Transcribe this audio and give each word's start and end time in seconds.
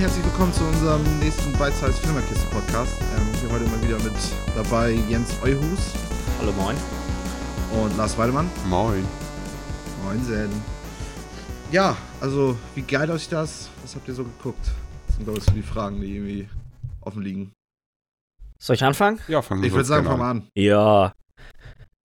Herzlich 0.00 0.24
willkommen 0.24 0.50
zu 0.54 0.64
unserem 0.64 1.02
nächsten 1.18 1.52
Bite-Size 1.52 1.92
Filmerkiste 1.92 2.46
Podcast. 2.48 3.02
Ähm, 3.02 3.34
hier 3.38 3.50
heute 3.50 3.66
mal 3.66 3.82
wieder 3.82 3.98
mit 4.02 4.14
dabei 4.56 4.92
Jens 5.10 5.30
Euhus. 5.42 5.92
Hallo, 6.38 6.52
moin. 6.52 6.74
Und 7.78 7.94
Lars 7.98 8.16
Weidemann. 8.16 8.50
Moin. 8.66 9.04
Moinsen. 10.02 10.48
Ja, 11.70 11.98
also, 12.18 12.56
wie 12.74 12.80
geil 12.80 13.10
euch 13.10 13.28
das? 13.28 13.68
Was 13.82 13.94
habt 13.94 14.08
ihr 14.08 14.14
so 14.14 14.24
geguckt? 14.24 14.70
Das 15.06 15.16
sind, 15.16 15.24
glaube 15.24 15.38
ich, 15.38 15.44
so 15.44 15.52
die 15.52 15.60
Fragen, 15.60 16.00
die 16.00 16.16
irgendwie 16.16 16.48
offen 17.02 17.20
liegen. 17.20 17.52
Soll 18.58 18.76
ich 18.76 18.84
anfangen? 18.84 19.20
Ja, 19.28 19.42
fangen 19.42 19.60
wir 19.60 19.66
Ich 19.66 19.74
würde 19.74 19.84
sagen, 19.84 20.06
gerne 20.06 20.16
fang 20.16 20.26
mal 20.26 20.30
an. 20.30 20.48
Ja. 20.54 21.12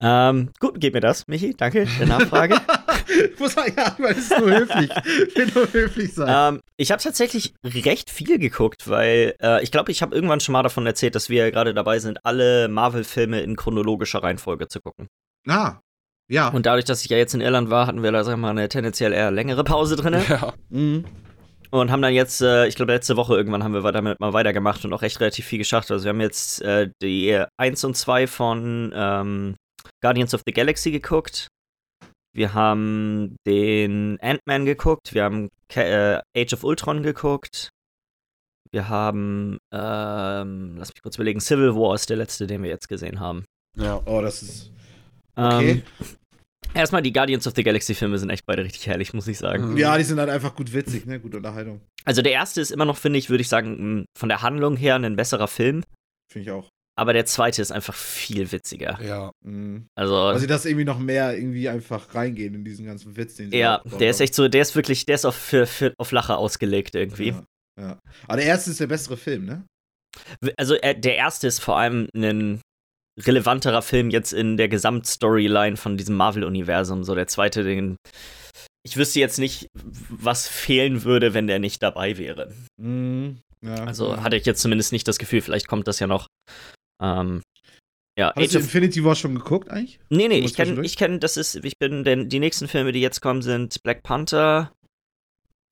Ähm, 0.01 0.49
gut, 0.59 0.81
gib 0.81 0.95
mir 0.95 0.99
das, 0.99 1.29
Michi. 1.29 1.53
Danke 1.53 1.87
der 1.97 2.07
Nachfrage. 2.07 2.57
ich 3.33 3.39
muss 3.39 3.53
sagen, 3.53 3.73
ja, 3.77 3.95
weil 3.97 4.11
es 4.11 4.31
ist 4.31 4.39
nur 4.39 4.51
höflich. 4.51 4.89
Ich 5.27 5.35
will 5.35 5.51
nur 5.53 5.71
höflich 5.71 6.13
sein. 6.13 6.55
ähm, 6.55 6.61
ich 6.77 6.91
habe 6.91 7.01
tatsächlich 7.01 7.53
recht 7.63 8.09
viel 8.09 8.37
geguckt, 8.39 8.89
weil 8.89 9.35
äh, 9.41 9.63
ich 9.63 9.71
glaube, 9.71 9.91
ich 9.91 10.01
habe 10.01 10.15
irgendwann 10.15 10.39
schon 10.39 10.53
mal 10.53 10.63
davon 10.63 10.85
erzählt, 10.85 11.15
dass 11.15 11.29
wir 11.29 11.51
gerade 11.51 11.73
dabei 11.73 11.99
sind, 11.99 12.19
alle 12.25 12.67
Marvel-Filme 12.67 13.41
in 13.41 13.55
chronologischer 13.55 14.23
Reihenfolge 14.23 14.67
zu 14.67 14.79
gucken. 14.81 15.07
ah, 15.47 15.79
ja. 16.27 16.49
Und 16.49 16.65
dadurch, 16.65 16.85
dass 16.85 17.03
ich 17.03 17.09
ja 17.09 17.17
jetzt 17.17 17.33
in 17.35 17.41
Irland 17.41 17.69
war, 17.69 17.87
hatten 17.87 18.01
wir 18.01 18.11
da, 18.11 18.23
sagen 18.23 18.39
wir 18.39 18.47
mal, 18.47 18.51
eine 18.51 18.69
tendenziell 18.69 19.13
eher 19.13 19.31
längere 19.31 19.63
Pause 19.63 19.95
drin. 19.95 20.15
Ja. 20.27 20.53
Mhm. 20.69 21.05
Und 21.71 21.91
haben 21.91 22.01
dann 22.01 22.13
jetzt, 22.13 22.41
äh, 22.41 22.67
ich 22.67 22.75
glaube, 22.75 22.93
letzte 22.93 23.17
Woche 23.17 23.35
irgendwann 23.35 23.63
haben 23.63 23.73
wir 23.73 23.91
damit 23.91 24.19
mal 24.19 24.33
weitergemacht 24.33 24.85
und 24.85 24.93
auch 24.93 25.03
echt 25.03 25.19
relativ 25.19 25.45
viel 25.45 25.59
geschafft. 25.59 25.91
Also 25.91 26.05
wir 26.05 26.09
haben 26.09 26.21
jetzt 26.21 26.61
äh, 26.61 26.89
die 27.01 27.43
1 27.57 27.83
und 27.83 27.95
2 27.97 28.27
von 28.27 28.93
ähm, 28.95 29.55
Guardians 30.01 30.33
of 30.33 30.41
the 30.45 30.53
Galaxy 30.53 30.91
geguckt. 30.91 31.47
Wir 32.35 32.53
haben 32.53 33.37
den 33.47 34.19
Ant-Man 34.19 34.65
geguckt. 34.65 35.13
Wir 35.13 35.23
haben 35.23 35.47
Ca 35.69 35.81
äh, 35.81 36.21
Age 36.37 36.53
of 36.53 36.65
Ultron 36.65 37.01
geguckt. 37.01 37.69
Wir 38.71 38.89
haben, 38.89 39.57
ähm, 39.71 40.75
lass 40.77 40.89
mich 40.89 41.01
kurz 41.01 41.15
überlegen, 41.15 41.39
Civil 41.39 41.75
War 41.75 41.95
ist 41.95 42.09
der 42.09 42.17
letzte, 42.17 42.45
den 42.45 42.61
wir 42.61 42.69
jetzt 42.69 42.89
gesehen 42.89 43.21
haben. 43.21 43.45
Ja. 43.77 44.01
Oh, 44.05 44.19
das 44.21 44.43
ist. 44.43 44.71
Okay. 45.37 45.71
Ähm, 45.71 45.83
erstmal, 46.73 47.01
die 47.01 47.13
Guardians 47.13 47.47
of 47.47 47.53
the 47.55 47.63
Galaxy-Filme 47.63 48.17
sind 48.17 48.29
echt 48.29 48.45
beide 48.45 48.65
richtig 48.65 48.85
herrlich, 48.85 49.13
muss 49.13 49.29
ich 49.29 49.37
sagen. 49.37 49.77
Ja, 49.77 49.97
die 49.97 50.03
sind 50.03 50.19
halt 50.19 50.29
einfach 50.29 50.57
gut 50.57 50.73
witzig, 50.73 51.05
ne? 51.05 51.21
Gute 51.21 51.37
Unterhaltung. 51.37 51.79
Also 52.03 52.21
der 52.21 52.33
erste 52.33 52.59
ist 52.59 52.71
immer 52.71 52.85
noch, 52.85 52.97
finde 52.97 53.17
ich, 53.17 53.29
würde 53.29 53.43
ich 53.43 53.49
sagen, 53.49 54.03
von 54.17 54.27
der 54.27 54.41
Handlung 54.41 54.75
her 54.75 54.95
ein 54.95 55.15
besserer 55.15 55.47
Film. 55.47 55.83
Finde 56.29 56.49
ich 56.49 56.51
auch. 56.51 56.67
Aber 56.97 57.11
der 57.13 57.25
zweite 57.25 57.61
ist 57.61 57.71
einfach 57.71 57.93
viel 57.93 58.51
witziger. 58.51 58.97
Ja. 59.01 59.31
Mhm. 59.43 59.87
Also, 59.95 60.15
Also, 60.15 60.39
sie 60.39 60.47
das 60.47 60.65
irgendwie 60.65 60.85
noch 60.85 60.99
mehr 60.99 61.37
irgendwie 61.37 61.67
einfach 61.67 62.15
reingehen 62.15 62.55
in 62.55 62.63
diesen 62.63 62.85
ganzen 62.85 63.17
Witz, 63.17 63.35
den 63.35 63.51
sie 63.51 63.57
ja, 63.57 63.81
der 63.99 64.09
ist 64.09 64.21
echt 64.21 64.33
so, 64.33 64.47
der 64.47 64.61
ist 64.61 64.75
wirklich, 64.75 65.05
der 65.05 65.15
ist 65.15 65.25
auf, 65.25 65.35
für, 65.35 65.67
für, 65.67 65.93
auf 65.97 66.11
Lacher 66.11 66.37
ausgelegt 66.37 66.95
irgendwie. 66.95 67.29
Ja, 67.29 67.43
ja. 67.79 67.99
Aber 68.27 68.37
der 68.37 68.45
erste 68.45 68.71
ist 68.71 68.79
der 68.79 68.87
bessere 68.87 69.17
Film, 69.17 69.45
ne? 69.45 69.65
Also 70.57 70.75
äh, 70.75 70.97
der 70.97 71.17
erste 71.17 71.47
ist 71.47 71.59
vor 71.59 71.77
allem 71.77 72.07
ein 72.15 72.61
relevanterer 73.19 73.81
Film 73.81 74.09
jetzt 74.09 74.33
in 74.33 74.57
der 74.57 74.69
Gesamtstoryline 74.69 75.77
von 75.77 75.97
diesem 75.97 76.15
Marvel-Universum. 76.15 77.03
So 77.03 77.15
der 77.15 77.27
zweite, 77.27 77.63
den. 77.63 77.97
Ich 78.85 78.97
wüsste 78.97 79.19
jetzt 79.19 79.39
nicht, 79.39 79.67
was 80.09 80.47
fehlen 80.47 81.03
würde, 81.03 81.33
wenn 81.33 81.47
der 81.47 81.59
nicht 81.59 81.81
dabei 81.81 82.17
wäre. 82.17 82.53
Mhm. 82.79 83.39
Ja. 83.61 83.83
Also 83.83 84.21
hatte 84.21 84.35
ich 84.35 84.45
jetzt 84.45 84.61
zumindest 84.61 84.91
nicht 84.91 85.07
das 85.07 85.17
Gefühl, 85.17 85.41
vielleicht 85.41 85.67
kommt 85.67 85.87
das 85.87 85.99
ja 85.99 86.07
noch. 86.07 86.27
Ähm, 87.01 87.41
ja, 88.17 88.27
Hast 88.35 88.37
du 88.37 88.41
Age 88.41 88.55
of 88.55 88.61
Infinity 88.63 89.03
War 89.03 89.15
schon 89.15 89.35
geguckt 89.35 89.69
eigentlich? 89.69 89.99
Nee, 90.09 90.27
nee, 90.29 90.39
ich 90.39 90.55
kenne, 90.55 90.81
ich 90.85 90.95
kenne, 90.95 91.19
das 91.19 91.35
ist, 91.37 91.55
ich 91.55 91.77
bin, 91.77 92.03
denn 92.03 92.29
die 92.29 92.39
nächsten 92.39 92.67
Filme, 92.67 92.91
die 92.93 93.01
jetzt 93.01 93.21
kommen, 93.21 93.41
sind 93.41 93.81
Black 93.83 94.03
Panther, 94.03 94.71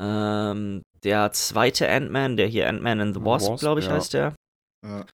ähm, 0.01 0.81
der 1.03 1.31
zweite 1.31 1.89
Ant-Man, 1.89 2.37
der 2.37 2.47
hier 2.47 2.67
Ant-Man 2.67 2.99
and 2.99 3.15
the 3.15 3.21
Wasp, 3.23 3.51
Wasp, 3.51 3.61
glaube 3.61 3.79
ich, 3.79 3.87
ja. 3.87 3.91
heißt 3.93 4.13
der. 4.13 4.35
Ja. 4.85 5.05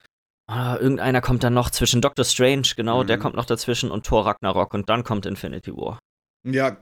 Ah, 0.49 0.77
irgendeiner 0.77 1.21
kommt 1.21 1.43
dann 1.43 1.53
noch 1.53 1.69
zwischen 1.69 2.01
Doctor 2.01 2.25
Strange, 2.25 2.69
genau, 2.75 3.03
der 3.03 3.17
Mhm. 3.17 3.21
kommt 3.21 3.35
noch 3.35 3.45
dazwischen 3.45 3.91
und 3.91 4.05
Thor 4.07 4.25
Ragnarok 4.25 4.73
und 4.73 4.89
dann 4.89 5.03
kommt 5.03 5.27
Infinity 5.27 5.71
War. 5.75 5.99
Ja, 6.47 6.75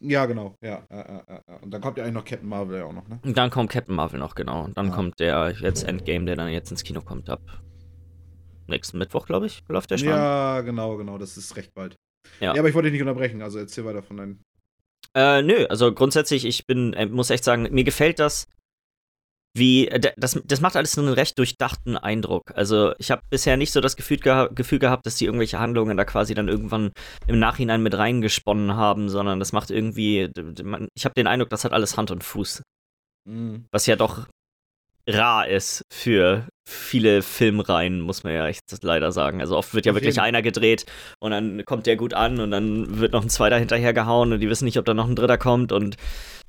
ja, 0.00 0.26
genau. 0.26 0.54
Ja, 0.62 0.84
ja, 0.90 1.24
ja. 1.28 1.56
Und 1.62 1.72
dann 1.72 1.80
kommt 1.80 1.96
ja 1.98 2.04
eigentlich 2.04 2.14
noch 2.14 2.24
Captain 2.24 2.48
Marvel 2.48 2.78
ja 2.78 2.84
auch 2.84 2.92
noch, 2.92 3.08
ne? 3.08 3.18
Und 3.24 3.36
dann 3.36 3.50
kommt 3.50 3.70
Captain 3.70 3.94
Marvel 3.96 4.20
noch, 4.20 4.34
genau. 4.36 4.62
Und 4.64 4.76
dann 4.76 4.88
Ja. 4.88 4.94
kommt 4.94 5.18
der 5.18 5.52
jetzt 5.58 5.82
Endgame, 5.82 6.26
der 6.26 6.36
dann 6.36 6.50
jetzt 6.50 6.70
ins 6.70 6.84
Kino 6.84 7.00
kommt 7.00 7.28
ab 7.30 7.40
nächsten 8.70 8.96
Mittwoch, 8.98 9.26
glaube 9.26 9.46
ich, 9.46 9.62
läuft 9.68 9.90
der 9.90 9.98
schon. 9.98 10.08
Ja, 10.08 10.60
genau, 10.62 10.96
genau. 10.96 11.18
Das 11.18 11.36
ist 11.36 11.56
recht 11.56 11.74
bald. 11.74 11.96
Ja. 12.40 12.54
Ja, 12.54 12.60
aber 12.60 12.68
ich 12.68 12.74
wollte 12.74 12.86
dich 12.90 12.92
nicht 13.00 13.02
unterbrechen, 13.08 13.42
also 13.42 13.58
erzähl 13.58 13.84
weiter 13.84 14.02
von 14.02 14.16
deinen. 14.16 14.42
Äh, 15.14 15.42
nö, 15.42 15.66
also 15.66 15.92
grundsätzlich, 15.92 16.44
ich 16.44 16.66
bin, 16.66 16.92
äh, 16.94 17.06
muss 17.06 17.30
echt 17.30 17.44
sagen, 17.44 17.68
mir 17.70 17.84
gefällt 17.84 18.18
das, 18.18 18.46
wie, 19.56 19.88
äh, 19.88 20.12
das, 20.16 20.40
das 20.44 20.60
macht 20.60 20.76
alles 20.76 20.96
einen 20.96 21.08
recht 21.12 21.36
durchdachten 21.38 21.96
Eindruck. 21.96 22.52
Also 22.54 22.92
ich 22.98 23.10
habe 23.10 23.22
bisher 23.30 23.56
nicht 23.56 23.72
so 23.72 23.80
das 23.80 23.96
Gefühl, 23.96 24.18
geha 24.18 24.46
Gefühl 24.46 24.78
gehabt, 24.78 25.06
dass 25.06 25.16
die 25.16 25.24
irgendwelche 25.24 25.58
Handlungen 25.58 25.96
da 25.96 26.04
quasi 26.04 26.34
dann 26.34 26.48
irgendwann 26.48 26.92
im 27.26 27.38
Nachhinein 27.40 27.82
mit 27.82 27.94
reingesponnen 27.96 28.76
haben, 28.76 29.08
sondern 29.08 29.40
das 29.40 29.52
macht 29.52 29.70
irgendwie, 29.70 30.30
man- 30.62 30.88
ich 30.94 31.04
habe 31.04 31.14
den 31.14 31.26
Eindruck, 31.26 31.50
das 31.50 31.64
hat 31.64 31.72
alles 31.72 31.96
Hand 31.96 32.10
und 32.12 32.22
Fuß, 32.22 32.62
Mhm. 33.28 33.64
was 33.72 33.86
ja 33.86 33.96
doch 33.96 34.28
rar 35.08 35.48
ist 35.48 35.82
für 35.92 36.46
viele 36.70 37.22
Filmreihen, 37.22 38.00
muss 38.00 38.24
man 38.24 38.32
ja 38.32 38.46
echt 38.46 38.62
leider 38.82 39.12
sagen. 39.12 39.40
Also 39.40 39.56
oft 39.56 39.74
wird 39.74 39.86
ja 39.86 39.94
wirklich 39.94 40.20
einer 40.20 40.42
gedreht 40.42 40.86
und 41.18 41.32
dann 41.32 41.64
kommt 41.64 41.86
der 41.86 41.96
gut 41.96 42.14
an 42.14 42.40
und 42.40 42.50
dann 42.50 42.98
wird 42.98 43.12
noch 43.12 43.22
ein 43.22 43.30
zweiter 43.30 43.58
hinterhergehauen 43.58 44.32
und 44.32 44.40
die 44.40 44.48
wissen 44.48 44.64
nicht, 44.64 44.78
ob 44.78 44.84
da 44.84 44.94
noch 44.94 45.08
ein 45.08 45.16
dritter 45.16 45.38
kommt 45.38 45.72
und 45.72 45.96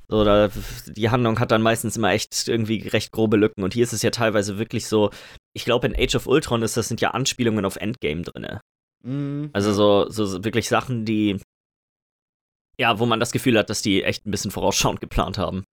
so, 0.08 0.26
da, 0.26 0.50
die 0.88 1.09
Handlung 1.09 1.40
hat 1.40 1.52
dann 1.52 1.62
meistens 1.62 1.96
immer 1.96 2.12
echt 2.12 2.48
irgendwie 2.48 2.88
recht 2.88 3.12
grobe 3.12 3.38
Lücken 3.38 3.64
und 3.64 3.74
hier 3.74 3.84
ist 3.84 3.94
es 3.94 4.02
ja 4.02 4.12
teilweise 4.12 4.58
wirklich 4.59 4.88
so, 4.88 5.09
ich 5.54 5.64
glaube 5.64 5.88
in 5.88 5.96
Age 5.96 6.16
of 6.16 6.28
Ultron 6.28 6.64
ist 6.64 6.76
das 6.76 6.88
sind 6.90 7.00
ja 7.02 7.12
Anspielungen 7.12 7.66
auf 7.66 7.78
Endgame 7.78 8.22
drinne. 8.24 8.62
Mhm. 9.03 9.50
Also 9.53 9.74
so, 9.74 10.09
so, 10.09 10.26
so 10.26 10.44
wirklich 10.44 10.68
Sachen, 10.68 11.06
die 11.06 11.40
ja, 12.78 13.00
wo 13.00 13.06
man 13.06 13.20
das 13.20 13.32
Gefühl 13.32 13.58
hat, 13.58 13.70
dass 13.70 13.82
die 13.82 14.03
echt 14.03 14.26
ein 14.26 14.32
bisschen 14.32 14.52
vorausschauend 14.52 15.02
geplant 15.02 15.38
haben. 15.38 15.64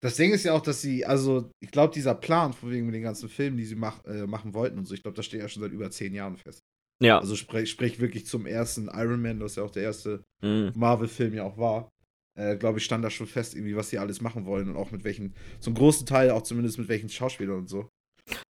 Das 0.00 0.14
Ding 0.16 0.32
ist 0.32 0.44
ja 0.44 0.52
auch, 0.54 0.60
dass 0.62 0.80
sie, 0.80 1.04
also, 1.04 1.50
ich 1.60 1.70
glaube, 1.72 1.92
dieser 1.92 2.14
Plan, 2.14 2.52
von 2.52 2.70
wegen 2.70 2.86
mit 2.86 2.94
den 2.94 3.02
ganzen 3.02 3.28
Filmen, 3.28 3.56
die 3.56 3.64
sie 3.64 3.74
mach, 3.74 4.04
äh, 4.04 4.26
machen 4.26 4.54
wollten 4.54 4.78
und 4.78 4.84
so, 4.86 4.94
ich 4.94 5.02
glaube, 5.02 5.16
das 5.16 5.26
steht 5.26 5.40
ja 5.40 5.48
schon 5.48 5.62
seit 5.62 5.72
über 5.72 5.90
zehn 5.90 6.14
Jahren 6.14 6.36
fest. 6.36 6.60
Ja. 7.02 7.18
Also 7.18 7.34
sprich, 7.36 7.70
sprich 7.70 7.98
wirklich 8.00 8.26
zum 8.26 8.46
ersten 8.46 8.88
Iron 8.92 9.20
Man, 9.22 9.40
das 9.40 9.56
ja 9.56 9.62
auch 9.64 9.70
der 9.70 9.82
erste 9.84 10.22
Mhm. 10.42 10.72
Marvel-Film 10.76 11.34
ja 11.34 11.42
auch 11.44 11.56
war. 11.58 11.88
Äh, 12.36 12.56
glaube 12.56 12.78
ich, 12.78 12.84
stand 12.84 13.04
da 13.04 13.10
schon 13.10 13.26
fest, 13.26 13.54
irgendwie, 13.56 13.74
was 13.74 13.90
sie 13.90 13.98
alles 13.98 14.20
machen 14.20 14.46
wollen 14.46 14.68
und 14.70 14.76
auch 14.76 14.92
mit 14.92 15.02
welchen, 15.02 15.34
zum 15.58 15.74
großen 15.74 16.06
Teil 16.06 16.30
auch 16.30 16.42
zumindest 16.42 16.78
mit 16.78 16.88
welchen 16.88 17.08
Schauspielern 17.08 17.58
und 17.58 17.68
so. 17.68 17.88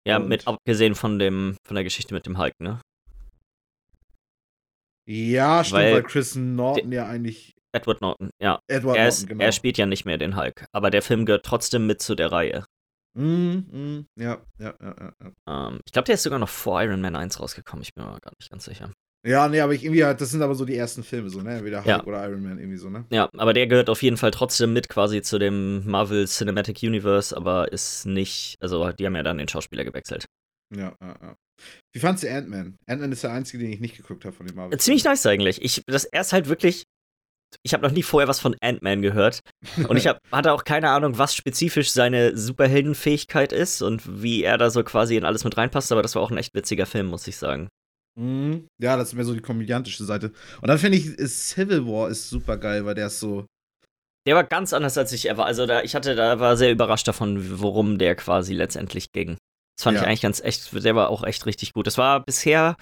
Ja, 0.06 0.18
Und- 0.18 0.28
mit 0.28 0.46
abgesehen 0.46 0.94
von 0.94 1.18
dem, 1.18 1.56
von 1.66 1.74
der 1.74 1.84
Geschichte 1.84 2.12
mit 2.12 2.26
dem 2.26 2.36
Hulk, 2.36 2.52
ne? 2.60 2.80
Ja, 5.06 5.64
stimmt, 5.64 5.80
Weil- 5.80 5.94
weil, 5.94 6.02
Chris 6.02 6.34
Norton 6.34 6.92
ja 6.92 7.06
eigentlich 7.06 7.54
Edward 7.72 8.00
Norton, 8.00 8.30
ja. 8.42 8.60
Edward 8.68 8.96
Er, 8.96 9.04
Norton, 9.04 9.08
ist, 9.08 9.26
genau. 9.28 9.44
er 9.44 9.52
spielt 9.52 9.78
ja 9.78 9.86
nicht 9.86 10.04
mehr 10.04 10.18
den 10.18 10.36
Hulk, 10.36 10.66
aber 10.72 10.90
der 10.90 11.02
Film 11.02 11.26
gehört 11.26 11.44
trotzdem 11.44 11.86
mit 11.86 12.00
zu 12.00 12.14
der 12.14 12.32
Reihe. 12.32 12.64
Mhm, 13.16 13.66
mhm, 13.70 14.06
ja, 14.18 14.42
ja, 14.58 14.74
ja, 14.80 15.12
ja. 15.46 15.68
Ähm, 15.68 15.80
ich 15.84 15.92
glaube, 15.92 16.06
der 16.06 16.14
ist 16.14 16.22
sogar 16.22 16.38
noch 16.38 16.48
vor 16.48 16.82
Iron 16.82 17.00
Man 17.00 17.16
1 17.16 17.40
rausgekommen, 17.40 17.82
ich 17.82 17.94
bin 17.94 18.04
mir 18.04 18.20
gar 18.20 18.32
nicht 18.38 18.50
ganz 18.50 18.64
sicher. 18.64 18.92
Ja, 19.26 19.48
nee, 19.48 19.60
aber 19.60 19.74
ich 19.74 19.82
irgendwie 19.84 20.04
halt, 20.04 20.20
das 20.20 20.30
sind 20.30 20.42
aber 20.42 20.54
so 20.54 20.64
die 20.64 20.76
ersten 20.76 21.02
Filme, 21.02 21.28
so, 21.28 21.40
ne? 21.40 21.56
Entweder 21.56 21.78
Hulk 21.78 21.88
Ja. 21.88 22.04
oder 22.04 22.24
Iron 22.28 22.42
Man, 22.42 22.58
irgendwie 22.58 22.76
so, 22.78 22.88
ne? 22.88 23.04
Ja, 23.10 23.28
aber 23.36 23.52
der 23.52 23.66
gehört 23.66 23.90
auf 23.90 24.02
jeden 24.02 24.16
Fall 24.16 24.30
trotzdem 24.30 24.72
mit 24.72 24.88
quasi 24.88 25.22
zu 25.22 25.38
dem 25.40 25.84
Marvel 25.86 26.26
Cinematic 26.28 26.82
Universe, 26.84 27.36
aber 27.36 27.72
ist 27.72 28.06
nicht, 28.06 28.56
also 28.60 28.92
die 28.92 29.04
haben 29.04 29.16
ja 29.16 29.24
dann 29.24 29.38
den 29.38 29.48
Schauspieler 29.48 29.84
gewechselt. 29.84 30.26
Ja, 30.74 30.94
ja, 31.00 31.16
ja. 31.20 31.36
Wie 31.92 31.98
fandst 31.98 32.22
du 32.22 32.30
Ant-Man? 32.32 32.76
Ant-Man 32.86 33.10
ist 33.10 33.24
der 33.24 33.32
einzige, 33.32 33.64
den 33.64 33.72
ich 33.72 33.80
nicht 33.80 33.96
geguckt 33.96 34.24
habe 34.24 34.36
von 34.36 34.46
den 34.46 34.54
Marvel. 34.54 34.78
Ziemlich 34.78 35.02
nice 35.02 35.26
eigentlich. 35.26 35.60
Ich, 35.62 35.82
das 35.86 36.04
er 36.04 36.20
ist 36.20 36.32
halt 36.32 36.48
wirklich, 36.48 36.84
ich 37.62 37.72
habe 37.74 37.82
noch 37.86 37.92
nie 37.94 38.02
vorher 38.02 38.28
was 38.28 38.40
von 38.40 38.54
Ant-Man 38.60 39.02
gehört 39.02 39.40
und 39.88 39.96
ich 39.96 40.06
hab, 40.06 40.18
hatte 40.32 40.52
auch 40.52 40.64
keine 40.64 40.90
Ahnung, 40.90 41.18
was 41.18 41.34
spezifisch 41.34 41.90
seine 41.92 42.36
Superheldenfähigkeit 42.36 43.52
ist 43.52 43.82
und 43.82 44.22
wie 44.22 44.42
er 44.44 44.58
da 44.58 44.70
so 44.70 44.82
quasi 44.84 45.16
in 45.16 45.24
alles 45.24 45.44
mit 45.44 45.56
reinpasst, 45.56 45.90
aber 45.92 46.02
das 46.02 46.14
war 46.14 46.22
auch 46.22 46.30
ein 46.30 46.38
echt 46.38 46.54
witziger 46.54 46.86
Film, 46.86 47.06
muss 47.06 47.26
ich 47.26 47.36
sagen. 47.36 47.68
Mhm. 48.18 48.66
Ja, 48.80 48.96
das 48.96 49.08
ist 49.08 49.14
mehr 49.14 49.24
so 49.24 49.34
die 49.34 49.40
komödiantische 49.40 50.04
Seite. 50.04 50.32
Und 50.60 50.68
dann 50.68 50.78
finde 50.78 50.98
ich, 50.98 51.06
ist 51.06 51.48
Civil 51.50 51.86
War 51.86 52.08
ist 52.10 52.28
super 52.28 52.56
geil, 52.56 52.84
weil 52.84 52.94
der 52.94 53.06
ist 53.06 53.20
so. 53.20 53.46
Der 54.26 54.34
war 54.34 54.44
ganz 54.44 54.72
anders 54.72 54.98
als 54.98 55.12
ich 55.12 55.26
er 55.26 55.36
war. 55.36 55.46
Also 55.46 55.66
da, 55.66 55.82
ich 55.82 55.94
hatte, 55.94 56.14
da 56.14 56.38
war 56.40 56.56
sehr 56.56 56.72
überrascht 56.72 57.08
davon, 57.08 57.60
worum 57.60 57.96
der 57.98 58.14
quasi 58.16 58.54
letztendlich 58.54 59.12
ging. 59.12 59.38
Das 59.76 59.84
fand 59.84 59.96
Ja. 59.96 60.02
ich 60.02 60.08
eigentlich 60.08 60.20
ganz 60.22 60.40
echt, 60.40 60.84
der 60.84 60.96
war 60.96 61.08
auch 61.10 61.22
echt 61.22 61.46
richtig 61.46 61.72
gut. 61.72 61.86
Das 61.86 61.96
war 61.96 62.24
bisher 62.24 62.76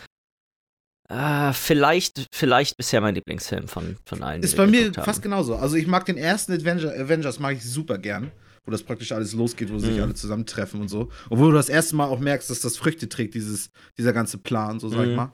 äh, 1.09 1.53
vielleicht, 1.53 2.27
vielleicht 2.33 2.77
bisher 2.77 3.01
mein 3.01 3.15
Lieblingsfilm 3.15 3.69
von, 3.69 3.97
von 4.05 4.23
allen. 4.23 4.43
Ist 4.43 4.57
bei 4.57 4.67
mir 4.67 4.93
fast 4.95 5.23
genauso. 5.23 5.57
Also 5.57 5.77
ich 5.77 5.87
mag 5.87 6.05
den 6.05 6.17
ersten 6.17 6.53
Avenger, 6.53 6.93
Avengers 6.93 7.39
mag 7.39 7.57
ich 7.57 7.65
super 7.65 7.99
gern, 7.99 8.31
wo 8.65 8.71
das 8.73 8.83
praktisch 8.83 9.13
alles 9.13 9.33
losgeht, 9.33 9.73
wo 9.73 9.79
sich 9.79 9.97
Mhm. 9.97 10.03
alle 10.03 10.15
zusammentreffen 10.15 10.81
und 10.81 10.89
so. 10.89 11.09
Wo 11.31 11.47
du 11.47 11.53
das 11.53 11.69
erste 11.69 11.97
Mal 11.97 12.07
auch 12.07 12.19
merkst, 12.19 12.51
dass 12.51 12.61
das 12.61 12.77
Früchte 12.77 13.09
trägt, 13.09 13.35
dieses, 13.35 13.71
dieser 13.97 14.13
ganze 14.13 14.39
Plan, 14.39 14.81
so 14.81 14.89
sag 14.89 15.05
ich 15.05 15.11
Mhm. 15.11 15.17
mal. 15.17 15.33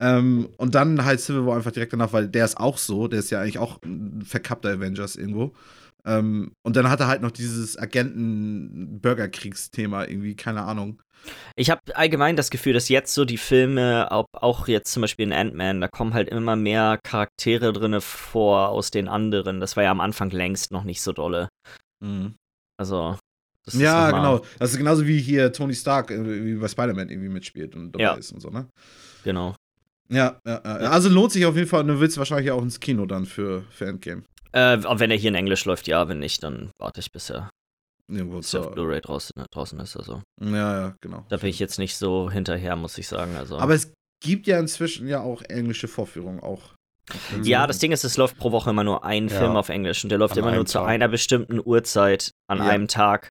Ähm, 0.00 0.48
und 0.56 0.74
dann 0.74 1.04
halt 1.04 1.20
Civil 1.20 1.46
War 1.46 1.56
einfach 1.56 1.70
direkt 1.70 1.92
danach, 1.92 2.12
weil 2.12 2.26
der 2.26 2.44
ist 2.44 2.56
auch 2.58 2.76
so, 2.78 3.06
der 3.06 3.20
ist 3.20 3.30
ja 3.30 3.40
eigentlich 3.40 3.58
auch 3.58 3.80
ein 3.84 4.22
verkappter 4.24 4.70
Avengers 4.70 5.14
irgendwo. 5.14 5.52
Ähm, 6.04 6.52
und 6.62 6.76
dann 6.76 6.90
hat 6.90 7.00
er 7.00 7.06
halt 7.06 7.22
noch 7.22 7.30
dieses 7.30 7.78
Agenten-Bürgerkriegsthema 7.78 10.04
irgendwie, 10.04 10.34
keine 10.34 10.62
Ahnung. 10.62 11.00
Ich 11.54 11.70
habe 11.70 11.80
allgemein 11.94 12.34
das 12.34 12.50
Gefühl, 12.50 12.72
dass 12.72 12.88
jetzt 12.88 13.14
so 13.14 13.24
die 13.24 13.38
Filme, 13.38 14.08
auch 14.10 14.66
jetzt 14.66 14.90
zum 14.92 15.02
Beispiel 15.02 15.26
in 15.26 15.32
Ant-Man, 15.32 15.80
da 15.80 15.86
kommen 15.86 16.14
halt 16.14 16.28
immer 16.28 16.56
mehr 16.56 16.98
Charaktere 17.04 17.72
drinne 17.72 18.00
vor 18.00 18.70
aus 18.70 18.90
den 18.90 19.06
anderen. 19.06 19.60
Das 19.60 19.76
war 19.76 19.84
ja 19.84 19.92
am 19.92 20.00
Anfang 20.00 20.30
längst 20.30 20.72
noch 20.72 20.82
nicht 20.84 21.02
so 21.02 21.12
dolle. 21.12 21.48
Mhm. 22.00 22.34
Also. 22.76 23.16
ja, 23.72 24.10
genau. 24.10 24.44
Das 24.58 24.72
ist 24.72 24.78
genauso 24.78 25.06
wie 25.06 25.20
hier 25.20 25.52
Tony 25.52 25.74
Stark 25.74 26.10
äh, 26.10 26.44
wie 26.44 26.56
bei 26.56 26.66
Spider-Man 26.66 27.10
irgendwie 27.10 27.28
mitspielt 27.28 27.76
und 27.76 27.92
dabei 27.92 28.02
ja. 28.02 28.14
ist 28.14 28.32
und 28.32 28.40
so, 28.40 28.50
ne? 28.50 28.66
Genau. 29.22 29.54
Ja, 30.08 30.40
ja, 30.44 30.60
ja, 30.64 30.90
also 30.90 31.08
lohnt 31.08 31.30
sich 31.32 31.46
auf 31.46 31.54
jeden 31.56 31.68
Fall. 31.68 31.84
Du 31.84 32.00
willst 32.00 32.18
wahrscheinlich 32.18 32.50
auch 32.50 32.60
ins 32.60 32.80
Kino 32.80 33.06
dann 33.06 33.24
für, 33.24 33.62
für 33.70 33.86
Endgame. 33.86 34.24
Äh, 34.52 34.78
wenn 34.82 35.10
er 35.10 35.16
hier 35.16 35.28
in 35.28 35.34
Englisch 35.34 35.64
läuft, 35.64 35.86
ja. 35.86 36.08
Wenn 36.08 36.18
nicht, 36.18 36.42
dann 36.42 36.70
warte 36.78 37.00
ich, 37.00 37.10
bis 37.12 37.30
er, 37.30 37.50
Irgendwo 38.08 38.38
bis 38.38 38.52
er 38.54 38.60
auf 38.60 38.72
Blu-ray 38.72 39.00
draußen, 39.00 39.32
ne, 39.36 39.46
draußen 39.50 39.78
ist. 39.80 39.96
Also. 39.96 40.22
Ja, 40.40 40.80
ja, 40.80 40.96
genau. 41.00 41.24
Da 41.28 41.38
bin 41.38 41.48
ich 41.48 41.58
jetzt 41.58 41.78
nicht 41.78 41.96
so 41.96 42.30
hinterher, 42.30 42.76
muss 42.76 42.98
ich 42.98 43.08
sagen. 43.08 43.36
Also. 43.36 43.58
Aber 43.58 43.74
es 43.74 43.92
gibt 44.22 44.46
ja 44.46 44.58
inzwischen 44.58 45.08
ja 45.08 45.20
auch 45.20 45.42
englische 45.42 45.88
Vorführungen 45.88 46.40
auch. 46.40 46.74
Ja, 47.42 47.66
das 47.66 47.78
Ding 47.78 47.92
ist, 47.92 48.04
es 48.04 48.16
läuft 48.16 48.38
pro 48.38 48.52
Woche 48.52 48.70
immer 48.70 48.84
nur 48.84 49.04
ein 49.04 49.28
ja. 49.28 49.38
Film 49.38 49.56
auf 49.56 49.68
Englisch 49.68 50.04
und 50.04 50.10
der 50.10 50.18
läuft 50.18 50.34
an 50.34 50.40
immer 50.40 50.52
nur 50.52 50.64
Tag. 50.64 50.68
zu 50.68 50.82
einer 50.82 51.08
bestimmten 51.08 51.60
Uhrzeit 51.62 52.30
an 52.48 52.58
ja. 52.58 52.64
einem 52.64 52.88
Tag. 52.88 53.28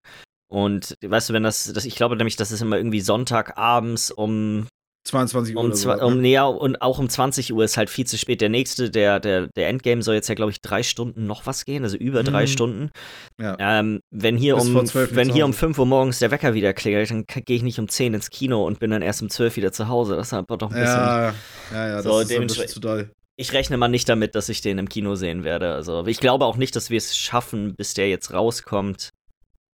Und 0.51 0.95
weißt 1.01 1.29
du, 1.29 1.33
wenn 1.33 1.43
das, 1.43 1.71
das, 1.71 1.85
ich 1.85 1.95
glaube 1.95 2.17
nämlich, 2.17 2.35
das 2.35 2.51
ist 2.51 2.61
immer 2.61 2.75
irgendwie 2.75 2.99
Sonntagabends 2.99 4.11
um 4.11 4.67
22 5.03 5.55
Uhr. 5.55 5.63
Um, 5.63 5.73
so, 5.73 5.91
um, 5.93 6.21
ne? 6.21 6.29
ja, 6.29 6.45
und 6.45 6.81
auch 6.81 6.99
um 6.99 7.09
20 7.09 7.53
Uhr 7.53 7.63
ist 7.63 7.75
halt 7.75 7.89
viel 7.89 8.05
zu 8.05 8.17
spät. 8.17 8.39
Der 8.39 8.49
nächste, 8.49 8.91
der, 8.91 9.19
der, 9.19 9.47
der 9.47 9.67
Endgame 9.67 10.03
soll 10.03 10.15
jetzt 10.15 10.29
ja, 10.29 10.35
glaube 10.35 10.51
ich, 10.51 10.61
drei 10.61 10.83
Stunden 10.83 11.25
noch 11.25 11.45
was 11.47 11.65
gehen, 11.65 11.83
also 11.83 11.97
über 11.97 12.23
drei 12.23 12.43
mhm. 12.43 12.47
Stunden. 12.47 12.91
Ja. 13.39 13.57
Ähm, 13.59 14.01
wenn 14.11 14.37
hier, 14.37 14.57
um, 14.57 14.75
wenn 14.75 15.29
hier 15.29 15.45
um 15.45 15.53
5 15.53 15.79
Uhr 15.79 15.85
morgens 15.87 16.19
der 16.19 16.29
Wecker 16.29 16.53
wieder 16.53 16.73
klingelt, 16.73 17.09
dann 17.09 17.25
gehe 17.25 17.55
ich 17.55 17.63
nicht 17.63 17.79
um 17.79 17.87
10 17.87 18.13
ins 18.13 18.29
Kino 18.29 18.65
und 18.65 18.79
bin 18.79 18.91
dann 18.91 19.01
erst 19.01 19.23
um 19.23 19.29
12 19.29 19.55
wieder 19.57 19.71
zu 19.71 19.87
Hause. 19.87 20.15
Das 20.15 20.27
ist 20.27 20.33
aber 20.33 20.57
doch 20.57 20.69
ein 20.69 20.79
bisschen. 20.79 20.99
Ja, 20.99 21.33
ja, 21.71 21.87
ja, 21.87 22.01
so, 22.03 22.19
das 22.19 22.29
ist 22.29 22.37
ein 22.37 22.47
bisschen 22.47 22.67
zu 22.67 22.79
doll. 22.79 23.11
Ich 23.37 23.53
rechne 23.53 23.77
mal 23.77 23.87
nicht 23.87 24.07
damit, 24.07 24.35
dass 24.35 24.49
ich 24.49 24.61
den 24.61 24.77
im 24.77 24.87
Kino 24.87 25.15
sehen 25.15 25.43
werde. 25.43 25.73
Also, 25.73 26.05
ich 26.05 26.19
glaube 26.19 26.45
auch 26.45 26.57
nicht, 26.57 26.75
dass 26.75 26.91
wir 26.91 26.97
es 26.97 27.17
schaffen, 27.17 27.73
bis 27.75 27.95
der 27.95 28.07
jetzt 28.07 28.33
rauskommt, 28.33 29.09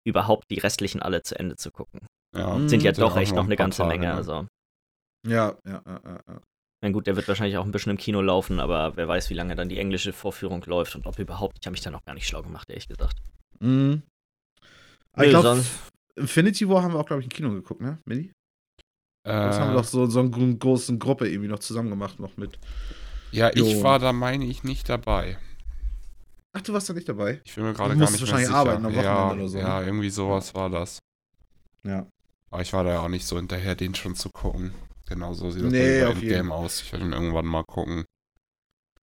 überhaupt 0.06 0.46
die 0.50 0.60
restlichen 0.60 1.02
alle 1.02 1.22
zu 1.22 1.38
Ende 1.38 1.58
zu 1.58 1.72
gucken. 1.72 2.00
Ja, 2.34 2.58
sind 2.68 2.84
ja 2.84 2.94
doch 2.94 3.18
echt 3.18 3.36
noch 3.36 3.46
eine 3.46 3.58
ganze 3.58 3.84
Menge. 3.84 4.08
Ne? 4.08 4.14
Also. 4.14 4.48
Ja, 5.28 5.56
ja, 5.66 5.82
ja, 5.86 6.02
ja. 6.04 6.20
ja. 6.28 6.42
Na 6.82 6.90
gut, 6.92 7.08
der 7.08 7.16
wird 7.16 7.28
wahrscheinlich 7.28 7.58
auch 7.58 7.66
ein 7.66 7.72
bisschen 7.72 7.92
im 7.92 7.98
Kino 7.98 8.22
laufen, 8.22 8.60
aber 8.60 8.96
wer 8.96 9.08
weiß, 9.08 9.30
wie 9.30 9.34
lange 9.34 9.56
dann 9.56 9.70
die 9.70 9.80
englische 9.80 10.14
Vorführung 10.14 10.64
läuft 10.66 10.96
und 10.96 11.08
ob 11.08 11.18
überhaupt. 11.18 11.58
Ich 11.60 11.66
habe 11.66 11.72
mich 11.72 11.82
da 11.82 11.90
noch 11.90 12.06
gar 12.06 12.14
nicht 12.14 12.28
schlau 12.28 12.44
gemacht, 12.44 12.70
ehrlich 12.70 12.88
gesagt. 12.88 13.18
Mhm. 13.60 14.04
Aber 15.14 15.26
ich 15.26 15.32
glaube, 15.32 15.64
Infinity 16.16 16.70
War 16.70 16.84
haben 16.84 16.94
wir 16.94 17.00
auch, 17.00 17.06
glaube 17.06 17.22
ich, 17.22 17.26
im 17.26 17.32
Kino 17.32 17.50
geguckt, 17.50 17.82
ne, 17.82 17.98
Milli? 18.06 18.32
Äh, 19.24 19.32
das 19.32 19.60
haben 19.60 19.72
wir 19.72 19.78
doch 19.78 19.88
so, 19.88 20.06
so 20.06 20.20
eine 20.20 20.30
große 20.30 20.98
Gruppe 20.98 21.28
irgendwie 21.28 21.50
noch 21.50 21.60
zusammen 21.60 21.90
gemacht, 21.90 22.20
noch 22.20 22.38
mit. 22.38 22.60
Ja, 23.32 23.50
ich 23.50 23.74
jo. 23.74 23.84
war 23.84 24.00
da, 24.00 24.14
meine 24.14 24.46
ich, 24.46 24.64
nicht 24.64 24.88
dabei. 24.88 25.38
Ach, 26.54 26.62
du 26.62 26.74
warst 26.74 26.90
da 26.90 26.94
nicht 26.94 27.10
dabei? 27.10 27.42
Ich 27.44 27.58
will 27.58 27.64
mir 27.64 27.74
gerade 27.74 27.98
gar 27.98 28.10
nicht 28.10 28.22
wahrscheinlich 28.22 28.50
mehr 28.50 28.58
arbeiten 28.58 28.86
am 28.86 28.96
Wochenende 28.96 29.04
ja, 29.04 29.32
oder 29.32 29.48
so. 29.48 29.58
Ja, 29.58 29.80
ne? 29.80 29.86
irgendwie 29.88 30.10
sowas 30.10 30.56
war 30.56 30.70
das. 30.70 31.00
Ja. 31.84 32.08
Aber 32.50 32.62
ich 32.62 32.72
war 32.74 32.84
da 32.84 32.92
ja 32.92 33.00
auch 33.02 33.10
nicht 33.10 33.26
so 33.26 33.36
hinterher, 33.36 33.76
den 33.76 33.96
schon 33.96 34.16
zu 34.16 34.30
gucken. 34.30 34.74
Genau 35.08 35.34
so 35.34 35.50
sieht 35.50 35.64
das 35.64 35.72
nee, 35.72 36.00
Endgame 36.00 36.54
aus. 36.54 36.82
Ich 36.82 36.92
werde 36.92 37.06
ihn 37.06 37.14
irgendwann 37.14 37.46
mal 37.46 37.64
gucken. 37.64 38.06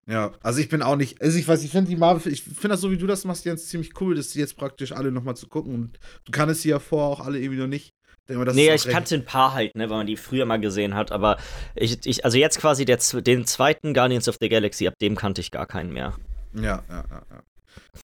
Ja, 0.06 0.34
also 0.42 0.60
ich 0.60 0.68
bin 0.68 0.82
auch 0.82 0.98
nicht, 0.98 1.22
also 1.22 1.38
ich 1.38 1.48
weiß, 1.48 1.64
ich 1.64 1.72
finde 1.72 1.90
die 1.90 1.96
Marvel, 1.96 2.32
ich 2.32 2.44
finde 2.44 2.70
das 2.70 2.82
so, 2.82 2.92
wie 2.92 2.98
du 2.98 3.08
das 3.08 3.24
machst, 3.24 3.46
Jens, 3.46 3.70
ziemlich 3.70 4.00
cool, 4.02 4.16
dass 4.16 4.30
die 4.30 4.40
jetzt 4.40 4.58
praktisch 4.58 4.92
alle 4.92 5.14
nochmal 5.14 5.38
zu 5.38 5.48
gucken 5.48 5.74
und 5.74 6.00
du 6.26 6.32
kannst 6.34 6.62
sie 6.62 6.70
ja 6.70 6.80
vorher 6.80 7.08
auch 7.08 7.26
alle 7.26 7.40
irgendwie 7.40 7.62
noch 7.62 7.68
nicht. 7.68 7.94
Mal, 8.28 8.46
nee, 8.54 8.74
ich 8.74 8.88
kannte 8.88 9.16
ein 9.16 9.26
paar 9.26 9.54
halt, 9.54 9.76
ne, 9.76 9.90
weil 9.90 9.98
man 9.98 10.08
die 10.08 10.16
früher 10.16 10.46
mal 10.46 10.60
gesehen 10.60 10.94
hat, 10.94 11.12
aber 11.12 11.38
ich, 11.76 12.06
ich 12.06 12.24
also 12.24 12.38
jetzt 12.38 12.58
quasi 12.60 12.86
der, 12.86 12.98
den 12.98 13.46
zweiten 13.46 13.94
Guardians 13.94 14.30
of 14.30 14.38
the 14.40 14.48
Galaxy, 14.48 14.88
ab 14.88 14.94
dem 15.02 15.16
kannte 15.16 15.42
ich 15.42 15.52
gar 15.52 15.66
keinen 15.66 15.92
mehr. 15.92 16.14
Ja, 16.54 16.84
ja, 16.90 17.06
ja, 17.10 17.22
ja. 17.30 17.44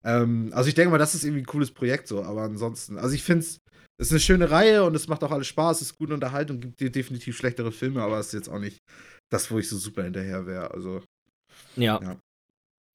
Ähm, 0.03 0.51
also 0.53 0.67
ich 0.67 0.75
denke 0.75 0.91
mal, 0.91 0.97
das 0.97 1.15
ist 1.15 1.23
irgendwie 1.23 1.43
ein 1.43 1.45
cooles 1.45 1.71
Projekt 1.71 2.07
so, 2.07 2.23
aber 2.23 2.43
ansonsten, 2.43 2.97
also 2.97 3.15
ich 3.15 3.23
finde 3.23 3.45
es, 3.45 3.59
es 3.99 4.07
ist 4.07 4.13
eine 4.13 4.19
schöne 4.21 4.49
Reihe 4.49 4.85
und 4.85 4.95
es 4.95 5.07
macht 5.07 5.23
auch 5.23 5.31
alles 5.31 5.47
Spaß, 5.47 5.81
es 5.81 5.91
ist 5.91 5.97
gute 5.97 6.13
Unterhaltung, 6.13 6.61
gibt 6.61 6.79
dir 6.79 6.89
definitiv 6.89 7.35
schlechtere 7.35 7.71
Filme, 7.71 8.01
aber 8.01 8.17
es 8.17 8.27
ist 8.27 8.33
jetzt 8.33 8.49
auch 8.49 8.59
nicht 8.59 8.79
das, 9.29 9.51
wo 9.51 9.59
ich 9.59 9.67
so 9.67 9.77
super 9.77 10.03
hinterher 10.03 10.45
wäre. 10.45 10.71
Also. 10.71 11.03
Ja. 11.75 11.99
Ja, 12.01 12.17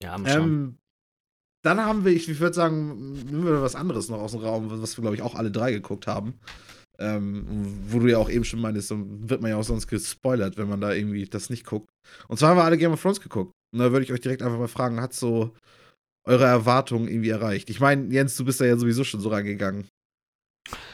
ja 0.03 0.19
ähm, 0.25 0.79
dann 1.63 1.81
haben 1.81 2.07
wir, 2.07 2.13
ich, 2.13 2.29
ich 2.29 2.41
würde 2.41 2.55
sagen, 2.55 3.13
nehmen 3.13 3.45
wir 3.45 3.61
was 3.61 3.77
anderes 3.77 4.09
noch 4.09 4.21
aus 4.21 4.33
dem 4.33 4.41
Raum, 4.41 4.83
was 4.83 4.97
wir, 4.97 5.03
glaube 5.03 5.17
ich, 5.17 5.23
auch 5.23 5.35
alle 5.35 5.51
drei 5.51 5.73
geguckt 5.73 6.07
haben. 6.07 6.35
Ähm, 6.99 7.45
wo 7.89 7.99
du 7.99 8.07
ja 8.09 8.19
auch 8.19 8.31
eben 8.31 8.45
schon 8.45 8.61
meinst, 8.61 8.91
dann 8.91 9.29
wird 9.29 9.43
man 9.43 9.51
ja 9.51 9.57
auch 9.57 9.65
sonst 9.65 9.89
gespoilert, 9.89 10.57
wenn 10.57 10.69
man 10.69 10.81
da 10.81 10.93
irgendwie 10.93 11.25
das 11.27 11.51
nicht 11.51 11.67
guckt. 11.67 11.89
Und 12.29 12.39
zwar 12.39 12.51
haben 12.51 12.57
wir 12.57 12.65
alle 12.65 12.79
Game 12.79 12.93
of 12.93 13.03
Thrones 13.03 13.21
geguckt. 13.21 13.53
Und 13.73 13.81
da 13.81 13.91
würde 13.91 14.05
ich 14.05 14.13
euch 14.13 14.21
direkt 14.21 14.43
einfach 14.43 14.59
mal 14.59 14.69
fragen, 14.69 15.01
hat 15.01 15.13
so 15.13 15.53
eure 16.25 16.45
Erwartungen 16.45 17.09
irgendwie 17.09 17.31
erreicht? 17.31 17.69
Ich 17.69 17.81
meine, 17.81 18.13
Jens, 18.13 18.37
du 18.37 18.45
bist 18.45 18.61
da 18.61 18.65
ja 18.65 18.77
sowieso 18.77 19.05
schon 19.05 19.21
so 19.21 19.29
rangegangen. 19.29 19.87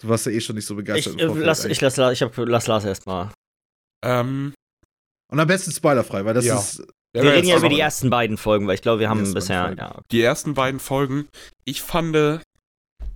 Du 0.02 0.08
warst 0.08 0.26
ja 0.26 0.32
eh 0.32 0.40
schon 0.40 0.56
nicht 0.56 0.66
so 0.66 0.74
begeistert. 0.74 1.14
Ich, 1.16 1.22
äh, 1.22 1.26
lass, 1.26 1.64
ich 1.64 1.80
lass, 1.80 1.98
ich 1.98 2.22
hab, 2.22 2.36
lass 2.36 2.66
Lars 2.66 2.84
erstmal. 2.84 3.30
Ähm. 4.04 4.52
Und 5.30 5.38
am 5.38 5.46
besten 5.46 5.70
spoilerfrei, 5.70 6.24
weil 6.24 6.34
das 6.34 6.44
ja. 6.44 6.58
ist. 6.58 6.82
Wir 7.12 7.24
reden 7.24 7.48
ja 7.48 7.56
über 7.56 7.68
die 7.68 7.80
ersten 7.80 8.08
beiden 8.08 8.36
Folgen, 8.36 8.68
weil 8.68 8.76
ich 8.76 8.82
glaube, 8.82 9.00
wir 9.00 9.08
haben 9.08 9.34
bisher. 9.34 9.74
Ja. 9.76 10.00
Die 10.12 10.22
ersten 10.22 10.54
beiden 10.54 10.78
Folgen, 10.78 11.28
ich 11.64 11.82
fand, 11.82 12.14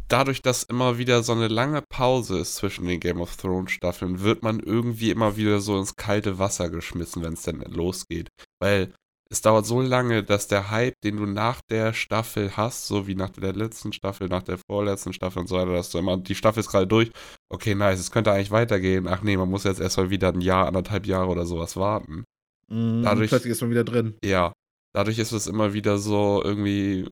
dadurch, 0.09 0.43
dass 0.43 0.65
immer 0.65 0.99
wieder 0.99 1.23
so 1.23 1.33
eine 1.33 1.49
lange 1.49 1.83
Pause 1.83 2.39
ist 2.39 2.57
zwischen 2.57 2.87
den 2.87 3.01
Game 3.01 3.21
of 3.21 3.37
Thrones 3.37 3.73
Staffeln, 3.73 4.21
wird 4.21 4.43
man 4.43 4.61
irgendwie 4.61 5.11
immer 5.11 5.37
wieder 5.37 5.61
so 5.61 5.79
ins 5.79 5.97
kalte 5.97 6.39
Wasser 6.39 6.71
geschmissen, 6.71 7.23
wenn 7.23 7.35
es 7.35 7.43
dann 7.43 7.61
losgeht. 7.61 8.29
Weil 8.61 8.93
es 9.35 9.41
dauert 9.41 9.67
so 9.67 9.81
lange, 9.81 10.23
dass 10.23 10.47
der 10.47 10.71
Hype, 10.71 10.95
den 11.03 11.17
du 11.17 11.27
nach 11.27 11.61
der 11.69 11.93
Staffel 11.93 12.57
hast, 12.57 12.87
so 12.87 13.09
wie 13.09 13.17
nach 13.17 13.31
der 13.31 13.53
letzten 13.53 13.93
Staffel, 13.93 14.29
nach 14.29 14.45
der 14.45 14.59
vorletzten 14.59 15.13
Staffel 15.13 15.41
und 15.41 15.49
so 15.49 15.57
weiter, 15.57 15.73
dass 15.73 15.91
du 15.91 15.99
immer, 15.99 16.17
die 16.17 16.37
Staffel 16.37 16.61
ist 16.61 16.71
gerade 16.71 16.87
durch, 16.87 17.11
okay, 17.53 17.75
nice, 17.75 17.99
es 17.99 18.13
könnte 18.13 18.31
eigentlich 18.31 18.53
weitergehen. 18.53 19.09
Ach 19.09 19.23
nee, 19.23 19.37
man 19.37 19.51
muss 19.51 19.65
jetzt 19.65 19.81
erstmal 19.81 20.11
wieder 20.11 20.29
ein 20.29 20.41
Jahr, 20.41 20.69
anderthalb 20.69 21.05
Jahre 21.05 21.31
oder 21.31 21.47
sowas 21.47 21.77
warten. 21.77 22.23
Mhm, 22.69 23.03
dadurch, 23.03 23.31
plötzlich 23.31 23.51
ist 23.51 23.61
man 23.61 23.73
wieder 23.73 23.83
drin. 23.83 24.15
Ja, 24.25 24.53
dadurch 24.95 25.19
ist 25.19 25.33
es 25.33 25.49
immer 25.49 25.73
wieder 25.73 25.99
so 25.99 26.41
irgendwie 26.45 27.09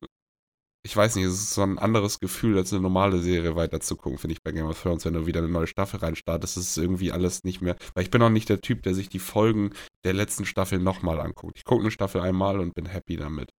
ich 0.85 0.95
weiß 0.95 1.15
nicht, 1.15 1.25
es 1.25 1.33
ist 1.33 1.53
so 1.53 1.61
ein 1.61 1.79
anderes 1.79 2.19
Gefühl, 2.19 2.57
als 2.57 2.73
eine 2.73 2.81
normale 2.81 3.19
Serie 3.19 3.55
weiterzugucken, 3.55 4.19
finde 4.19 4.33
ich 4.33 4.43
bei 4.43 4.51
Game 4.51 4.65
of 4.65 4.81
Thrones, 4.81 5.05
wenn 5.05 5.13
du 5.13 5.25
wieder 5.25 5.39
eine 5.39 5.47
neue 5.47 5.67
Staffel 5.67 6.01
reinstartest, 6.01 6.57
ist 6.57 6.71
es 6.71 6.77
irgendwie 6.77 7.13
alles 7.13 7.45
nicht 7.45 7.61
mehr. 7.61 7.77
Weil 7.93 8.03
ich 8.03 8.11
bin 8.11 8.21
auch 8.21 8.29
nicht 8.29 8.49
der 8.49 8.59
Typ, 8.59 8.83
der 8.83 8.93
sich 8.93 9.07
die 9.07 9.19
Folgen 9.19 9.71
der 10.03 10.13
letzten 10.13 10.45
Staffel 10.45 10.79
nochmal 10.79 11.21
anguckt. 11.21 11.57
Ich 11.57 11.63
gucke 11.63 11.81
eine 11.81 11.91
Staffel 11.91 12.19
einmal 12.19 12.59
und 12.59 12.75
bin 12.75 12.85
happy 12.85 13.15
damit. 13.15 13.51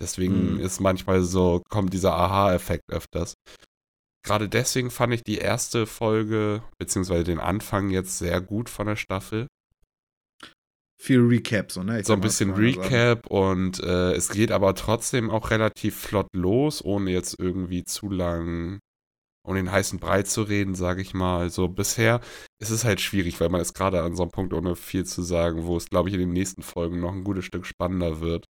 Deswegen 0.00 0.54
mhm. 0.54 0.60
ist 0.60 0.80
manchmal 0.80 1.22
so, 1.22 1.62
kommt 1.68 1.92
dieser 1.92 2.14
Aha-Effekt 2.14 2.90
öfters. 2.90 3.34
Gerade 4.24 4.48
deswegen 4.48 4.90
fand 4.90 5.14
ich 5.14 5.22
die 5.22 5.38
erste 5.38 5.86
Folge, 5.86 6.62
beziehungsweise 6.78 7.22
den 7.22 7.38
Anfang 7.38 7.90
jetzt 7.90 8.18
sehr 8.18 8.40
gut 8.40 8.68
von 8.68 8.88
der 8.88 8.96
Staffel 8.96 9.46
viel 11.02 11.20
Recap, 11.20 11.72
so, 11.72 11.82
ne? 11.82 12.00
Ich 12.00 12.06
so 12.06 12.12
ein 12.12 12.20
bisschen 12.20 12.52
Recap 12.52 13.26
und 13.26 13.80
äh, 13.80 14.12
es 14.12 14.28
geht 14.28 14.52
aber 14.52 14.74
trotzdem 14.74 15.30
auch 15.30 15.50
relativ 15.50 15.96
flott 15.96 16.28
los, 16.32 16.84
ohne 16.84 17.10
jetzt 17.10 17.38
irgendwie 17.38 17.84
zu 17.84 18.08
lang 18.08 18.78
um 19.44 19.56
den 19.56 19.72
heißen 19.72 19.98
Brei 19.98 20.22
zu 20.22 20.42
reden, 20.42 20.76
sage 20.76 21.02
ich 21.02 21.14
mal. 21.14 21.40
Also 21.40 21.66
bisher 21.66 22.20
ist 22.60 22.70
es 22.70 22.84
halt 22.84 23.00
schwierig, 23.00 23.40
weil 23.40 23.48
man 23.48 23.60
ist 23.60 23.74
gerade 23.74 24.02
an 24.02 24.14
so 24.14 24.22
einem 24.22 24.30
Punkt, 24.30 24.52
ohne 24.52 24.76
viel 24.76 25.04
zu 25.04 25.22
sagen, 25.22 25.64
wo 25.64 25.76
es, 25.76 25.86
glaube 25.88 26.08
ich, 26.08 26.14
in 26.14 26.20
den 26.20 26.32
nächsten 26.32 26.62
Folgen 26.62 27.00
noch 27.00 27.12
ein 27.12 27.24
gutes 27.24 27.44
Stück 27.44 27.66
spannender 27.66 28.20
wird. 28.20 28.44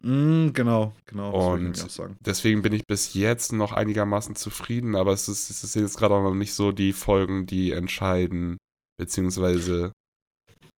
Mm, 0.00 0.48
genau, 0.52 0.96
genau. 1.06 1.52
Und 1.52 1.86
deswegen 2.26 2.62
bin 2.62 2.72
ich 2.72 2.84
bis 2.88 3.14
jetzt 3.14 3.52
noch 3.52 3.70
einigermaßen 3.70 4.34
zufrieden, 4.34 4.96
aber 4.96 5.12
es 5.12 5.28
ist, 5.28 5.48
es 5.48 5.62
ist 5.62 5.76
jetzt 5.76 5.96
gerade 5.96 6.16
auch 6.16 6.24
noch 6.24 6.34
nicht 6.34 6.54
so 6.54 6.72
die 6.72 6.92
Folgen, 6.92 7.46
die 7.46 7.70
entscheiden, 7.70 8.56
beziehungsweise 8.98 9.92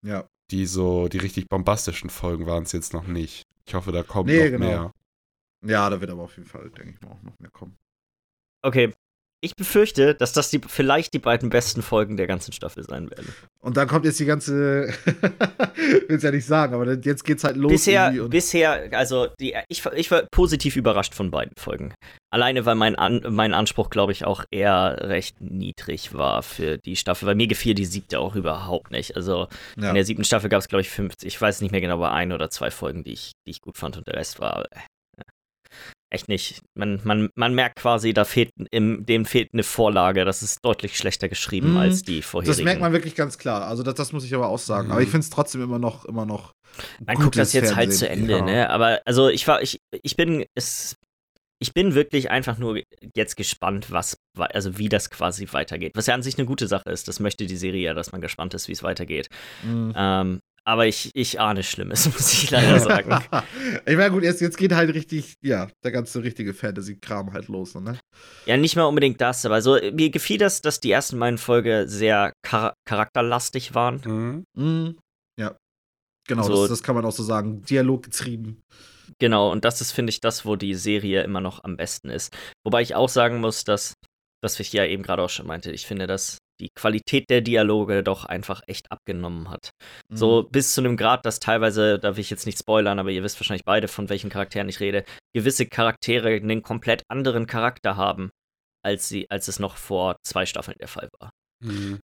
ja 0.03 0.27
die 0.51 0.67
so, 0.67 1.09
die 1.09 1.19
richtig 1.19 1.49
bombastischen 1.49 2.11
Folgen 2.11 2.47
waren 2.47 2.65
es 2.65 2.73
jetzt 2.73 2.93
noch 2.93 3.07
nicht. 3.07 3.45
Ich 3.67 3.75
hoffe, 3.75 3.93
da 3.93 4.03
kommt 4.03 4.29
nee, 4.29 4.45
noch 4.45 4.51
genau. 4.51 4.67
mehr. 4.67 4.93
Ja, 5.65 5.89
da 5.89 6.01
wird 6.01 6.11
aber 6.11 6.23
auf 6.23 6.37
jeden 6.37 6.49
Fall, 6.49 6.71
denke 6.71 6.91
ich 6.91 7.01
mal, 7.01 7.13
auch 7.13 7.23
noch 7.23 7.39
mehr 7.39 7.51
kommen. 7.51 7.77
Okay. 8.63 8.93
Ich 9.45 9.57
befürchte, 9.57 10.15
dass 10.15 10.33
das 10.33 10.49
die, 10.49 10.59
vielleicht 10.67 11.13
die 11.13 11.19
beiden 11.19 11.51
besten 11.51 11.83
Folgen 11.83 12.17
der 12.17 12.27
ganzen 12.27 12.53
Staffel 12.53 12.83
sein 12.83 13.11
werden. 13.11 13.29
Und 13.61 13.77
dann 13.77 13.87
kommt 13.87 14.07
jetzt 14.07 14.19
die 14.19 14.25
ganze, 14.25 14.89
will 16.09 16.17
es 16.17 16.23
ja 16.23 16.31
nicht 16.31 16.47
sagen, 16.47 16.73
aber 16.73 16.91
jetzt 16.95 17.25
geht's 17.25 17.45
halt 17.45 17.57
los. 17.57 17.71
Bisher, 17.71 18.11
bisher 18.29 18.89
also 18.93 19.29
die, 19.39 19.55
ich, 19.69 19.85
ich 19.95 20.11
war 20.11 20.23
positiv 20.33 20.77
überrascht 20.77 21.15
von 21.15 21.31
beiden 21.31 21.53
Folgen. 21.59 21.93
Alleine, 22.31 22.65
weil 22.65 22.75
mein, 22.75 22.97
An 22.97 23.21
mein 23.29 23.53
Anspruch, 23.53 23.91
glaube 23.91 24.13
ich, 24.13 24.25
auch 24.25 24.45
eher 24.51 24.97
recht 25.03 25.43
niedrig 25.43 26.15
war 26.15 26.43
für 26.43 26.79
die 26.79 26.97
Staffel, 26.97 27.27
weil 27.29 27.35
mir 27.35 27.47
gefiel 27.47 27.75
die 27.75 27.85
siebte 27.85 28.21
auch 28.21 28.35
überhaupt 28.37 28.91
nicht. 28.93 29.15
Also 29.15 29.49
ja. 29.77 29.91
in 29.91 29.95
der 29.95 30.07
siebten 30.07 30.25
Staffel 30.25 30.49
gab 30.49 30.61
es, 30.61 30.69
glaube 30.69 30.81
ich, 30.81 30.89
50, 30.89 31.27
ich 31.27 31.39
weiß 31.39 31.61
nicht 31.61 31.71
mehr 31.71 31.83
genau, 31.83 31.95
aber 31.95 32.13
ein 32.13 32.33
oder 32.33 32.49
zwei 32.49 32.71
Folgen, 32.71 33.05
die 33.05 33.13
ich, 33.13 33.33
die 33.47 33.51
ich 33.51 33.61
gut 33.61 33.77
fand 33.77 33.99
und 33.99 34.07
der 34.07 34.15
Rest 34.15 34.41
war. 34.41 34.65
Echt 36.15 36.29
nicht. 36.29 36.61
Man, 36.75 37.01
man, 37.03 37.29
man 37.35 37.55
merkt 37.55 37.77
quasi, 37.77 38.13
da 38.15 38.25
fehlt 38.25 38.51
im, 38.71 39.05
dem 39.05 39.25
fehlt 39.25 39.49
eine 39.53 39.65
Vorlage. 39.65 40.25
Das 40.25 40.43
ist 40.45 40.65
deutlich 40.65 40.97
schlechter 40.97 41.29
geschrieben 41.29 41.73
Mhm. 41.73 41.77
als 41.79 42.03
die 42.03 42.23
vorherigen. 42.23 42.57
Das 42.57 42.65
merkt 42.65 42.81
man 42.81 42.93
wirklich 42.93 43.17
ganz 43.17 43.37
klar. 43.37 43.67
Also 43.67 43.83
das, 43.83 43.95
das 43.97 44.13
muss 44.13 44.25
ich 44.25 44.33
aber 44.35 44.49
auch 44.49 44.59
sagen. 44.61 44.87
Mhm. 44.87 44.93
Aber 44.93 45.03
ich 45.03 45.09
finde 45.09 45.25
es 45.25 45.31
trotzdem 45.31 45.61
immer 45.63 45.79
noch, 45.81 46.05
immer 46.05 46.25
noch. 46.25 46.53
man 47.05 47.17
guckt 47.17 47.37
das 47.37 47.53
jetzt 47.53 47.75
halt 47.75 47.93
zu 47.93 48.07
Fernsehen. 48.07 48.31
Ende, 48.31 48.39
Ja. 48.39 48.45
ne? 48.45 48.71
Aber 48.71 49.01
also 49.05 49.29
ich 49.29 49.47
war, 49.49 49.61
ich, 49.61 49.79
ich 50.03 50.17
bin, 50.17 50.45
es, 50.55 50.97
ich 51.61 51.73
bin 51.73 51.95
wirklich 51.97 52.31
einfach 52.31 52.59
nur 52.59 52.81
jetzt 53.17 53.37
gespannt, 53.37 53.91
was, 53.91 54.17
wa- 54.37 54.47
also 54.47 54.79
wie 54.79 54.89
das 54.89 55.11
quasi 55.11 55.49
weitergeht. 55.51 55.93
Was 55.97 56.07
ja 56.07 56.15
an 56.15 56.23
sich 56.23 56.39
eine 56.39 56.47
gute 56.47 56.69
Sache 56.69 56.91
ist. 56.91 57.09
Das 57.09 57.19
möchte 57.19 57.47
die 57.47 57.57
Serie 57.57 57.83
ja, 57.87 57.95
dass 57.95 58.13
man 58.13 58.21
gespannt 58.21 58.55
ist, 58.55 58.69
wie 58.69 58.73
es 58.73 58.83
weitergeht. 58.85 59.29
Mhm. 59.65 59.93
Ähm, 59.97 60.41
aber 60.67 60.87
ich, 60.87 61.11
ich 61.15 61.41
ahne 61.41 61.63
Schlimmes, 61.63 62.07
muss 62.13 62.33
ich 62.33 62.51
leider 62.51 62.81
sagen. 62.81 63.23
ich 63.87 63.97
meine, 63.97 64.11
gut, 64.11 64.23
jetzt, 64.23 64.41
jetzt 64.41 64.57
geht 64.57 64.73
halt 64.73 64.95
richtig, 64.95 65.35
ja, 65.43 65.69
der 65.83 65.93
ganze 65.93 66.23
richtige 66.23 66.55
Fantasy-Kram 66.55 67.33
halt 67.33 67.49
los, 67.49 67.75
ne? 67.75 67.99
Ja, 68.47 68.57
nicht 68.57 68.77
mal 68.77 68.85
unbedingt 68.85 69.21
das, 69.21 69.45
aber 69.47 69.61
so, 69.63 69.79
mir 69.93 70.11
gefiel 70.11 70.39
das, 70.39 70.61
dass 70.63 70.81
die 70.81 70.91
ersten 70.91 71.19
beiden 71.19 71.39
Folgen 71.39 71.89
sehr 71.89 72.33
char 72.47 72.75
charakterlastig 72.87 73.75
waren. 73.75 74.01
Mhm. 74.05 74.45
Mhm. 74.57 74.99
Ja. 75.39 75.57
Genau, 76.27 76.43
So- 76.45 76.63
das, 76.63 76.71
das 76.71 76.83
kann 76.83 76.95
man 76.95 77.05
auch 77.05 77.13
so 77.13 77.23
sagen. 77.23 77.63
Dialog 77.63 78.05
getrieben. 78.05 78.63
Genau, 79.19 79.53
und 79.53 79.65
das 79.65 79.81
ist, 79.81 79.93
finde 79.93 80.11
ich, 80.11 80.21
das, 80.21 80.45
wo 80.47 80.57
die 80.57 80.75
Serie 80.75 81.23
immer 81.23 81.41
noch 81.41 81.63
am 81.63 81.77
besten 81.77 82.09
ist. 82.09 82.35
Wobei 82.65 82.83
ich 82.83 82.95
auch 82.95 83.09
sagen 83.09 83.39
muss, 83.41 83.63
dass, 83.65 83.95
was 84.43 84.59
ich 84.59 84.73
ja 84.73 84.85
eben 84.87 85.03
gerade 85.03 85.23
auch 85.23 85.29
schon 85.31 85.47
meinte, 85.47 85.71
ich 85.71 85.87
finde, 85.87 86.07
dass 86.07 86.39
die 86.61 86.71
Qualität 86.75 87.31
der 87.31 87.41
Dialoge 87.41 88.03
doch 88.03 88.25
einfach 88.25 88.63
echt 88.67 88.91
abgenommen 88.93 89.51
hat. 89.51 89.71
Mhm. 90.09 90.17
So 90.17 90.43
bis 90.45 90.75
zu 90.75 90.81
einem 90.81 90.97
Grad, 90.97 91.27
dass 91.27 91.41
teilweise, 91.41 91.99
da 91.99 92.17
will 92.17 92.21
ich 92.21 92.31
jetzt 92.31 92.47
nicht 92.47 92.59
spoilern, 92.59 92.99
aber 92.99 93.11
ihr 93.11 93.23
wisst 93.23 93.41
wahrscheinlich 93.41 93.65
beide, 93.65 93.89
von 93.89 94.09
welchen 94.09 94.31
Charakteren 94.31 94.69
ich 94.69 94.81
rede, 94.81 95.05
gewisse 95.35 95.67
Charaktere 95.67 96.31
einen 96.31 96.63
komplett 96.63 97.03
anderen 97.09 97.47
Charakter 97.47 97.97
haben, 97.97 98.31
als, 98.85 99.09
sie, 99.09 99.31
als 99.31 99.49
es 99.49 99.59
noch 99.59 99.77
vor 99.77 100.17
zwei 100.27 100.47
Staffeln 100.47 100.77
der 100.81 100.89
Fall 100.89 101.09
war. 101.19 101.31
Mhm. 101.63 101.99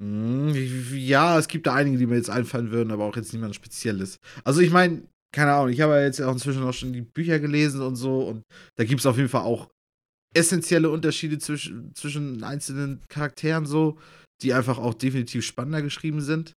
Mhm, 0.00 0.54
Ja, 0.96 1.38
es 1.38 1.48
gibt 1.48 1.66
da 1.66 1.74
einige, 1.74 1.98
die 1.98 2.06
mir 2.06 2.16
jetzt 2.16 2.30
einfallen 2.30 2.70
würden, 2.70 2.92
aber 2.92 3.04
auch 3.04 3.16
jetzt 3.16 3.32
niemand 3.32 3.54
Spezielles. 3.54 4.18
Also 4.44 4.60
ich 4.60 4.70
meine, 4.70 5.08
keine 5.34 5.52
Ahnung, 5.52 5.70
ich 5.70 5.80
habe 5.80 5.94
ja 5.94 6.02
jetzt 6.02 6.20
auch 6.20 6.32
inzwischen 6.32 6.62
auch 6.62 6.72
schon 6.72 6.92
die 6.92 7.02
Bücher 7.02 7.40
gelesen 7.40 7.82
und 7.82 7.96
so 7.96 8.20
und 8.20 8.42
da 8.76 8.84
gibt 8.84 9.00
es 9.00 9.06
auf 9.06 9.16
jeden 9.16 9.28
Fall 9.28 9.42
auch 9.42 9.68
essentielle 10.34 10.90
Unterschiede 10.90 11.38
zwischen, 11.38 11.94
zwischen 11.94 12.42
einzelnen 12.44 13.00
Charakteren 13.08 13.66
so, 13.66 13.98
die 14.42 14.52
einfach 14.52 14.78
auch 14.78 14.94
definitiv 14.94 15.44
spannender 15.44 15.82
geschrieben 15.82 16.20
sind. 16.20 16.54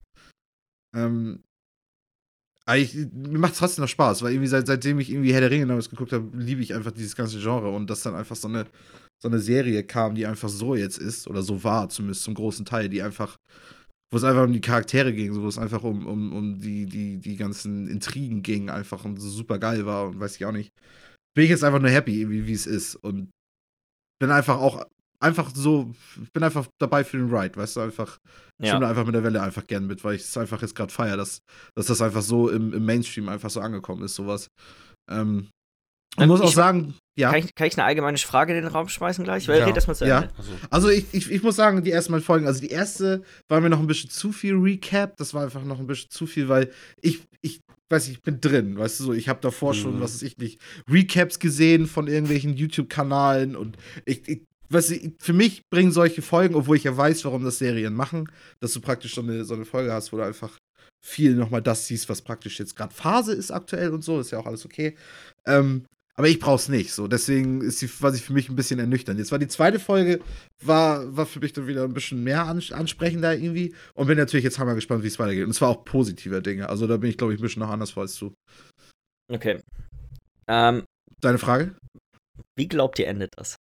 Ähm, 0.96 1.42
aber 2.66 2.78
ich, 2.78 2.94
mir 2.94 3.38
macht 3.38 3.54
es 3.54 3.58
trotzdem 3.58 3.82
noch 3.82 3.88
Spaß, 3.88 4.22
weil 4.22 4.32
irgendwie 4.32 4.48
seit, 4.48 4.66
seitdem 4.66 5.00
ich 5.00 5.10
irgendwie 5.10 5.32
Herr 5.32 5.40
der 5.40 5.50
Ringe 5.50 5.66
damals 5.66 5.90
geguckt 5.90 6.12
habe, 6.12 6.30
liebe 6.36 6.62
ich 6.62 6.74
einfach 6.74 6.92
dieses 6.92 7.16
ganze 7.16 7.40
Genre 7.40 7.70
und 7.70 7.88
dass 7.88 8.02
dann 8.02 8.14
einfach 8.14 8.36
so 8.36 8.48
eine, 8.48 8.66
so 9.22 9.28
eine 9.28 9.38
Serie 9.38 9.82
kam, 9.84 10.14
die 10.14 10.26
einfach 10.26 10.48
so 10.48 10.74
jetzt 10.74 10.98
ist, 10.98 11.26
oder 11.26 11.42
so 11.42 11.64
war, 11.64 11.88
zumindest 11.88 12.22
zum 12.22 12.34
großen 12.34 12.64
Teil, 12.64 12.88
die 12.88 13.02
einfach, 13.02 13.36
wo 14.12 14.18
es 14.18 14.24
einfach 14.24 14.44
um 14.44 14.52
die 14.52 14.60
Charaktere 14.60 15.12
ging, 15.12 15.34
wo 15.34 15.48
es 15.48 15.58
einfach 15.58 15.82
um, 15.82 16.06
um, 16.06 16.32
um 16.32 16.58
die, 16.60 16.86
die, 16.86 17.18
die 17.18 17.36
ganzen 17.36 17.88
Intrigen 17.88 18.42
ging, 18.42 18.70
einfach 18.70 19.04
und 19.04 19.20
so 19.20 19.28
super 19.28 19.58
geil 19.58 19.86
war 19.86 20.08
und 20.08 20.20
weiß 20.20 20.36
ich 20.36 20.44
auch 20.44 20.52
nicht. 20.52 20.70
Bin 21.34 21.44
ich 21.44 21.50
jetzt 21.50 21.64
einfach 21.64 21.80
nur 21.80 21.90
happy, 21.90 22.20
irgendwie, 22.20 22.46
wie 22.46 22.52
es 22.52 22.66
ist 22.66 22.94
und 22.96 23.30
bin 24.20 24.30
einfach 24.30 24.58
auch, 24.58 24.84
einfach 25.18 25.50
so, 25.54 25.92
ich 26.22 26.32
bin 26.32 26.42
einfach 26.42 26.66
dabei 26.78 27.04
für 27.04 27.16
den 27.18 27.34
Ride, 27.34 27.56
weißt 27.56 27.76
du, 27.76 27.80
einfach, 27.80 28.18
ich 28.58 28.68
Ja. 28.68 28.74
stimme 28.76 28.86
einfach 28.86 29.04
mit 29.04 29.14
der 29.14 29.24
Welle 29.24 29.42
einfach 29.42 29.66
gern 29.66 29.86
mit, 29.86 30.04
weil 30.04 30.14
ich 30.14 30.22
es 30.22 30.36
einfach 30.36 30.62
jetzt 30.62 30.74
gerade 30.74 30.92
feiere, 30.92 31.16
dass, 31.16 31.42
dass 31.74 31.86
das 31.86 32.00
einfach 32.00 32.22
so 32.22 32.48
im, 32.48 32.72
im 32.72 32.84
Mainstream 32.84 33.28
einfach 33.28 33.50
so 33.50 33.60
angekommen 33.60 34.04
ist, 34.04 34.14
sowas. 34.14 34.48
Ähm, 35.10 35.48
und 36.16 36.24
Ähm, 36.24 36.28
muss 36.28 36.40
auch 36.40 36.52
sagen, 36.52 36.94
ja. 37.16 37.30
Kann, 37.30 37.38
ich, 37.40 37.54
kann 37.54 37.66
ich 37.66 37.78
eine 37.78 37.84
allgemeine 37.86 38.18
Frage 38.18 38.56
in 38.56 38.62
den 38.64 38.72
Raum 38.72 38.88
schmeißen 38.88 39.24
gleich? 39.24 39.46
Weil 39.48 39.60
Ja. 39.60 39.66
red 39.66 39.76
das 39.76 39.86
mal 39.86 39.94
zu 39.94 40.06
Ja. 40.06 40.22
Ende. 40.22 40.34
Also, 40.36 40.52
Also 40.70 40.88
ich, 40.88 41.06
ich, 41.12 41.30
ich 41.30 41.42
muss 41.42 41.56
sagen, 41.56 41.82
die 41.84 41.92
ersten 41.92 42.12
beiden 42.12 42.24
Folgen, 42.24 42.46
also 42.46 42.60
die 42.60 42.70
erste 42.70 43.22
war 43.48 43.60
mir 43.60 43.70
noch 43.70 43.78
ein 43.80 43.86
bisschen 43.86 44.10
zu 44.10 44.32
viel 44.32 44.54
Recap, 44.54 45.16
das 45.18 45.34
war 45.34 45.44
einfach 45.44 45.62
noch 45.64 45.78
ein 45.78 45.86
bisschen 45.86 46.10
zu 46.10 46.26
viel, 46.26 46.48
weil 46.48 46.72
ich, 47.00 47.22
ich 47.42 47.60
weiß 47.90 48.08
ich 48.08 48.22
bin 48.22 48.40
drin, 48.40 48.78
weißt 48.78 49.00
du 49.00 49.04
so, 49.04 49.12
ich 49.12 49.28
habe 49.28 49.40
davor 49.40 49.74
schon, 49.74 49.96
Mhm. 49.96 50.00
was 50.00 50.14
weiß 50.14 50.22
ich 50.22 50.38
nicht, 50.38 50.60
Recaps 50.88 51.38
gesehen 51.38 51.86
von 51.86 52.06
irgendwelchen 52.06 52.56
YouTube-Kanalen 52.56 53.56
und 53.56 53.76
ich, 54.06 54.26
ich 54.28 54.42
weißt 54.68 54.90
du, 54.90 55.12
für 55.18 55.32
mich 55.32 55.62
bringen 55.68 55.90
solche 55.90 56.22
Folgen, 56.22 56.54
obwohl 56.54 56.76
ich 56.76 56.84
ja 56.84 56.96
weiß, 56.96 57.24
warum 57.24 57.42
das 57.44 57.58
Serien 57.58 57.94
machen, 57.94 58.30
dass 58.60 58.72
du 58.72 58.80
praktisch 58.80 59.14
so 59.14 59.20
eine, 59.20 59.44
so 59.44 59.54
eine 59.54 59.64
Folge 59.64 59.92
hast, 59.92 60.12
wo 60.12 60.16
du 60.16 60.24
einfach 60.24 60.56
viel 61.04 61.34
nochmal 61.34 61.62
das 61.62 61.86
siehst, 61.86 62.08
was 62.08 62.22
praktisch 62.22 62.58
jetzt 62.60 62.76
gerade 62.76 62.94
Phase 62.94 63.32
ist 63.32 63.50
aktuell 63.50 63.90
und 63.90 64.04
so, 64.04 64.20
ist 64.20 64.30
ja 64.30 64.38
auch 64.38 64.46
alles 64.46 64.64
okay. 64.64 64.96
Ähm, 65.46 65.84
aber 66.20 66.28
ich 66.28 66.38
brauch's 66.38 66.68
nicht. 66.68 66.92
So, 66.92 67.08
deswegen 67.08 67.62
ist 67.62 67.78
sie 67.78 67.88
quasi 67.88 68.20
für 68.20 68.34
mich 68.34 68.50
ein 68.50 68.54
bisschen 68.54 68.78
ernüchternd. 68.78 69.18
Jetzt 69.18 69.32
war 69.32 69.38
die 69.38 69.48
zweite 69.48 69.80
Folge, 69.80 70.20
war, 70.62 71.16
war 71.16 71.24
für 71.24 71.40
mich 71.40 71.54
dann 71.54 71.66
wieder 71.66 71.82
ein 71.82 71.94
bisschen 71.94 72.22
mehr 72.22 72.44
ans 72.44 72.72
ansprechender 72.72 73.34
irgendwie. 73.34 73.74
Und 73.94 74.06
bin 74.06 74.18
natürlich 74.18 74.44
jetzt 74.44 74.58
hammer 74.58 74.74
gespannt, 74.74 75.02
wie 75.02 75.06
es 75.06 75.18
weitergeht. 75.18 75.44
Und 75.44 75.50
es 75.50 75.62
war 75.62 75.70
auch 75.70 75.82
positiver 75.86 76.42
Dinge. 76.42 76.68
Also 76.68 76.86
da 76.86 76.98
bin 76.98 77.08
ich, 77.08 77.16
glaube 77.16 77.32
ich, 77.32 77.40
ein 77.40 77.42
bisschen 77.42 77.60
noch 77.60 77.70
anders 77.70 77.92
vor 77.92 78.02
als 78.02 78.18
du. 78.18 78.34
Okay. 79.32 79.62
Ähm, 80.46 80.84
Deine 81.22 81.38
Frage? 81.38 81.74
wie 82.54 82.68
glaubt 82.68 82.98
ihr, 82.98 83.06
endet 83.06 83.30
das? 83.38 83.56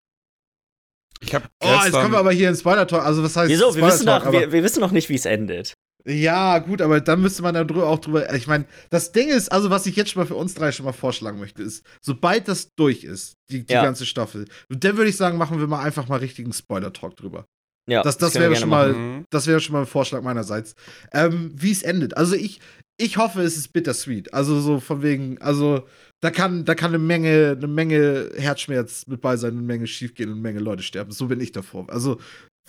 ich 1.21 1.35
habe 1.35 1.47
Oh, 1.63 1.67
jetzt 1.85 1.93
kommen 1.93 2.13
wir 2.13 2.19
aber 2.19 2.33
hier 2.33 2.49
in 2.49 2.57
Spoiler-Talk. 2.57 3.05
Also, 3.05 3.23
was 3.23 3.37
heißt 3.37 3.51
Wieso? 3.51 3.77
Wir 3.77 3.87
wissen, 3.87 4.07
doch, 4.07 4.33
wir, 4.33 4.51
wir 4.51 4.63
wissen 4.63 4.81
noch 4.81 4.93
nicht, 4.93 5.11
wie 5.11 5.15
es 5.15 5.27
endet. 5.27 5.75
Ja, 6.09 6.59
gut, 6.59 6.81
aber 6.83 7.01
dann 7.01 7.21
müsste 7.21 7.43
man 7.43 7.55
da 7.55 7.63
drü- 7.63 7.83
auch 7.83 7.99
drüber. 7.99 8.33
Ich 8.35 8.47
meine, 8.47 8.65
das 8.91 9.11
Ding 9.11 9.29
ist, 9.29 9.51
also 9.51 9.71
was 9.71 9.87
ich 9.87 9.97
jetzt 9.97 10.11
schon 10.11 10.23
mal 10.23 10.27
für 10.27 10.37
uns 10.37 10.55
drei 10.55 10.71
schon 10.71 10.87
mal 10.87 10.93
vorschlagen 10.93 11.41
möchte, 11.41 11.63
ist, 11.63 11.85
sobald 12.01 12.47
das 12.47 12.69
durch 12.77 13.03
ist, 13.03 13.35
die, 13.51 13.67
die 13.67 13.73
Ja. 13.73 13.83
ganze 13.83 14.07
Staffel, 14.07 14.45
dann 14.69 14.97
würde 14.97 15.11
ich 15.11 15.17
sagen, 15.17 15.37
machen 15.37 15.59
wir 15.59 15.67
mal 15.67 15.83
einfach 15.83 16.07
mal 16.09 16.19
richtigen 16.21 16.53
Spoiler-Talk 16.53 17.17
drüber. 17.17 17.45
Ja, 17.89 18.03
Das- 18.03 18.19
das 18.19 18.35
wir 18.35 18.43
wäre 18.43 18.57
schon 18.57 18.69
mal- 18.69 18.91
machen. 18.93 19.17
Mhm. 19.19 19.25
Das 19.31 19.47
wäre 19.49 19.59
schon 19.61 19.73
mal 19.73 19.81
ein 19.81 19.87
Vorschlag 19.87 20.23
meinerseits. 20.23 20.75
Ähm, 21.13 21.51
wie 21.55 21.73
es 21.73 21.83
endet. 21.83 22.17
Also 22.17 22.35
ich, 22.37 22.61
ich 22.99 23.17
hoffe, 23.17 23.43
es 23.43 23.57
ist 23.57 23.73
bittersweet. 23.73 24.33
Also 24.33 24.61
so 24.61 24.79
von 24.81 25.03
wegen, 25.03 25.41
also 25.41 25.87
da 26.21 26.31
kann, 26.31 26.65
da 26.65 26.75
kann 26.75 26.91
eine 26.91 26.99
Menge, 26.99 27.55
eine 27.57 27.67
Menge 27.67 28.33
Herzschmerz 28.37 29.07
mit 29.07 29.21
bei 29.21 29.37
sein, 29.37 29.53
eine 29.53 29.63
Menge 29.63 29.87
schiefgehen 29.87 30.31
und 30.31 30.37
eine 30.37 30.43
Menge 30.43 30.61
Leute 30.61 30.83
sterben. 30.83 31.13
So 31.13 31.27
bin 31.27 31.41
ich 31.41 31.53
davor. 31.53 31.89
Also 31.91 32.21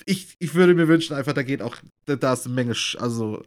ich, 0.06 0.36
ich 0.40 0.54
würde 0.54 0.74
mir 0.76 0.88
wünschen, 0.88 1.16
einfach, 1.16 1.34
da 1.34 1.44
geht 1.44 1.62
auch, 1.62 1.78
da, 2.06 2.34
ist 2.34 2.46
eine 2.46 2.56
Menge, 2.56 2.76
also 3.00 3.44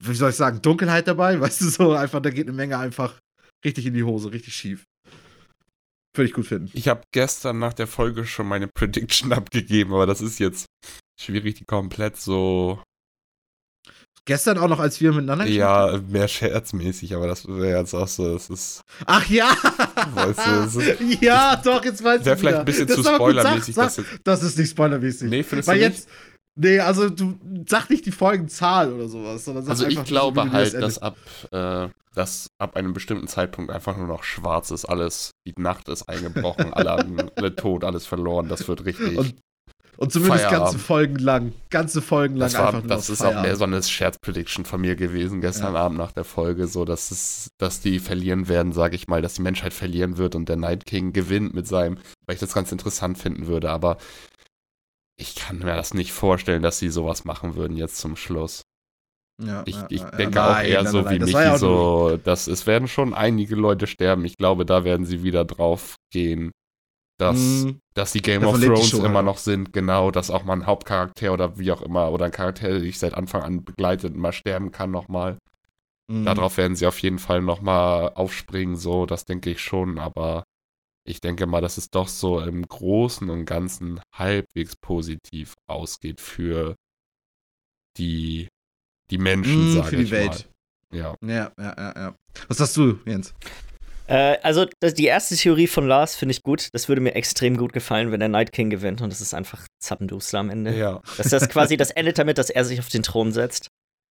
wie 0.00 0.14
soll 0.14 0.30
ich 0.30 0.36
sagen, 0.36 0.62
Dunkelheit 0.62 1.06
dabei, 1.06 1.40
weißt 1.40 1.60
du, 1.60 1.64
so 1.66 1.92
einfach, 1.92 2.20
da 2.20 2.30
geht 2.30 2.48
eine 2.48 2.56
Menge 2.56 2.78
einfach 2.78 3.20
richtig 3.64 3.86
in 3.86 3.94
die 3.94 4.04
Hose, 4.04 4.32
richtig 4.32 4.54
schief. 4.54 4.84
Würde 6.14 6.28
ich 6.28 6.34
gut 6.34 6.46
finden. 6.46 6.70
Ich 6.74 6.88
habe 6.88 7.02
gestern 7.12 7.58
nach 7.58 7.72
der 7.72 7.86
Folge 7.86 8.26
schon 8.26 8.46
meine 8.46 8.68
Prediction 8.68 9.32
abgegeben, 9.32 9.92
aber 9.92 10.06
das 10.06 10.20
ist 10.20 10.38
jetzt 10.38 10.66
schwierig, 11.20 11.54
die 11.54 11.64
komplett 11.64 12.16
so, 12.16 12.82
Gestern 14.24 14.56
auch 14.58 14.68
noch, 14.68 14.78
als 14.78 15.00
wir 15.00 15.12
miteinander 15.12 15.46
ja, 15.46 15.98
mehr 16.08 16.28
scherzmäßig, 16.28 17.16
aber 17.16 17.26
das 17.26 17.46
wäre 17.48 17.80
jetzt 17.80 17.92
auch 17.92 18.06
so, 18.06 18.32
das 18.34 18.50
ist, 18.50 18.82
Ach 19.04 19.28
ja! 19.28 19.50
Weißt 20.14 20.76
du, 20.78 20.80
es 20.80 21.20
ja, 21.20 21.56
doch, 21.56 21.84
jetzt 21.84 22.04
weiß 22.04 22.20
ich 22.20 22.26
wäre 22.26 22.36
vielleicht 22.36 22.58
ein 22.58 22.64
bisschen 22.64 22.86
Das 22.86 22.96
zu 22.96 23.02
ist 23.02 23.14
spoilermäßig. 23.14 23.74
Sag, 23.74 23.92
das 24.22 24.42
ist 24.44 24.58
nicht 24.58 24.70
spoilermäßig. 24.70 25.28
nee, 25.28 25.42
findest 25.42 25.68
Weil 25.68 25.80
du 25.80 25.88
nicht? 25.88 25.96
jetzt, 25.96 26.08
nee, 26.54 26.78
also 26.78 27.10
du 27.10 27.36
sag 27.66 27.90
nicht 27.90 28.06
die 28.06 28.12
Folgenzahl 28.12 28.92
oder 28.92 29.08
sowas, 29.08 29.44
sondern 29.44 29.64
sag 29.64 29.72
Also 29.72 29.86
einfach, 29.86 30.02
ich 30.02 30.08
glaube 30.08 30.40
du 30.42 30.52
halt, 30.52 30.74
das 30.74 30.80
dass 30.80 30.98
ab, 30.98 31.16
äh, 31.50 31.88
dass 32.14 32.46
ab 32.58 32.76
einem 32.76 32.92
bestimmten 32.92 33.26
Zeitpunkt 33.26 33.72
einfach 33.72 33.96
nur 33.96 34.06
noch 34.06 34.22
schwarz 34.22 34.70
ist, 34.70 34.84
alles, 34.84 35.32
die 35.48 35.54
Nacht 35.60 35.88
ist 35.88 36.08
eingebrochen, 36.08 36.72
alle 36.72 36.90
haben 36.90 37.16
alle 37.36 37.56
tot, 37.56 37.82
alles 37.82 38.06
verloren, 38.06 38.48
das 38.48 38.68
wird 38.68 38.84
richtig. 38.84 39.18
Und 39.18 39.34
Und 39.96 40.12
zumindest 40.12 40.48
ganze 40.48 40.78
Feierabend. 40.78 40.80
Folgen 40.80 41.16
lang, 41.18 41.52
ganze 41.70 42.02
Folgen 42.02 42.36
lang 42.36 42.52
das 42.52 42.56
war, 42.56 42.66
einfach 42.66 42.82
nur 42.82 42.96
das 42.96 43.10
ist 43.10 43.24
auch 43.24 43.36
mehr 43.36 43.56
Feierabend. 43.56 43.56
so 43.56 43.64
eine 43.64 43.82
Scherzprediction 43.82 44.64
von 44.64 44.80
mir 44.80 44.96
gewesen 44.96 45.40
gestern 45.40 45.74
Ja. 45.74 45.80
Abend 45.80 45.98
nach 45.98 46.12
der 46.12 46.24
Folge, 46.24 46.66
so 46.66 46.84
dass 46.84 47.10
es, 47.10 47.50
dass 47.58 47.80
die 47.80 47.98
verlieren 48.00 48.48
werden, 48.48 48.72
sage 48.72 48.96
ich 48.96 49.06
mal, 49.08 49.22
dass 49.22 49.34
die 49.34 49.42
Menschheit 49.42 49.74
verlieren 49.74 50.16
wird 50.18 50.34
und 50.34 50.48
der 50.48 50.56
Night 50.56 50.86
King 50.86 51.12
gewinnt 51.12 51.54
mit 51.54 51.66
seinem, 51.68 51.98
weil 52.26 52.34
ich 52.34 52.40
das 52.40 52.54
ganz 52.54 52.72
interessant 52.72 53.18
finden 53.18 53.46
würde, 53.46 53.70
aber 53.70 53.98
ich 55.16 55.34
kann 55.36 55.58
mir 55.58 55.76
das 55.76 55.94
nicht 55.94 56.12
vorstellen, 56.12 56.62
dass 56.62 56.78
sie 56.78 56.88
sowas 56.88 57.24
machen 57.24 57.54
würden 57.54 57.76
jetzt 57.76 57.98
zum 57.98 58.16
Schluss. 58.16 58.62
Ja, 59.42 59.62
Ich, 59.66 59.76
ja, 59.76 59.86
ich 59.90 60.00
ja, 60.00 60.10
ja. 60.10 60.16
denke 60.16 60.42
auch 60.42 60.50
Nein, 60.50 60.66
eher 60.66 60.82
nein, 60.82 60.92
so 60.92 61.00
nein, 61.02 61.10
wie 61.14 61.18
das 61.18 61.32
Michi, 61.32 61.44
ja 61.44 61.54
auch 61.54 61.58
so, 61.58 62.16
dass 62.24 62.46
es 62.46 62.66
werden 62.66 62.88
schon 62.88 63.14
einige 63.14 63.54
Leute 63.56 63.86
sterben. 63.86 64.24
Ich 64.24 64.36
glaube, 64.36 64.64
da 64.66 64.84
werden 64.84 65.06
sie 65.06 65.22
wieder 65.22 65.44
drauf 65.44 65.96
gehen, 66.12 66.50
dass, 67.22 67.38
Mm, 67.38 67.70
dass 67.94 68.12
die 68.12 68.22
Game 68.22 68.42
Davon 68.42 68.60
of 68.60 68.66
Thrones 68.66 68.88
Show 68.90 69.04
immer 69.04 69.16
halt 69.16 69.26
noch 69.26 69.38
sind, 69.38 69.72
genau, 69.72 70.10
dass 70.10 70.30
auch 70.30 70.44
mal 70.44 70.54
ein 70.54 70.66
Hauptcharakter 70.66 71.32
oder 71.32 71.58
wie 71.58 71.72
auch 71.72 71.82
immer, 71.82 72.10
oder 72.12 72.26
ein 72.26 72.32
Charakter, 72.32 72.68
der 72.68 72.80
dich 72.80 72.98
seit 72.98 73.14
Anfang 73.14 73.42
an 73.42 73.64
begleitet, 73.64 74.14
mal 74.16 74.32
sterben 74.32 74.72
kann 74.72 74.90
nochmal. 74.90 75.38
mm. 76.10 76.24
Darauf 76.24 76.56
werden 76.56 76.76
sie 76.76 76.86
auf 76.86 76.98
jeden 77.00 77.18
Fall 77.18 77.40
nochmal 77.42 78.12
aufspringen, 78.14 78.76
so, 78.76 79.06
das 79.06 79.24
denke 79.24 79.50
ich 79.50 79.60
schon, 79.60 79.98
aber 79.98 80.44
ich 81.04 81.20
denke 81.20 81.46
mal, 81.46 81.60
dass 81.60 81.78
es 81.78 81.90
doch 81.90 82.08
so 82.08 82.40
im 82.40 82.66
Großen 82.66 83.28
und 83.30 83.44
Ganzen 83.44 84.00
halbwegs 84.14 84.76
positiv 84.76 85.54
ausgeht 85.68 86.20
für 86.20 86.76
die, 87.98 88.48
die 89.10 89.18
Menschen, 89.18 89.64
Mm, 89.64 89.72
sage 89.74 89.88
für 89.88 89.96
die 89.96 90.02
ich 90.04 90.10
Welt. 90.10 90.48
mal. 90.92 90.98
Ja. 90.98 91.14
Ja, 91.22 91.52
ja, 91.58 91.74
ja, 91.76 91.92
ja. 91.96 92.14
Was 92.48 92.58
sagst 92.58 92.76
du, 92.76 92.98
Jens? 93.06 93.34
Äh, 94.06 94.38
also 94.42 94.66
das, 94.80 94.94
die 94.94 95.06
erste 95.06 95.36
Theorie 95.36 95.66
von 95.66 95.86
Lars 95.86 96.16
finde 96.16 96.32
ich 96.32 96.42
gut. 96.42 96.68
Das 96.72 96.88
würde 96.88 97.00
mir 97.00 97.14
extrem 97.14 97.56
gut 97.56 97.72
gefallen, 97.72 98.12
wenn 98.12 98.20
der 98.20 98.28
Night 98.28 98.52
King 98.52 98.70
gewinnt 98.70 99.00
und 99.00 99.12
es 99.12 99.20
ist 99.20 99.34
einfach 99.34 99.66
Zappendusel 99.78 100.38
am 100.38 100.50
Ende. 100.50 100.76
Ja. 100.76 101.00
Dass 101.16 101.28
das 101.28 101.48
quasi, 101.48 101.76
das 101.76 101.90
endet 101.90 102.18
damit, 102.18 102.38
dass 102.38 102.50
er 102.50 102.64
sich 102.64 102.80
auf 102.80 102.88
den 102.88 103.02
Thron 103.02 103.32
setzt. 103.32 103.68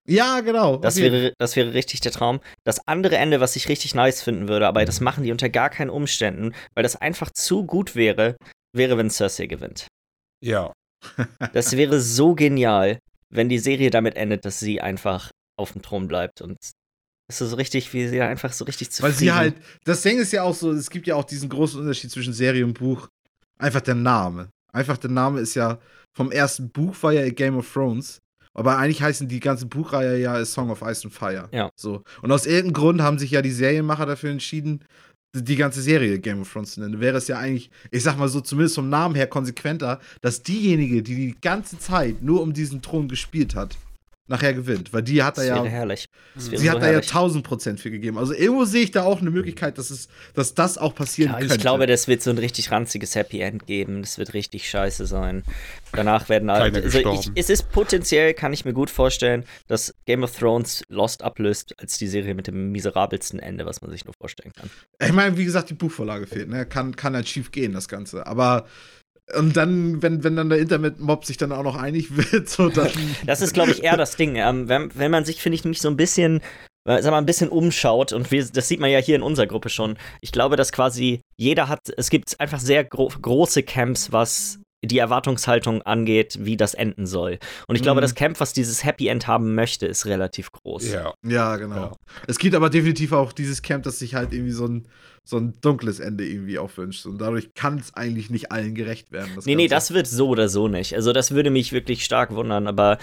Ja, 0.07 0.39
genau. 0.41 0.77
Das, 0.77 0.97
okay. 0.97 1.11
wäre, 1.11 1.33
das 1.37 1.55
wäre 1.55 1.73
richtig 1.73 2.01
der 2.01 2.11
Traum. 2.11 2.39
Das 2.63 2.87
andere 2.87 3.17
Ende, 3.17 3.39
was 3.39 3.55
ich 3.55 3.69
richtig 3.69 3.93
nice 3.93 4.21
finden 4.21 4.47
würde, 4.47 4.67
aber 4.67 4.83
das 4.83 4.99
machen 4.99 5.23
die 5.23 5.31
unter 5.31 5.49
gar 5.49 5.69
keinen 5.69 5.89
Umständen, 5.91 6.53
weil 6.73 6.83
das 6.83 6.95
einfach 6.95 7.29
zu 7.31 7.65
gut 7.65 7.95
wäre, 7.95 8.35
wäre, 8.73 8.97
wenn 8.97 9.09
Cersei 9.09 9.47
gewinnt. 9.47 9.87
Ja. 10.43 10.73
Das 11.53 11.75
wäre 11.75 11.99
so 11.99 12.35
genial, 12.35 12.99
wenn 13.29 13.49
die 13.49 13.59
Serie 13.59 13.89
damit 13.89 14.15
endet, 14.15 14.45
dass 14.45 14.59
sie 14.59 14.81
einfach 14.81 15.31
auf 15.57 15.73
dem 15.73 15.81
Thron 15.81 16.07
bleibt 16.07 16.41
und 16.41 16.57
ist 17.39 17.49
so 17.49 17.55
richtig, 17.55 17.93
wie 17.93 18.07
sie 18.07 18.21
einfach 18.21 18.51
so 18.51 18.65
richtig 18.65 18.91
zufrieden. 18.91 19.13
Weil 19.13 19.19
sie 19.19 19.31
halt, 19.31 19.55
das 19.85 20.01
Ding 20.01 20.19
ist 20.19 20.33
ja 20.33 20.43
auch 20.43 20.55
so, 20.55 20.71
es 20.71 20.89
gibt 20.89 21.07
ja 21.07 21.15
auch 21.15 21.23
diesen 21.23 21.49
großen 21.49 21.79
Unterschied 21.79 22.11
zwischen 22.11 22.33
Serie 22.33 22.65
und 22.65 22.73
Buch. 22.73 23.07
Einfach 23.59 23.81
der 23.81 23.95
Name. 23.95 24.49
Einfach 24.73 24.97
der 24.97 25.11
Name 25.11 25.39
ist 25.39 25.55
ja, 25.55 25.79
vom 26.13 26.31
ersten 26.31 26.69
Buch 26.69 26.95
war 27.01 27.13
ja 27.13 27.29
Game 27.29 27.57
of 27.57 27.71
Thrones. 27.71 28.19
Aber 28.53 28.77
eigentlich 28.77 29.01
heißen 29.01 29.27
die 29.27 29.39
ganze 29.39 29.65
Buchreihe 29.65 30.17
ja 30.19 30.43
Song 30.43 30.69
of 30.71 30.81
Ice 30.81 31.05
and 31.05 31.13
Fire. 31.13 31.47
Ja. 31.51 31.69
So. 31.75 32.03
Und 32.21 32.31
aus 32.31 32.45
irgendeinem 32.45 32.73
Grund 32.73 33.01
haben 33.01 33.17
sich 33.17 33.31
ja 33.31 33.41
die 33.41 33.51
Serienmacher 33.51 34.05
dafür 34.05 34.31
entschieden, 34.31 34.83
die 35.33 35.43
die 35.43 35.55
ganze 35.55 35.81
Serie 35.81 36.19
Game 36.19 36.41
of 36.41 36.51
Thrones 36.51 36.73
zu 36.73 36.81
nennen. 36.81 36.99
Wäre 36.99 37.17
es 37.17 37.29
ja 37.29 37.37
eigentlich, 37.37 37.71
ich 37.91 38.03
sag 38.03 38.17
mal 38.17 38.27
so, 38.27 38.41
zumindest 38.41 38.75
vom 38.75 38.89
Namen 38.89 39.15
her 39.15 39.27
konsequenter, 39.27 39.99
dass 40.21 40.43
diejenige, 40.43 41.01
die 41.01 41.15
die 41.15 41.35
ganze 41.39 41.79
Zeit 41.79 42.21
nur 42.21 42.41
um 42.41 42.51
diesen 42.51 42.81
Thron 42.81 43.07
gespielt 43.07 43.55
hat, 43.55 43.77
nachher 44.27 44.53
gewinnt. 44.53 44.93
Weil 44.93 45.03
die 45.03 45.21
hat 45.23 45.37
da 45.37 45.43
ja 45.43 45.63
herrlich. 45.63 46.07
Sie 46.35 46.55
so 46.57 46.69
hat 46.69 46.77
da 46.77 46.87
ja 46.87 46.93
herrlich. 46.93 47.09
1000 47.09 47.43
Prozent 47.45 47.79
für 47.79 47.91
gegeben. 47.91 48.17
Also 48.17 48.33
irgendwo 48.33 48.65
sehe 48.65 48.83
ich 48.83 48.91
da 48.91 49.03
auch 49.03 49.21
eine 49.21 49.29
Möglichkeit, 49.29 49.77
dass, 49.77 49.89
es, 49.89 50.07
dass 50.33 50.53
das 50.53 50.77
auch 50.77 50.95
passieren 50.95 51.33
Ja, 51.33 51.39
könnte. 51.39 51.55
ich 51.55 51.61
glaube, 51.61 51.85
das 51.87 52.07
wird 52.07 52.21
so 52.23 52.29
ein 52.29 52.37
richtig 52.37 52.71
ranziges 52.71 53.15
Happy 53.15 53.41
End 53.41 53.67
geben. 53.67 54.01
Das 54.01 54.17
wird 54.17 54.33
richtig 54.33 54.69
scheiße 54.69 55.05
sein. 55.05 55.43
Danach 55.91 56.29
werden 56.29 56.49
alle. 56.49 56.71
Also 56.83 56.99
ich, 56.99 57.31
es 57.35 57.49
ist 57.49 57.71
potenziell, 57.71 58.33
kann 58.33 58.53
ich 58.53 58.65
mir 58.65 58.73
gut 58.73 58.89
vorstellen, 58.89 59.43
dass 59.67 59.93
Game 60.05 60.23
of 60.23 60.37
Thrones 60.37 60.83
Lost 60.87 61.23
ablöst 61.23 61.75
als 61.79 61.97
die 61.97 62.07
Serie 62.07 62.33
mit 62.33 62.47
dem 62.47 62.71
miserabelsten 62.71 63.39
Ende, 63.39 63.65
was 63.65 63.81
man 63.81 63.91
sich 63.91 64.05
nur 64.05 64.13
vorstellen 64.13 64.53
kann. 64.53 64.69
ich 65.05 65.13
meine, 65.13 65.37
wie 65.37 65.45
gesagt, 65.45 65.69
die 65.69 65.73
Buchvorlage 65.73 66.27
fehlt. 66.27 66.49
Ne? 66.49 66.65
Kann, 66.65 66.95
kann 66.95 67.15
halt 67.15 67.27
schief 67.27 67.51
gehen, 67.51 67.73
das 67.73 67.87
Ganze. 67.87 68.25
Aber 68.25 68.65
und 69.37 69.55
dann, 69.57 70.01
wenn, 70.01 70.23
wenn 70.23 70.35
dann 70.35 70.49
der 70.49 70.59
Internet-Mob 70.59 71.25
sich 71.25 71.37
dann 71.37 71.51
auch 71.51 71.63
noch 71.63 71.75
einig 71.75 72.15
wird, 72.15 72.49
so 72.49 72.69
dann. 72.69 72.89
Das 73.25 73.41
ist, 73.41 73.53
glaube 73.53 73.71
ich, 73.71 73.83
eher 73.83 73.97
das 73.97 74.15
Ding. 74.15 74.35
Ähm, 74.35 74.69
wenn, 74.69 74.91
wenn 74.95 75.11
man 75.11 75.25
sich, 75.25 75.41
finde 75.41 75.55
ich, 75.55 75.63
nämlich 75.63 75.81
so 75.81 75.89
ein 75.89 75.97
bisschen, 75.97 76.41
äh, 76.85 77.01
sag 77.01 77.11
mal, 77.11 77.17
ein 77.17 77.25
bisschen 77.25 77.49
umschaut, 77.49 78.13
und 78.13 78.31
wir, 78.31 78.45
das 78.45 78.67
sieht 78.67 78.79
man 78.79 78.89
ja 78.89 78.99
hier 78.99 79.15
in 79.15 79.21
unserer 79.21 79.47
Gruppe 79.47 79.69
schon, 79.69 79.97
ich 80.21 80.31
glaube, 80.31 80.55
dass 80.55 80.71
quasi 80.71 81.21
jeder 81.37 81.67
hat, 81.67 81.91
es 81.97 82.09
gibt 82.09 82.39
einfach 82.39 82.59
sehr 82.59 82.83
gro 82.83 83.09
große 83.21 83.63
Camps, 83.63 84.11
was 84.11 84.60
die 84.83 84.97
Erwartungshaltung 84.97 85.81
angeht, 85.83 86.39
wie 86.41 86.57
das 86.57 86.73
enden 86.73 87.05
soll. 87.05 87.37
Und 87.67 87.75
ich 87.75 87.81
glaube, 87.83 88.01
Mhm. 88.01 88.03
das 88.03 88.15
Camp, 88.15 88.39
was 88.39 88.51
dieses 88.53 88.83
Happy 88.83 89.07
End 89.07 89.27
haben 89.27 89.53
möchte, 89.53 89.85
ist 89.85 90.05
relativ 90.07 90.51
groß. 90.51 90.91
Ja. 90.91 91.13
ja, 91.23 91.55
genau. 91.57 91.75
Ja. 91.75 91.91
Es 92.27 92.39
gibt 92.39 92.55
aber 92.55 92.69
definitiv 92.69 93.11
auch 93.11 93.31
dieses 93.31 93.61
Camp, 93.61 93.83
das 93.83 93.99
sich 93.99 94.15
halt 94.15 94.33
irgendwie 94.33 94.51
so 94.53 94.65
ein, 94.67 94.87
so 95.23 95.37
ein 95.37 95.53
dunkles 95.61 95.99
Ende 95.99 96.25
irgendwie 96.25 96.57
auch 96.57 96.75
wünscht. 96.77 97.05
Und 97.05 97.19
dadurch 97.19 97.53
kann 97.53 97.77
es 97.77 97.93
eigentlich 97.93 98.31
nicht 98.31 98.51
allen 98.51 98.73
gerecht 98.73 99.11
werden. 99.11 99.29
Nee, 99.45 99.53
nee, 99.55 99.67
Ganze. 99.67 99.75
das 99.75 99.93
wird 99.93 100.07
so 100.07 100.29
oder 100.29 100.49
so 100.49 100.67
nicht. 100.67 100.95
Also 100.95 101.13
das 101.13 101.29
würde 101.31 101.51
mich 101.51 101.73
wirklich 101.73 102.03
stark 102.03 102.31
wundern, 102.33 102.65
aber 102.67 102.97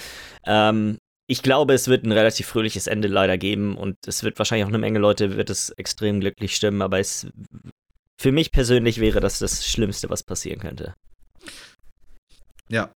ähm, 0.47 0.99
ich 1.28 1.42
glaube, 1.42 1.75
es 1.75 1.87
wird 1.87 2.04
ein 2.04 2.11
relativ 2.12 2.46
fröhliches 2.48 2.87
Ende 2.88 3.07
leider 3.07 3.38
geben 3.38 3.76
und 3.76 3.96
es 4.07 4.24
wird 4.24 4.38
wahrscheinlich 4.38 4.64
auch 4.64 4.70
eine 4.70 4.79
Menge 4.79 4.98
Leute, 4.98 5.37
wird 5.37 5.50
es 5.50 5.70
extrem 5.70 6.18
glücklich 6.20 6.57
stimmen, 6.57 6.83
aber 6.83 6.98
es 6.98 7.29
für 8.20 8.33
mich 8.33 8.50
persönlich 8.50 8.98
wäre 8.98 9.20
das 9.20 9.38
das 9.38 9.64
Schlimmste, 9.66 10.11
was 10.11 10.24
passieren 10.24 10.59
könnte. 10.59 10.94
Ja. 12.70 12.90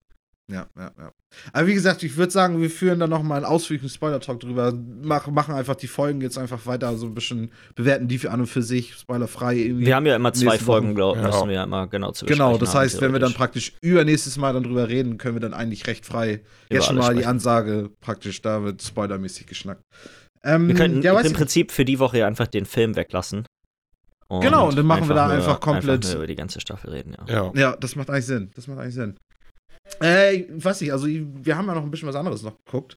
Ja, 0.51 0.67
ja, 0.77 0.91
ja. 0.99 1.13
Aber 1.55 1.67
wie 1.67 1.73
gesagt, 1.73 2.03
ich 2.03 2.17
würde 2.17 2.31
sagen, 2.33 2.61
wir 2.61 2.69
führen 2.69 2.99
da 2.99 3.07
noch 3.07 3.23
mal 3.23 3.37
einen 3.37 3.45
ausführlichen 3.47 3.89
Spoiler-Talk 3.89 4.41
drüber. 4.41 4.75
Mach, 5.03 5.29
machen 5.29 5.55
einfach 5.55 5.77
die 5.77 5.87
Folgen 5.87 6.21
jetzt 6.21 6.37
einfach 6.37 6.67
weiter 6.67 6.95
so 6.99 7.07
ein 7.07 7.15
bisschen, 7.15 7.53
bewerten 7.75 8.07
die 8.09 8.19
für 8.19 8.31
an 8.33 8.41
und 8.41 8.49
für 8.49 8.61
sich, 8.61 8.95
spoilerfrei 8.97 9.55
irgendwie. 9.57 9.87
Wir 9.87 9.97
haben 9.97 10.05
ja 10.05 10.17
immer 10.17 10.33
zwei 10.35 10.59
Folgen, 10.59 10.95
glaube 10.95 11.19
ich, 11.19 11.25
Ja. 11.25 11.31
müssen 11.31 11.49
wir 11.49 11.55
ja 11.55 11.65
immer 11.65 11.87
genau 11.87 12.11
zu 12.11 12.27
Genau, 12.27 12.59
das 12.59 12.75
haben, 12.75 12.81
heißt, 12.83 13.01
wenn 13.01 13.13
wir 13.13 13.21
dann 13.21 13.33
praktisch 13.33 13.73
übernächstes 13.81 14.37
Mal 14.37 14.53
dann 14.53 14.65
drüber 14.65 14.89
reden, 14.89 15.17
können 15.17 15.37
wir 15.37 15.41
dann 15.41 15.55
eigentlich 15.55 15.87
recht 15.87 16.05
frei 16.05 16.35
Über 16.35 16.43
jetzt 16.71 16.87
schon 16.87 16.97
mal 16.97 17.11
die 17.15 17.21
sprechen. 17.21 17.29
Ansage 17.31 17.91
praktisch, 18.01 18.43
da 18.43 18.63
wird 18.65 18.83
spoilermäßig 18.83 19.47
geschnackt. 19.47 19.81
Ähm, 20.43 20.69
Wir 20.69 20.75
könnten 20.75 21.01
ja, 21.03 21.19
im 21.19 21.27
ich, 21.27 21.33
Prinzip 21.33 21.71
für 21.71 21.85
die 21.87 21.99
Woche 22.01 22.19
ja 22.19 22.27
einfach 22.27 22.49
den 22.49 22.67
Film 22.67 22.97
weglassen. 22.97 23.47
Genau, 24.29 24.69
und 24.69 24.77
dann 24.77 24.87
machen 24.87 25.09
wir 25.09 25.15
da 25.15 25.29
einfach 25.29 25.61
komplett- 25.61 26.05
nur 26.05 26.15
über 26.17 26.27
die 26.27 26.37
ganze 26.37 26.61
Staffel 26.61 26.91
reden, 26.91 27.15
ja. 27.29 27.35
Ja. 27.35 27.53
ja, 27.55 27.77
das 27.77 27.97
macht 27.97 28.11
eigentlich 28.11 28.27
Sinn. 28.27 28.51
Das 28.55 28.67
macht 28.67 28.79
eigentlich 28.81 28.95
Sinn. 28.95 29.17
Äh, 30.01 30.45
weiß 30.49 30.83
ich, 30.83 30.93
also 30.93 31.07
wir 31.09 31.57
haben 31.57 31.67
ja 31.67 31.75
noch 31.75 31.83
ein 31.83 31.91
bisschen 31.91 32.09
was 32.09 32.17
anderes 32.17 32.43
noch 32.43 32.57
geguckt. 32.65 32.97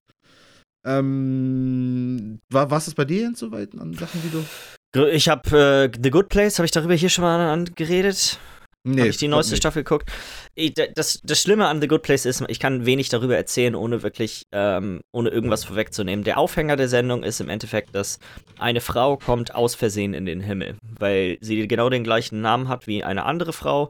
Ähm, 0.86 2.40
war 2.50 2.70
was 2.70 2.88
ist 2.88 2.96
bei 2.96 3.06
dir 3.06 3.30
jetzt 3.30 3.40
soweit 3.40 3.74
an 3.78 3.94
Sachen, 3.94 4.22
die 4.22 4.30
du. 4.30 5.06
Ich 5.10 5.28
habe 5.28 5.90
äh, 5.92 5.98
The 6.02 6.10
Good 6.10 6.30
Place, 6.30 6.60
habe 6.60 6.66
ich 6.66 6.72
darüber 6.72 6.94
hier 6.94 7.10
schon 7.10 7.24
mal 7.24 7.52
an, 7.52 7.66
geredet? 7.76 8.40
Nee, 8.88 9.02
habe 9.02 9.10
ich 9.10 9.18
die 9.18 9.28
neueste 9.28 9.54
nicht. 9.54 9.64
Staffel 9.64 9.84
geguckt. 9.84 10.12
Ich, 10.54 10.74
das, 10.76 11.20
das 11.24 11.42
Schlimme 11.42 11.68
an 11.68 11.82
The 11.82 11.88
Good 11.88 12.04
Place 12.04 12.26
ist, 12.26 12.44
ich 12.48 12.60
kann 12.60 12.86
wenig 12.86 13.10
darüber 13.10 13.36
erzählen, 13.36 13.74
ohne 13.74 14.04
wirklich, 14.04 14.44
ähm, 14.52 15.02
ohne 15.12 15.30
irgendwas 15.30 15.64
vorwegzunehmen. 15.64 16.24
Der 16.24 16.38
Aufhänger 16.38 16.76
der 16.76 16.88
Sendung 16.88 17.24
ist 17.24 17.42
im 17.42 17.50
Endeffekt, 17.50 17.96
dass 17.96 18.20
eine 18.60 18.82
Frau 18.82 19.18
kommt 19.18 19.56
aus 19.56 19.74
Versehen 19.74 20.14
in 20.14 20.28
den 20.28 20.40
Himmel, 20.40 20.78
weil 21.00 21.40
sie 21.42 21.68
genau 21.68 21.90
den 21.90 22.04
gleichen 22.04 22.42
Namen 22.42 22.70
hat 22.70 22.86
wie 22.86 23.04
eine 23.04 23.26
andere 23.26 23.54
Frau, 23.54 23.90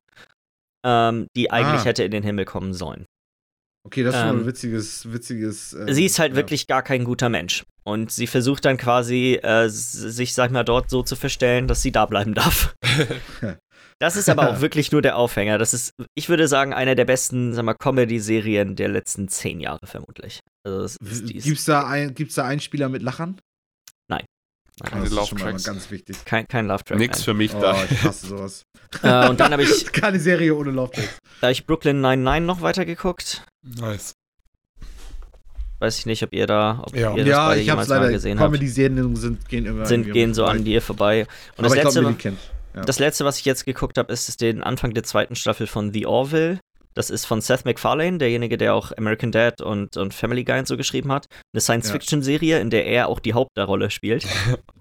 ähm, 0.86 1.28
die 1.36 1.52
eigentlich 1.52 1.82
Ah. 1.82 1.86
hätte 1.86 2.04
in 2.04 2.12
den 2.12 2.24
Himmel 2.24 2.45
kommen 2.45 2.74
sollen. 2.74 3.06
Okay, 3.88 4.04
das 4.04 4.15
ist 4.15 4.21
schon 4.21 4.30
Ähm, 4.30 4.39
ein 4.39 4.45
witziges, 4.48 5.12
witziges. 5.13 5.74
ähm, 5.74 5.93
Sie 5.93 6.06
ist 6.06 6.17
halt 6.19 6.32
ja. 6.32 6.36
wirklich 6.38 6.65
gar 6.67 6.82
kein 6.82 7.04
guter 7.04 7.30
Mensch. 7.30 7.63
Und 7.84 8.12
sie 8.12 8.26
versucht 8.26 8.65
dann 8.65 8.78
quasi, 8.78 9.36
äh, 9.43 9.67
sich, 9.69 10.34
sag 10.34 10.48
ich 10.48 10.52
mal, 10.54 10.63
dort 10.63 10.89
so 10.89 11.04
zu 11.04 11.15
verstellen, 11.15 11.67
dass 11.67 11.84
sie 11.84 11.91
da 11.91 12.06
bleiben 12.06 12.34
darf. 12.34 12.74
Das 14.02 14.17
ist 14.17 14.28
aber 14.28 14.50
auch 14.50 14.60
wirklich 14.62 14.91
nur 14.91 15.02
der 15.02 15.15
Aufhänger. 15.15 15.58
Das 15.58 15.74
ist, 15.74 15.91
ich 16.15 16.28
würde 16.28 16.50
sagen, 16.50 16.74
einer 16.74 16.95
der 16.95 17.06
besten, 17.06 17.54
sag 17.54 17.63
mal, 17.63 17.76
Comedy-Serien 17.76 18.76
der 18.76 18.89
letzten 18.89 19.30
zehn 19.30 19.62
Jahre 19.62 19.86
vermutlich. 19.86 20.41
Also 20.67 20.98
Gibt's 21.02 21.63
da, 21.63 21.88
ein, 21.88 22.13
gibt's 22.13 22.36
da 22.36 22.43
Einspieler 22.45 22.89
mit 22.89 23.02
Lachern? 23.04 23.39
Nein, 24.82 24.90
Keine 24.90 25.02
das 25.04 25.12
ist 25.12 25.16
Love 25.16 25.28
schon 25.28 25.38
mal 25.40 25.44
Tracks. 25.52 25.64
ganz 25.64 25.92
wichtig. 25.92 26.18
kein, 26.26 26.48
kein 26.48 26.68
Love-Track. 26.68 26.98
Nix 27.00 27.18
nein. 27.20 27.26
für 27.26 27.34
mich 27.34 27.54
Oh, 27.56 27.62
da. 27.62 27.84
ich 27.90 28.04
hasse 28.04 28.28
sowas. 28.28 28.66
Äh, 29.04 29.28
und 29.28 29.40
dann 29.42 29.52
habe 29.52 29.64
ich, 29.64 29.86
Keine 29.92 30.20
Serie 30.20 30.56
ohne 30.56 30.72
Love 30.72 30.92
Tracks. 30.94 31.18
da 31.42 31.48
hab 31.48 31.52
ich 31.52 31.66
Brooklyn 31.66 32.00
99 32.02 32.46
noch 32.48 32.62
weitergeguckt. 32.62 33.44
Nice. 33.64 34.14
Weiß 35.80 36.00
ich 36.00 36.06
nicht, 36.06 36.24
ob 36.24 36.32
ihr 36.34 36.48
da, 36.48 36.82
ob 36.86 36.96
Ja. 36.96 37.12
ihr 37.16 37.26
das 37.26 37.28
Ja, 37.30 37.48
beide 37.50 37.62
ich 37.62 37.70
hab's 37.70 37.74
jemals 37.76 37.90
mal 37.90 37.96
leider. 37.98 38.12
gesehen 38.14 38.40
habt. 38.40 38.48
Comedy-Serien 38.54 39.16
sind, 39.18 39.50
gehen 39.50 39.66
immer 39.66 39.86
Sind, 39.86 40.12
gehen 40.14 40.34
so 40.34 40.46
an 40.46 40.64
dir 40.64 40.82
vorbei. 40.82 41.28
Und 41.58 41.66
Aber 41.66 41.76
das 41.76 41.78
ich 41.78 41.84
letzte, 41.84 42.14
kennt. 42.14 42.40
Ja. 42.74 42.82
Das 42.84 43.00
letzte, 43.00 43.26
was 43.26 43.40
ich 43.40 43.46
jetzt 43.46 43.66
geguckt 43.66 43.98
habe, 43.98 44.12
ist, 44.14 44.30
ist 44.30 44.40
den 44.42 44.64
Anfang 44.64 44.94
der 44.94 45.04
zweiten 45.04 45.36
Staffel 45.36 45.68
von 45.68 45.92
The 45.92 46.06
Orville. 46.06 46.60
Das 46.95 47.10
ist 47.10 47.25
von 47.25 47.41
Seth 47.41 47.65
MacFarlane, 47.65 48.17
derjenige, 48.17 48.58
der 48.58 48.73
auch 48.73 48.91
American 48.97 49.31
Dad 49.31 49.62
und, 49.62 49.97
und 49.97 50.13
Family 50.13 50.43
Guy 50.43 50.60
und 50.60 50.67
so 50.67 50.77
geschrieben 50.77 51.12
hat. 51.12 51.27
Eine 51.53 51.62
Science-Fiction-Serie, 51.62 52.60
in 52.60 52.69
der 52.69 52.86
er 52.86 53.08
auch 53.10 53.19
die 53.19 53.34
Hauptrolle 53.34 53.91
spielt. 53.91 54.25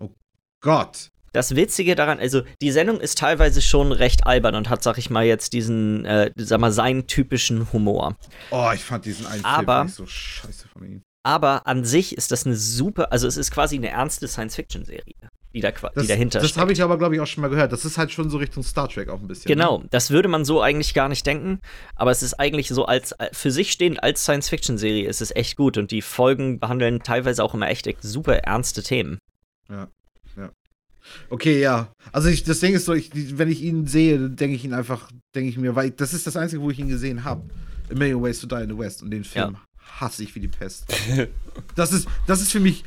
Gott. 0.60 1.08
Das 1.32 1.56
Witzige 1.56 1.96
daran, 1.96 2.20
also 2.20 2.42
die 2.62 2.70
Sendung 2.70 3.00
ist 3.00 3.18
teilweise 3.18 3.60
schon 3.60 3.90
recht 3.90 4.24
albern 4.24 4.54
und 4.54 4.70
hat, 4.70 4.84
sag 4.84 4.98
ich 4.98 5.10
mal, 5.10 5.24
jetzt 5.24 5.52
diesen, 5.52 6.04
äh, 6.04 6.30
sag 6.36 6.60
mal, 6.60 6.70
seinen 6.70 7.08
typischen 7.08 7.72
Humor. 7.72 8.14
Oh, 8.52 8.70
ich 8.72 8.84
fand 8.84 9.04
diesen 9.04 9.26
einen 9.26 9.44
Aber- 9.44 9.78
Film 9.80 9.88
so 9.88 10.06
scheiße 10.06 10.68
von 10.68 10.84
ihm. 10.84 11.02
Aber 11.26 11.66
an 11.66 11.84
sich 11.84 12.16
ist 12.16 12.30
das 12.30 12.46
eine 12.46 12.54
super, 12.54 13.10
also 13.10 13.26
es 13.26 13.36
ist 13.36 13.50
quasi 13.50 13.76
eine 13.76 13.88
ernste 13.88 14.28
Science-Fiction-Serie, 14.28 15.14
die, 15.54 15.60
da, 15.60 15.70
Das, 15.70 15.92
die 16.02 16.06
dahinter 16.08 16.40
das 16.40 16.56
habe 16.56 16.72
ich 16.72 16.82
aber, 16.82 16.98
glaube 16.98 17.14
ich, 17.14 17.20
auch 17.20 17.26
schon 17.26 17.40
mal 17.42 17.48
gehört. 17.48 17.72
Das 17.72 17.84
ist 17.84 17.96
halt 17.96 18.12
schon 18.12 18.28
so 18.28 18.38
Richtung 18.38 18.62
Star 18.62 18.88
Trek 18.88 19.08
auch 19.08 19.20
ein 19.20 19.28
bisschen. 19.28 19.48
Genau, 19.48 19.78
Ne? 19.78 19.88
das 19.90 20.10
würde 20.10 20.28
man 20.28 20.44
so 20.44 20.60
eigentlich 20.60 20.92
gar 20.94 21.08
nicht 21.08 21.26
denken, 21.26 21.60
aber 21.94 22.10
es 22.10 22.22
ist 22.22 22.34
eigentlich 22.34 22.68
so 22.68 22.84
als 22.86 23.12
äh, 23.12 23.28
für 23.32 23.50
sich 23.50 23.72
stehend 23.72 24.02
als 24.02 24.22
Science-Fiction-Serie 24.24 25.08
ist 25.08 25.22
es 25.22 25.30
echt 25.34 25.56
gut 25.56 25.78
und 25.78 25.90
die 25.90 26.02
Folgen 26.02 26.58
behandeln 26.58 27.00
teilweise 27.02 27.42
auch 27.42 27.54
immer 27.54 27.68
echt 27.68 27.88
super 28.02 28.36
ernste 28.38 28.82
Themen. 28.82 29.18
Okay, 31.28 31.60
ja. 31.60 31.92
Also 32.12 32.28
ich, 32.28 32.44
das 32.44 32.60
Ding 32.60 32.74
ist 32.74 32.86
so, 32.86 32.94
ich, 32.94 33.10
wenn 33.38 33.50
ich 33.50 33.62
ihn 33.62 33.86
sehe, 33.86 34.18
dann 34.18 34.36
denke 34.36 34.56
ich 34.56 34.64
ihn 34.64 34.72
einfach, 34.72 35.10
denke 35.34 35.50
ich 35.50 35.58
mir, 35.58 35.76
weil 35.76 35.90
das 35.90 36.14
ist 36.14 36.26
das 36.26 36.36
Einzige, 36.36 36.62
wo 36.62 36.70
ich 36.70 36.78
ihn 36.78 36.88
gesehen 36.88 37.24
habe. 37.24 37.42
A 37.90 37.94
Million 37.94 38.22
Ways 38.22 38.40
to 38.40 38.46
Die 38.46 38.62
in 38.62 38.70
the 38.70 38.78
West. 38.78 39.02
Und 39.02 39.10
den 39.10 39.24
Film 39.24 39.58
hasse 39.78 40.22
ich 40.22 40.34
wie 40.34 40.40
die 40.40 40.48
Pest. 40.48 40.86
das, 41.74 41.92
ist, 41.92 42.08
das 42.26 42.40
ist 42.40 42.52
für 42.52 42.60
mich 42.60 42.84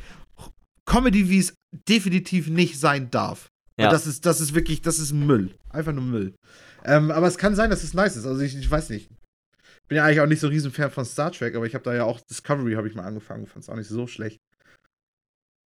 Comedy, 0.84 1.28
wie 1.28 1.38
es 1.38 1.54
definitiv 1.72 2.48
nicht 2.48 2.78
sein 2.78 3.10
darf. 3.10 3.48
Ja. 3.78 3.86
Und 3.86 3.92
Das 3.92 4.06
ist, 4.06 4.26
das 4.26 4.40
ist 4.40 4.54
wirklich, 4.54 4.82
das 4.82 4.98
ist 4.98 5.12
Müll. 5.12 5.54
Einfach 5.70 5.92
nur 5.92 6.04
Müll. 6.04 6.34
Ähm, 6.84 7.10
aber 7.10 7.26
es 7.26 7.38
kann 7.38 7.54
sein, 7.54 7.70
dass 7.70 7.82
es 7.82 7.94
nice 7.94 8.16
ist. 8.16 8.26
Also 8.26 8.40
ich, 8.40 8.56
ich 8.56 8.70
weiß 8.70 8.90
nicht. 8.90 9.08
Bin 9.88 9.96
ja 9.96 10.04
eigentlich 10.04 10.20
auch 10.20 10.26
nicht 10.26 10.40
so 10.40 10.48
riesen 10.48 10.70
Fan 10.70 10.90
von 10.90 11.04
Star 11.04 11.32
Trek, 11.32 11.54
aber 11.54 11.66
ich 11.66 11.74
habe 11.74 11.84
da 11.84 11.94
ja 11.94 12.04
auch 12.04 12.20
Discovery 12.20 12.74
habe 12.74 12.88
ich 12.88 12.94
mal 12.94 13.04
angefangen, 13.04 13.46
fand 13.46 13.62
es 13.62 13.70
auch 13.70 13.76
nicht 13.76 13.88
so 13.88 14.06
schlecht. 14.06 14.38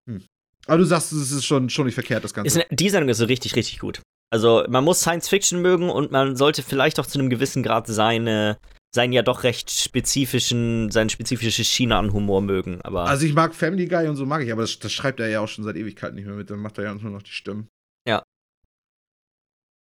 Hm. 0.10 0.24
Aber 0.68 0.78
du 0.78 0.84
sagst, 0.84 1.12
es 1.12 1.32
ist 1.32 1.46
schon, 1.46 1.70
schon 1.70 1.86
nicht 1.86 1.96
verkehrt, 1.96 2.24
das 2.24 2.34
Ganze. 2.34 2.62
Ist, 2.62 2.68
die 2.72 2.90
Sendung 2.90 3.10
ist 3.10 3.18
so 3.18 3.26
richtig, 3.26 3.56
richtig 3.56 3.80
gut. 3.80 4.02
Also, 4.32 4.64
man 4.70 4.84
muss 4.84 5.02
Science 5.02 5.28
Fiction 5.28 5.62
mögen 5.62 5.90
und 5.90 6.12
man 6.12 6.36
sollte 6.36 6.64
vielleicht 6.64 7.00
auch 7.00 7.06
zu 7.06 7.20
einem 7.20 7.30
gewissen 7.30 7.64
Grad 7.64 7.88
seine, 7.88 8.58
seinen 8.94 9.14
ja 9.14 9.22
doch 9.22 9.44
recht 9.44 9.72
spezifischen, 9.72 10.92
sein 10.92 11.10
spezifisches 11.10 11.68
China 11.68 12.00
an 12.00 12.14
Humor 12.14 12.42
mögen. 12.42 12.82
Aber 12.82 13.06
also, 13.06 13.26
ich 13.26 13.34
mag 13.34 13.56
Family 13.56 13.88
Guy 13.88 14.08
und 14.08 14.18
so 14.18 14.26
mag 14.26 14.44
ich, 14.44 14.52
aber 14.52 14.62
das, 14.64 14.80
das 14.80 14.92
schreibt 14.92 15.20
er 15.20 15.30
ja 15.30 15.40
auch 15.40 15.48
schon 15.48 15.64
seit 15.64 15.78
Ewigkeiten 15.78 16.16
nicht 16.16 16.26
mehr 16.26 16.36
mit. 16.36 16.50
Dann 16.50 16.60
macht 16.60 16.78
er 16.78 16.86
ja 16.86 16.94
nur 16.94 17.12
noch 17.12 17.24
die 17.24 17.32
Stimmen. 17.32 17.68
Ja. 18.08 18.24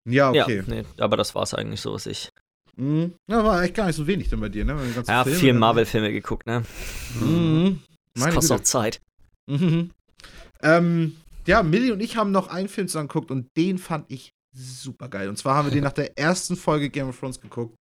Ja, 0.08 0.30
okay. 0.30 0.56
Ja, 0.56 0.74
nee, 0.74 0.84
aber 0.98 1.16
das 1.16 1.34
war's 1.34 1.54
eigentlich 1.54 1.80
so, 1.80 1.92
was 1.92 2.06
ich. 2.06 2.30
Mhm. 2.76 3.14
Ja, 3.28 3.44
war 3.44 3.62
echt 3.62 3.74
gar 3.74 3.86
nicht 3.86 3.96
so 3.96 4.06
wenig 4.06 4.28
dann 4.28 4.40
bei 4.40 4.48
dir, 4.48 4.64
ne? 4.64 4.76
Ja, 5.06 5.24
Filme, 5.24 5.38
viel 5.38 5.52
Marvel-Filme 5.52 6.12
geguckt, 6.12 6.46
ne? 6.46 6.64
Mhm. 7.20 7.80
Das 8.14 8.34
kostet 8.34 8.60
auch 8.60 8.64
Zeit. 8.64 9.00
Mhm. 9.46 9.90
Ähm, 10.62 11.16
ja, 11.46 11.62
Millie 11.62 11.92
und 11.92 12.00
ich 12.00 12.16
haben 12.16 12.32
noch 12.32 12.48
einen 12.48 12.68
Film 12.68 12.88
zusammen 12.88 13.08
geguckt 13.08 13.30
und 13.30 13.48
den 13.56 13.78
fand 13.78 14.10
ich 14.10 14.32
super 14.54 15.08
geil. 15.08 15.28
Und 15.28 15.36
zwar 15.36 15.56
haben 15.56 15.66
wir 15.66 15.72
den 15.72 15.84
nach 15.84 15.92
der 15.92 16.16
ersten 16.16 16.56
Folge 16.56 16.88
Game 16.88 17.08
of 17.08 17.18
Thrones 17.18 17.40
geguckt. 17.40 17.76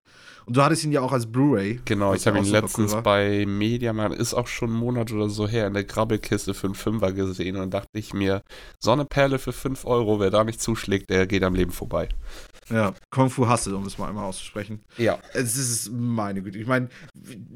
Und 0.46 0.56
du 0.56 0.62
hattest 0.62 0.84
ihn 0.84 0.92
ja 0.92 1.00
auch 1.00 1.12
als 1.12 1.30
Blu-ray. 1.30 1.80
Genau, 1.84 2.12
ich 2.12 2.26
habe 2.26 2.38
ihn 2.38 2.44
letztens 2.44 2.92
cool 2.92 3.02
bei 3.02 3.46
Mediamarkt, 3.46 4.16
ist 4.16 4.34
auch 4.34 4.46
schon 4.46 4.70
einen 4.70 4.78
Monat 4.78 5.10
oder 5.10 5.30
so 5.30 5.48
her, 5.48 5.66
in 5.66 5.74
der 5.74 5.84
Grabbelkiste 5.84 6.52
für 6.52 6.66
einen 6.66 6.74
Fünfer 6.74 7.12
gesehen. 7.12 7.56
Und 7.56 7.72
dachte 7.72 7.88
ich 7.94 8.12
mir, 8.12 8.42
so 8.78 8.90
eine 8.92 9.06
Perle 9.06 9.38
für 9.38 9.52
5 9.52 9.86
Euro, 9.86 10.20
wer 10.20 10.30
da 10.30 10.44
nicht 10.44 10.60
zuschlägt, 10.60 11.08
der 11.08 11.26
geht 11.26 11.44
am 11.44 11.54
Leben 11.54 11.72
vorbei. 11.72 12.08
Ja, 12.70 12.94
Kung 13.10 13.28
Fu 13.28 13.48
Hustle, 13.48 13.76
um 13.76 13.84
es 13.84 13.98
mal 13.98 14.08
einmal 14.08 14.24
auszusprechen. 14.24 14.80
Ja. 14.96 15.18
Es 15.34 15.56
ist 15.56 15.90
meine 15.92 16.42
Güte. 16.42 16.58
Ich 16.58 16.66
meine, 16.66 16.88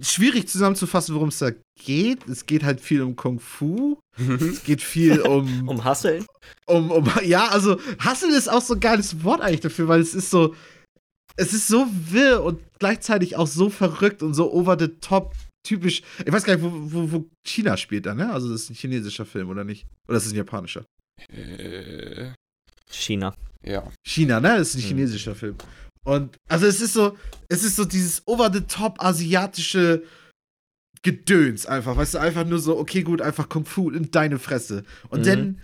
schwierig 0.00 0.48
zusammenzufassen, 0.48 1.14
worum 1.14 1.28
es 1.28 1.38
da 1.38 1.50
geht. 1.78 2.28
Es 2.28 2.46
geht 2.46 2.62
halt 2.62 2.80
viel 2.80 3.02
um 3.02 3.16
Kung 3.16 3.40
Fu. 3.40 3.98
es 4.18 4.64
geht 4.64 4.82
viel 4.82 5.20
um. 5.22 5.68
um 5.68 5.84
Hustle? 5.84 6.24
Um, 6.66 6.90
um, 6.90 7.10
ja, 7.24 7.48
also 7.48 7.78
Hustle 8.04 8.36
ist 8.36 8.48
auch 8.48 8.62
so 8.62 8.74
ein 8.74 8.80
geiles 8.80 9.24
Wort 9.24 9.40
eigentlich 9.40 9.60
dafür, 9.60 9.88
weil 9.88 10.00
es 10.00 10.14
ist 10.14 10.30
so. 10.30 10.54
Es 11.36 11.52
ist 11.52 11.68
so 11.68 11.86
wirr 12.10 12.42
und 12.42 12.60
gleichzeitig 12.80 13.36
auch 13.36 13.46
so 13.46 13.70
verrückt 13.70 14.24
und 14.24 14.34
so 14.34 14.52
over 14.52 14.76
the 14.76 14.88
top 15.00 15.34
typisch. 15.62 16.02
Ich 16.24 16.32
weiß 16.32 16.42
gar 16.42 16.56
nicht, 16.56 16.64
wo, 16.64 16.70
wo, 16.72 17.12
wo 17.12 17.24
China 17.46 17.76
spielt 17.76 18.06
da, 18.06 18.14
ne? 18.14 18.32
Also, 18.32 18.50
das 18.50 18.62
ist 18.62 18.70
ein 18.70 18.74
chinesischer 18.74 19.24
Film, 19.24 19.48
oder 19.48 19.62
nicht? 19.62 19.86
Oder 20.08 20.18
ist 20.18 20.26
es 20.26 20.32
ein 20.32 20.36
japanischer? 20.36 20.84
Äh, 21.28 22.32
China. 22.90 23.34
Ja. 23.64 23.82
China, 24.06 24.40
ne? 24.40 24.58
Das 24.58 24.68
ist 24.68 24.76
ein 24.76 24.82
chinesischer 24.82 25.34
Film. 25.34 25.56
Und 26.04 26.36
also 26.48 26.66
es 26.66 26.80
ist 26.80 26.94
so, 26.94 27.16
es 27.48 27.64
ist 27.64 27.76
so 27.76 27.84
dieses 27.84 28.22
over-the-top 28.26 29.02
asiatische 29.02 30.02
Gedöns 31.02 31.66
einfach, 31.66 31.96
weißt 31.96 32.14
du, 32.14 32.18
einfach 32.18 32.44
nur 32.46 32.58
so, 32.58 32.78
okay, 32.78 33.02
gut, 33.02 33.20
einfach 33.22 33.48
Kung 33.48 33.64
Fu 33.64 33.90
in 33.90 34.10
deine 34.10 34.38
Fresse. 34.38 34.84
Und 35.10 35.20
Mhm. 35.20 35.24
dann, 35.24 35.58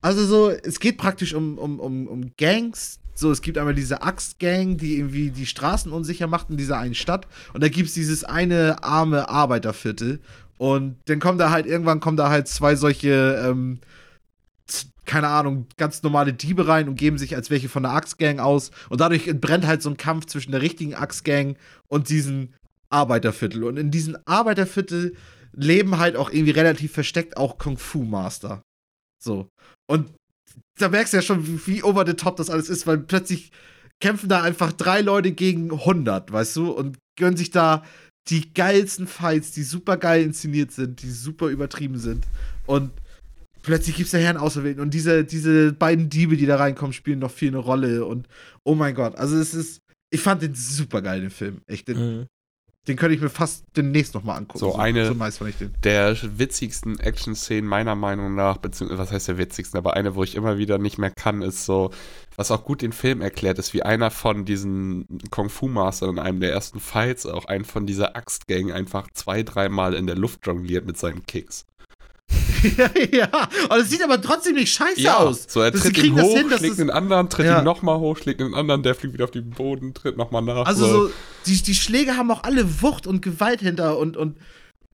also 0.00 0.24
so, 0.24 0.50
es 0.50 0.78
geht 0.78 0.98
praktisch 0.98 1.34
um, 1.34 1.58
um, 1.58 1.80
um, 1.80 2.06
um 2.06 2.30
Gangs. 2.36 3.00
So, 3.14 3.32
es 3.32 3.42
gibt 3.42 3.58
einmal 3.58 3.74
diese 3.74 4.02
Axtgang, 4.02 4.76
die 4.76 4.98
irgendwie 4.98 5.30
die 5.30 5.46
Straßen 5.46 5.90
unsicher 5.90 6.28
macht 6.28 6.50
in 6.50 6.56
dieser 6.56 6.78
einen 6.78 6.94
Stadt. 6.94 7.26
Und 7.52 7.62
da 7.62 7.68
gibt 7.68 7.88
es 7.88 7.94
dieses 7.94 8.22
eine 8.22 8.84
arme 8.84 9.28
Arbeiterviertel. 9.28 10.20
Und 10.56 10.96
dann 11.06 11.18
kommen 11.18 11.38
da 11.38 11.50
halt, 11.50 11.66
irgendwann 11.66 11.98
kommen 11.98 12.16
da 12.16 12.30
halt 12.30 12.46
zwei 12.46 12.76
solche, 12.76 13.42
ähm, 13.44 13.80
keine 15.08 15.28
Ahnung, 15.28 15.66
ganz 15.78 16.02
normale 16.02 16.34
Diebe 16.34 16.68
rein 16.68 16.86
und 16.86 16.94
geben 16.94 17.16
sich 17.16 17.34
als 17.34 17.48
welche 17.48 17.70
von 17.70 17.82
der 17.82 17.92
Axtgang 17.92 18.40
aus. 18.40 18.70
Und 18.90 19.00
dadurch 19.00 19.26
entbrennt 19.26 19.66
halt 19.66 19.82
so 19.82 19.88
ein 19.88 19.96
Kampf 19.96 20.26
zwischen 20.26 20.52
der 20.52 20.60
richtigen 20.60 20.94
Axtgang 20.94 21.56
und 21.88 22.10
diesem 22.10 22.50
Arbeiterviertel. 22.90 23.64
Und 23.64 23.78
in 23.78 23.90
diesem 23.90 24.18
Arbeiterviertel 24.26 25.16
leben 25.52 25.98
halt 25.98 26.14
auch 26.14 26.30
irgendwie 26.30 26.52
relativ 26.52 26.92
versteckt 26.92 27.38
auch 27.38 27.56
Kung 27.56 27.78
Fu 27.78 28.04
Master. 28.04 28.62
So. 29.18 29.48
Und 29.90 30.12
da 30.78 30.90
merkst 30.90 31.14
du 31.14 31.16
ja 31.16 31.22
schon, 31.22 31.46
wie, 31.46 31.66
wie 31.66 31.82
over 31.82 32.06
the 32.06 32.12
top 32.12 32.36
das 32.36 32.50
alles 32.50 32.68
ist, 32.68 32.86
weil 32.86 32.98
plötzlich 32.98 33.50
kämpfen 34.00 34.28
da 34.28 34.42
einfach 34.42 34.72
drei 34.72 35.00
Leute 35.00 35.32
gegen 35.32 35.72
100, 35.72 36.30
weißt 36.30 36.54
du, 36.56 36.70
und 36.70 36.98
gönnen 37.18 37.38
sich 37.38 37.50
da 37.50 37.82
die 38.28 38.52
geilsten 38.52 39.06
Fights, 39.06 39.52
die 39.52 39.62
super 39.62 39.96
geil 39.96 40.22
inszeniert 40.22 40.70
sind, 40.70 41.00
die 41.02 41.10
super 41.10 41.48
übertrieben 41.48 41.98
sind. 41.98 42.26
Und 42.66 42.92
plötzlich 43.68 43.94
gibt 43.96 44.06
es 44.06 44.12
da 44.12 44.18
Herren 44.18 44.38
Auserwählten 44.38 44.80
und 44.82 44.94
diese, 44.94 45.24
diese 45.24 45.72
beiden 45.72 46.08
Diebe, 46.08 46.36
die 46.36 46.46
da 46.46 46.56
reinkommen, 46.56 46.92
spielen 46.94 47.18
noch 47.20 47.30
viel 47.30 47.48
eine 47.48 47.58
Rolle. 47.58 48.04
Und 48.06 48.26
oh 48.64 48.74
mein 48.74 48.94
Gott, 48.94 49.14
also 49.16 49.36
es 49.36 49.52
ist, 49.54 49.80
ich 50.10 50.20
fand 50.20 50.42
den 50.42 50.54
super 50.54 51.02
geil, 51.02 51.20
den 51.20 51.30
Film. 51.30 51.60
Echt, 51.66 51.86
den, 51.88 51.98
Mhm. 52.20 52.26
den 52.88 52.96
könnte 52.96 53.14
ich 53.14 53.20
mir 53.20 53.28
fast 53.28 53.64
demnächst 53.76 54.14
nochmal 54.14 54.38
angucken. 54.38 54.58
So 54.60 54.74
eine- 54.76 55.06
So 55.06 55.12
nice 55.14 55.36
fand 55.36 55.50
ich 55.50 55.56
den. 55.56 55.74
Der 55.84 56.16
witzigsten 56.38 56.98
Action-Szenen 56.98 57.68
meiner 57.68 57.94
Meinung 57.94 58.34
nach, 58.34 58.56
beziehungsweise, 58.56 58.98
was 59.02 59.12
heißt 59.12 59.28
der 59.28 59.36
witzigsten, 59.36 59.76
aber 59.76 59.92
eine, 59.94 60.14
wo 60.14 60.24
ich 60.24 60.34
immer 60.34 60.56
wieder 60.56 60.78
nicht 60.78 60.96
mehr 60.96 61.10
kann, 61.10 61.42
ist 61.42 61.66
so, 61.66 61.90
was 62.36 62.50
auch 62.50 62.64
gut 62.64 62.80
den 62.80 62.92
Film 62.92 63.20
erklärt, 63.20 63.58
ist, 63.58 63.74
wie 63.74 63.82
einer 63.82 64.10
von 64.10 64.46
diesen 64.46 65.06
Kung-Fu-Mastern 65.30 66.10
in 66.10 66.18
einem 66.18 66.40
der 66.40 66.52
ersten 66.52 66.80
Fights, 66.80 67.26
auch 67.26 67.44
einen 67.44 67.66
von 67.66 67.84
dieser 67.86 68.16
Axtgang, 68.16 68.72
einfach 68.72 69.08
zwei, 69.12 69.42
dreimal 69.42 69.92
in 69.92 70.06
der 70.06 70.16
Luft 70.16 70.46
jongliert 70.46 70.86
mit 70.86 70.96
seinen 70.96 71.26
Kicks. 71.26 71.66
ja, 73.12 73.28
und 73.70 73.80
es 73.80 73.90
sieht 73.90 74.02
aber 74.02 74.20
trotzdem 74.20 74.54
nicht 74.54 74.72
scheiße 74.72 75.16
aus. 75.16 75.46
so 75.48 75.60
er 75.60 75.72
tritt 75.72 75.96
ihn 76.02 76.20
hoch, 76.20 76.36
hin, 76.36 76.50
schlägt 76.56 76.78
den 76.78 76.90
anderen, 76.90 77.28
tritt 77.30 77.46
Ja. 77.46 77.58
ihn 77.58 77.64
nochmal 77.64 77.98
hoch, 77.98 78.16
schlägt 78.18 78.40
den 78.40 78.54
anderen, 78.54 78.82
der 78.82 78.94
fliegt 78.94 79.14
wieder 79.14 79.24
auf 79.24 79.30
den 79.30 79.50
Boden, 79.50 79.94
tritt 79.94 80.16
nochmal 80.16 80.42
nach. 80.42 80.66
Also 80.66 80.86
so, 80.86 81.10
die, 81.46 81.62
die 81.62 81.74
Schläge 81.74 82.16
haben 82.16 82.30
auch 82.30 82.42
alle 82.42 82.82
Wucht 82.82 83.06
und 83.06 83.22
Gewalt 83.22 83.60
hinter 83.60 83.98
und, 83.98 84.16
und 84.16 84.36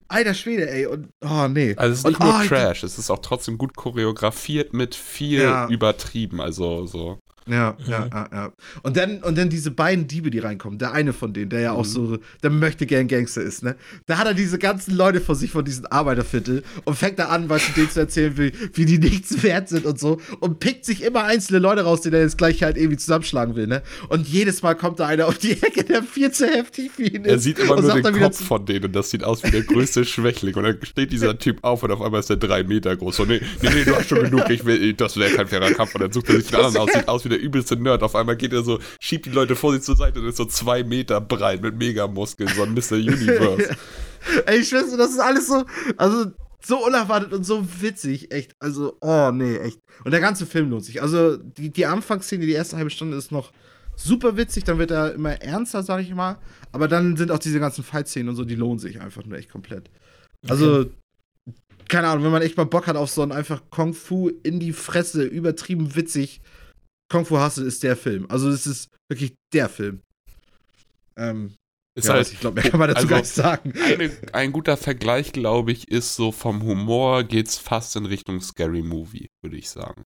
alter 0.08 0.34
Schwede, 0.34 0.70
ey. 0.70 0.86
Und, 0.86 1.08
oh, 1.22 1.48
nee. 1.48 1.74
Also 1.76 1.92
es 1.92 1.98
ist 2.00 2.04
und, 2.04 2.12
nicht 2.12 2.22
nur 2.22 2.40
oh, 2.42 2.46
Trash, 2.46 2.82
es 2.82 2.98
ist 2.98 3.10
auch 3.10 3.20
trotzdem 3.20 3.58
gut 3.58 3.74
choreografiert 3.76 4.72
mit 4.72 4.94
viel 4.94 5.42
Ja. 5.42 5.68
übertrieben, 5.68 6.40
also 6.40 6.86
so. 6.86 7.18
Ja, 7.46 7.76
ja, 7.86 8.06
ja, 8.10 8.28
ja. 8.32 8.52
Und 8.82 8.96
dann, 8.96 9.22
und 9.22 9.36
dann 9.36 9.50
diese 9.50 9.70
beiden 9.70 10.06
Diebe, 10.06 10.30
die 10.30 10.38
reinkommen. 10.38 10.78
Der 10.78 10.92
eine 10.92 11.12
von 11.12 11.32
denen, 11.34 11.50
der 11.50 11.60
ja 11.60 11.72
auch 11.72 11.84
Mhm. 11.84 11.88
so, 11.88 12.18
der 12.42 12.50
möchte 12.50 12.86
gern 12.86 13.06
Gangster 13.06 13.42
ist, 13.42 13.62
ne? 13.62 13.76
Da 14.06 14.16
hat 14.18 14.26
er 14.26 14.34
diese 14.34 14.58
ganzen 14.58 14.94
Leute 14.96 15.20
vor 15.20 15.34
sich 15.34 15.50
von 15.50 15.64
diesem 15.64 15.86
Arbeiterviertel 15.86 16.62
und 16.84 16.96
fängt 16.96 17.18
da 17.18 17.26
an, 17.26 17.48
was 17.50 17.62
denen 17.74 17.90
zu 17.90 18.00
erzählen 18.00 18.36
will, 18.38 18.52
wie 18.72 18.86
die 18.86 18.98
nichts 18.98 19.42
wert 19.42 19.68
sind 19.68 19.84
und 19.84 19.98
so. 20.00 20.18
Und 20.40 20.58
pickt 20.58 20.84
sich 20.86 21.02
immer 21.02 21.24
einzelne 21.24 21.58
Leute 21.58 21.82
raus, 21.82 22.00
die 22.00 22.10
er 22.10 22.20
jetzt 22.20 22.38
gleich 22.38 22.62
halt 22.62 22.76
irgendwie 22.78 22.96
zusammenschlagen 22.96 23.56
will, 23.56 23.66
ne? 23.66 23.82
Und 24.08 24.26
jedes 24.26 24.62
Mal 24.62 24.74
kommt 24.74 25.00
da 25.00 25.06
einer 25.06 25.26
auf 25.26 25.36
die 25.38 25.52
Ecke, 25.52 25.84
der 25.84 26.02
viel 26.02 26.30
zu 26.30 26.46
heftig 26.46 26.92
für 26.92 27.02
ihn 27.04 27.24
ist. 27.24 27.30
Er 27.30 27.38
sieht 27.38 27.58
immer 27.58 27.76
und 27.76 27.84
nur 27.84 28.00
den 28.00 28.20
Kopf 28.20 28.42
von 28.42 28.64
denen 28.64 28.86
und 28.86 28.96
das 28.96 29.10
sieht 29.10 29.22
aus 29.22 29.42
wie 29.44 29.50
der 29.50 29.62
größte 29.62 30.04
Schwächling. 30.06 30.54
Und 30.54 30.64
dann 30.64 30.78
steht 30.82 31.12
dieser 31.12 31.38
Typ 31.38 31.58
auf 31.62 31.82
und 31.82 31.90
auf 31.90 32.00
einmal 32.00 32.20
ist 32.20 32.30
der 32.30 32.36
drei 32.38 32.62
Meter 32.64 32.96
groß. 32.96 33.16
So, 33.16 33.24
nee, 33.24 33.40
nee, 33.62 33.68
nee, 33.74 33.84
du 33.84 33.94
hast 33.94 34.08
schon 34.08 34.22
genug, 34.22 34.48
ich 34.48 34.64
will, 34.64 34.94
das 34.94 35.16
wäre 35.18 35.30
kein 35.32 35.46
fairer 35.46 35.70
Kampf. 35.72 35.94
Und 35.94 36.00
dann 36.00 36.12
sucht 36.12 36.28
er 36.30 36.36
sich 36.36 36.46
den 36.46 36.56
anderen 36.56 36.76
aus, 36.78 36.92
sieht 36.92 37.08
aus 37.08 37.24
wie 37.24 37.28
der 37.28 37.33
übelste 37.36 37.76
Nerd. 37.76 38.02
Auf 38.02 38.14
einmal 38.14 38.36
geht 38.36 38.52
er 38.52 38.62
so, 38.62 38.78
schiebt 39.00 39.26
die 39.26 39.30
Leute 39.30 39.56
vor 39.56 39.72
sich 39.72 39.82
zur 39.82 39.96
Seite 39.96 40.20
und 40.20 40.26
ist 40.26 40.36
so 40.36 40.44
zwei 40.44 40.84
Meter 40.84 41.20
breit 41.20 41.62
mit 41.62 41.76
Megamuskeln, 41.76 42.50
so 42.54 42.62
ein 42.62 42.74
Mr. 42.74 42.92
Universe. 42.92 43.76
Ey, 44.46 44.58
ich 44.60 44.68
schwör's 44.68 44.96
das 44.96 45.10
ist 45.10 45.20
alles 45.20 45.46
so, 45.46 45.64
also 45.96 46.32
so 46.64 46.84
unerwartet 46.84 47.32
und 47.32 47.44
so 47.44 47.66
witzig, 47.80 48.32
echt. 48.32 48.54
Also, 48.58 48.96
oh 49.00 49.30
nee, 49.32 49.56
echt. 49.58 49.78
Und 50.04 50.12
der 50.12 50.20
ganze 50.20 50.46
Film 50.46 50.70
lohnt 50.70 50.84
sich. 50.84 51.02
Also, 51.02 51.36
die, 51.36 51.70
die 51.70 51.86
Anfangsszene, 51.86 52.46
die 52.46 52.52
erste 52.52 52.76
halbe 52.76 52.90
Stunde 52.90 53.16
ist 53.16 53.32
noch 53.32 53.52
super 53.96 54.36
witzig, 54.36 54.64
dann 54.64 54.78
wird 54.78 54.90
er 54.90 55.14
immer 55.14 55.40
ernster, 55.42 55.82
sag 55.82 56.00
ich 56.00 56.14
mal. 56.14 56.38
Aber 56.72 56.88
dann 56.88 57.16
sind 57.16 57.30
auch 57.30 57.38
diese 57.38 57.60
ganzen 57.60 57.84
Fight-Szenen 57.84 58.30
und 58.30 58.36
so, 58.36 58.44
die 58.44 58.54
lohnen 58.54 58.78
sich 58.78 59.00
einfach 59.00 59.24
nur 59.24 59.38
echt 59.38 59.50
komplett. 59.50 59.90
Also, 60.48 60.86
keine 61.88 62.08
Ahnung, 62.08 62.24
wenn 62.24 62.32
man 62.32 62.42
echt 62.42 62.56
mal 62.56 62.64
Bock 62.64 62.86
hat 62.86 62.96
auf 62.96 63.10
so 63.10 63.22
ein 63.22 63.32
einfach 63.32 63.62
Kung 63.70 63.94
Fu 63.94 64.30
in 64.42 64.58
die 64.58 64.72
Fresse, 64.72 65.24
übertrieben 65.24 65.94
witzig, 65.94 66.40
Kung 67.10 67.24
Fu 67.26 67.38
Hustle 67.38 67.64
ist 67.66 67.82
der 67.82 67.96
Film. 67.96 68.26
Also, 68.28 68.48
es 68.50 68.66
ist 68.66 68.88
wirklich 69.08 69.34
der 69.52 69.68
Film. 69.68 70.00
Ähm, 71.16 71.54
Ist 71.96 72.08
ja, 72.08 72.14
halt, 72.14 72.32
ich 72.32 72.40
glaube, 72.40 72.60
mehr 72.62 72.70
kann 72.70 72.80
man 72.80 72.88
dazu 72.88 72.98
also- 73.06 73.08
gar 73.08 73.18
nicht 73.20 73.28
sagen. 73.34 73.72
eine, 73.84 74.10
ein 74.32 74.52
guter 74.52 74.76
Vergleich, 74.76 75.32
glaube 75.32 75.72
ich, 75.72 75.88
ist 75.88 76.16
so 76.16 76.32
vom 76.32 76.62
Humor 76.62 77.22
geht's 77.24 77.56
fast 77.58 77.94
in 77.96 78.06
Richtung 78.06 78.40
Scary 78.40 78.82
Movie, 78.82 79.28
würde 79.42 79.56
ich 79.56 79.70
sagen. 79.70 80.02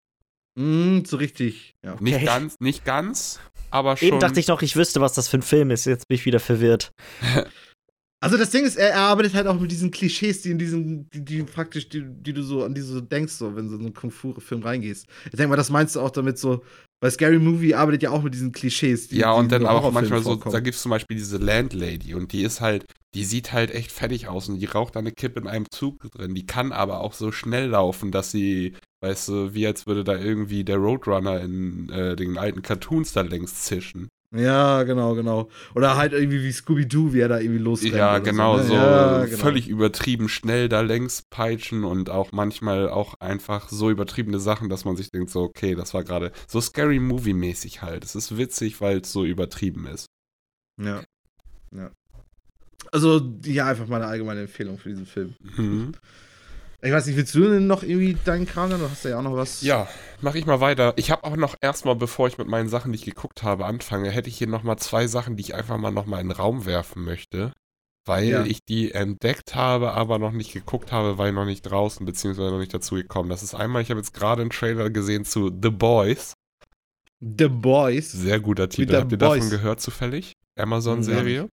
Mm, 0.59 1.05
so 1.05 1.17
richtig. 1.17 1.75
Ja. 1.85 1.97
Nicht 2.01 2.17
Okay. 2.17 2.25
ganz, 2.25 2.57
nicht 2.61 2.85
ganz, 2.85 3.39
aber 3.71 3.97
schon. 3.97 4.09
Eben 4.09 4.21
dachte 4.21 4.41
ich 4.41 4.49
noch, 4.49 4.61
ich 4.61 4.77
wüsste, 4.77 5.01
was 5.01 5.15
das 5.15 5.29
für 5.29 5.39
ein 5.39 5.43
Film 5.43 5.71
ist. 5.71 5.85
Jetzt 5.87 6.09
bin 6.09 6.17
ich 6.17 6.27
wieder 6.27 6.41
verwirrt. 6.41 6.91
Also 8.21 8.37
das 8.37 8.51
Ding 8.51 8.65
ist, 8.65 8.77
er, 8.77 8.91
er 8.91 9.01
arbeitet 9.01 9.35
halt 9.35 9.47
auch 9.47 9.61
mit 9.61 9.71
diesen 9.71 9.93
Klischees, 9.93 10.43
die 10.43 10.51
in 10.51 10.59
diesen, 10.59 11.09
die, 11.11 11.25
die 11.25 11.43
praktisch, 11.45 11.89
die, 11.89 12.03
die 12.05 12.33
du 12.33 12.43
so 12.43 12.65
an 12.65 12.75
die 12.75 12.81
so 12.81 13.01
denkst, 13.01 13.33
so, 13.33 13.55
wenn 13.55 13.69
du 13.69 13.75
in 13.75 13.79
so 13.79 13.87
einen 13.87 13.95
Kung-Fu-Film 13.95 14.63
reingehst. 14.63 15.07
Ich 15.27 15.31
denke 15.31 15.49
mal, 15.49 15.57
das 15.57 15.71
meinst 15.71 15.95
du 15.95 16.01
auch 16.01 16.11
damit 16.11 16.37
so, 16.37 16.65
weil 17.01 17.13
Scary 17.13 17.39
Movie 17.39 17.75
arbeitet 17.75 18.03
ja 18.03 18.11
auch 18.11 18.23
mit 18.23 18.35
diesen 18.35 18.51
Klischees. 18.51 19.09
Die, 19.09 19.19
Ja, 19.19 19.31
und 19.33 19.53
dann 19.53 19.63
so 19.63 19.69
auch 19.69 19.93
manchmal 19.93 20.21
so, 20.21 20.31
vorkommen. 20.31 20.53
da 20.53 20.61
gibt 20.61 20.75
es 20.75 20.83
zum 20.83 20.91
Beispiel 20.91 21.17
diese 21.17 21.37
Landlady 21.37 22.15
und 22.15 22.33
die 22.33 22.43
ist 22.43 22.61
halt, 22.61 22.87
die 23.15 23.25
sieht 23.25 23.53
halt 23.53 23.71
echt 23.71 23.93
fertig 23.93 24.27
aus 24.27 24.49
und 24.49 24.59
die 24.59 24.67
raucht 24.67 24.97
eine 24.97 25.13
Kippe 25.13 25.39
in 25.39 25.47
einem 25.47 25.67
Zug 25.71 26.01
drin. 26.11 26.35
Die 26.35 26.45
kann 26.45 26.73
aber 26.73 27.01
auch 27.01 27.13
so 27.13 27.31
schnell 27.31 27.69
laufen, 27.69 28.11
dass 28.11 28.33
sie, 28.33 28.75
weißt 29.01 29.29
du, 29.29 29.55
wie 29.55 29.67
als 29.67 29.87
würde 29.87 30.03
da 30.03 30.17
irgendwie 30.17 30.65
der 30.65 30.79
Roadrunner 30.79 31.41
in 31.41 31.89
äh, 31.91 32.17
den 32.17 32.37
alten 32.37 32.63
Cartoons 32.63 33.13
da 33.13 33.21
längst 33.21 33.65
zischen. 33.65 34.09
Ja, 34.31 34.83
genau, 34.83 35.15
genau. 35.15 35.49
Oder 35.75 35.97
halt 35.97 36.13
irgendwie 36.13 36.43
wie 36.43 36.53
Scooby-Doo, 36.53 37.15
wie 37.15 37.21
er 37.21 37.29
da 37.29 37.41
irgendwie 37.41 37.61
losrennt. 37.61 37.95
Ja, 37.95 38.19
genau, 38.19 38.59
ne? 38.59 38.65
so 38.65 38.75
Ja, 38.75 39.25
genau. 39.25 39.39
völlig 39.39 39.69
übertrieben 39.69 40.29
schnell 40.29 40.69
da 40.69 40.83
längs 40.83 41.23
peitschen 41.31 41.83
und 41.85 42.11
auch 42.11 42.33
manchmal 42.33 42.91
auch 42.91 43.15
einfach 43.21 43.71
so 43.71 43.89
übertriebene 43.89 44.39
Sachen, 44.39 44.69
dass 44.69 44.85
man 44.85 44.97
sich 44.97 45.11
denkt, 45.11 45.31
so, 45.31 45.43
okay, 45.43 45.75
das 45.75 45.95
war 45.95 46.05
gerade 46.05 46.33
so 46.47 46.61
Scary 46.61 46.99
Movie-mäßig 46.99 47.81
halt. 47.81 48.05
Es 48.05 48.15
ist 48.15 48.37
witzig, 48.37 48.83
weil 48.83 48.99
es 48.99 49.13
so 49.13 49.25
übertrieben 49.25 49.87
ist. 49.87 50.11
Ja. 50.79 51.03
Ja. 51.75 51.91
Also, 52.93 53.35
ja, 53.45 53.67
einfach 53.67 53.87
mal 53.87 53.97
eine 53.97 54.07
allgemeine 54.07 54.43
Empfehlung 54.43 54.79
für 54.79 54.91
diesen 54.91 55.07
Film. 55.07 55.35
Mhm. 55.57 55.93
Ich 56.81 56.93
weiß 56.93 57.07
nicht, 57.07 57.17
willst 57.17 57.35
du 57.35 57.41
denn 57.49 57.67
noch 57.67 57.83
irgendwie 57.83 58.17
deinen 58.25 58.47
Kram 58.47 58.71
dann? 58.71 58.79
Du 58.81 58.89
hast 58.89 59.05
ja 59.05 59.19
auch 59.19 59.23
noch 59.23 59.35
was. 59.35 59.63
Ja, 59.63 59.89
mache 60.21 60.39
ich 60.39 60.47
mal 60.47 60.61
weiter. 60.61 60.93
Ich 60.97 61.11
habe 61.11 61.25
auch 61.25 61.35
noch 61.37 61.57
erstmal, 61.61 61.97
bevor 61.97 62.29
ich 62.29 62.39
mit 62.39 62.47
meinen 62.47 62.69
Sachen, 62.69 62.93
die 62.93 62.97
ich 62.99 63.05
geguckt 63.05 63.43
habe, 63.43 63.67
anfange, 63.67 64.11
hätte 64.11 64.29
ich 64.29 64.39
hier 64.39 64.47
noch 64.47 64.63
mal 64.63 64.77
zwei 64.77 65.09
Sachen, 65.09 65.37
die 65.37 65.41
ich 65.43 65.55
einfach 65.57 65.77
mal 65.77 65.91
noch 65.91 66.07
mal 66.07 66.21
in 66.21 66.29
den 66.29 66.37
Raum 66.37 66.67
werfen 66.67 67.03
möchte, 67.05 67.53
weil 68.07 68.29
Ja. 68.29 68.45
ich 68.45 68.61
die 68.65 68.93
entdeckt 68.93 69.57
habe, 69.57 69.93
aber 69.93 70.21
noch 70.21 70.31
nicht 70.31 70.53
geguckt 70.53 70.93
habe, 70.93 71.19
weil 71.19 71.33
noch 71.33 71.47
nicht 71.47 71.63
draußen 71.63 72.07
beziehungsweise 72.07 72.51
noch 72.53 72.61
nicht 72.61 72.73
dazu 72.75 72.95
gekommen. 72.95 73.29
Das 73.29 73.43
ist 73.43 73.55
einmal, 73.57 73.83
ich 73.83 73.91
habe 73.91 73.99
jetzt 73.99 74.15
gerade 74.15 74.43
einen 74.43 74.51
Trailer 74.51 74.89
gesehen 74.89 75.25
zu 75.25 75.49
The 75.49 75.71
Boys. 75.71 76.35
The 77.21 77.49
Boys. 77.49 78.13
Sehr 78.13 78.39
guter 78.39 78.69
Titel. 78.69 78.95
Habt 78.95 79.11
ihr 79.11 79.19
Boys. 79.19 79.39
davon 79.41 79.51
gehört 79.51 79.81
zufällig? 79.81 80.35
Amazon-Serie. 80.57 81.49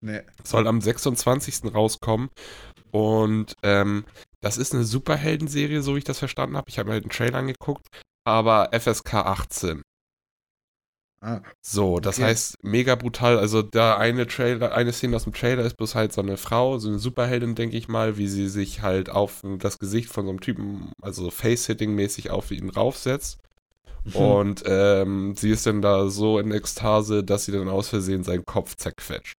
Nee. 0.00 0.20
Soll 0.44 0.68
am 0.68 0.80
26. 0.80 1.74
rauskommen. 1.74 2.28
Und 2.92 3.54
ähm, 3.64 4.04
das 4.40 4.56
ist 4.58 4.74
eine 4.74 4.84
Superhelden-Serie, 4.84 5.82
so 5.82 5.94
wie 5.94 5.98
ich 5.98 6.04
das 6.04 6.18
verstanden 6.18 6.56
habe. 6.56 6.68
Ich 6.68 6.78
habe 6.78 6.88
mir 6.88 6.94
halt 6.94 7.04
einen 7.04 7.10
Trailer 7.10 7.38
angeguckt, 7.38 7.86
aber 8.24 8.70
FSK 8.72 9.14
18. 9.14 9.82
Ah. 11.20 11.40
So, 11.60 11.98
das 11.98 12.18
Okay. 12.18 12.28
heißt, 12.28 12.62
mega 12.62 12.94
brutal. 12.94 13.38
Also, 13.38 13.62
da 13.62 13.96
eine 13.96 14.28
Trailer, 14.28 14.72
eine 14.72 14.92
Szene 14.92 15.16
aus 15.16 15.24
dem 15.24 15.32
Trailer 15.34 15.64
ist 15.64 15.76
bloß 15.76 15.96
halt 15.96 16.12
so 16.12 16.20
eine 16.20 16.36
Frau, 16.36 16.78
so 16.78 16.88
eine 16.88 17.00
Superheldin, 17.00 17.56
denke 17.56 17.76
ich 17.76 17.88
mal, 17.88 18.16
wie 18.18 18.28
sie 18.28 18.48
sich 18.48 18.82
halt 18.82 19.10
auf 19.10 19.42
das 19.58 19.78
Gesicht 19.80 20.10
von 20.10 20.26
so 20.26 20.30
einem 20.30 20.40
Typen, 20.40 20.92
also 21.02 21.30
Face-Hitting-mäßig 21.30 22.30
auf 22.30 22.52
ihn 22.52 22.70
raufsetzt. 22.70 23.38
Mhm. 24.04 24.14
Und 24.14 24.62
ähm, 24.66 25.34
sie 25.36 25.50
ist 25.50 25.66
dann 25.66 25.82
da 25.82 26.08
so 26.08 26.38
in 26.38 26.52
Ekstase, 26.52 27.24
dass 27.24 27.46
sie 27.46 27.52
dann 27.52 27.68
aus 27.68 27.88
Versehen 27.88 28.22
seinen 28.22 28.44
Kopf 28.44 28.76
zerquetscht. 28.76 29.34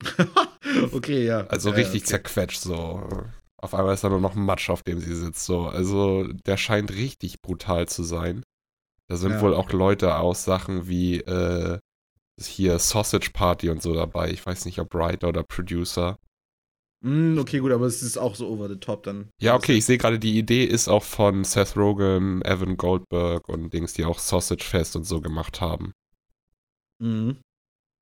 okay, 0.92 1.26
ja. 1.26 1.46
Also 1.48 1.70
ja, 1.70 1.76
richtig 1.76 2.02
okay. 2.02 2.10
zerquetscht, 2.10 2.60
so. 2.62 3.06
Auf 3.58 3.74
einmal 3.74 3.94
ist 3.94 4.04
da 4.04 4.08
nur 4.10 4.20
noch 4.20 4.36
ein 4.36 4.44
Matsch, 4.44 4.68
auf 4.70 4.82
dem 4.82 5.00
sie 5.00 5.14
sitzt. 5.14 5.44
So. 5.46 5.62
Also 5.66 6.24
der 6.46 6.56
scheint 6.56 6.92
richtig 6.92 7.40
brutal 7.40 7.88
zu 7.88 8.02
sein. 8.02 8.42
Da 9.08 9.16
sind 9.16 9.32
Ja. 9.32 9.40
wohl 9.40 9.54
auch 9.54 9.72
Leute 9.72 10.16
aus 10.18 10.44
Sachen 10.44 10.88
wie 10.88 11.18
äh, 11.20 11.78
hier 12.40 12.78
Sausage 12.78 13.30
Party 13.32 13.70
und 13.70 13.82
so 13.82 13.94
dabei. 13.94 14.30
Ich 14.30 14.44
weiß 14.44 14.64
nicht, 14.66 14.78
ob 14.78 14.92
Writer 14.94 15.28
oder 15.28 15.42
Producer. 15.42 16.18
Mm, 17.02 17.38
okay, 17.38 17.60
gut, 17.60 17.72
aber 17.72 17.86
es 17.86 18.02
ist 18.02 18.18
auch 18.18 18.34
so 18.34 18.48
over 18.48 18.68
the 18.68 18.76
top 18.76 19.04
dann. 19.04 19.28
Ja, 19.40 19.54
okay, 19.54 19.74
ich 19.74 19.84
sehe 19.84 19.98
gerade, 19.98 20.18
die 20.18 20.38
Idee 20.38 20.64
ist 20.64 20.88
auch 20.88 21.04
von 21.04 21.44
Seth 21.44 21.76
Rogen, 21.76 22.42
Evan 22.42 22.76
Goldberg 22.76 23.48
und 23.48 23.72
Dings, 23.72 23.92
die 23.94 24.04
auch 24.04 24.18
Sausage 24.18 24.64
Fest 24.64 24.96
und 24.96 25.04
so 25.04 25.20
gemacht 25.20 25.60
haben. 25.60 25.92
Mhm. 26.98 27.38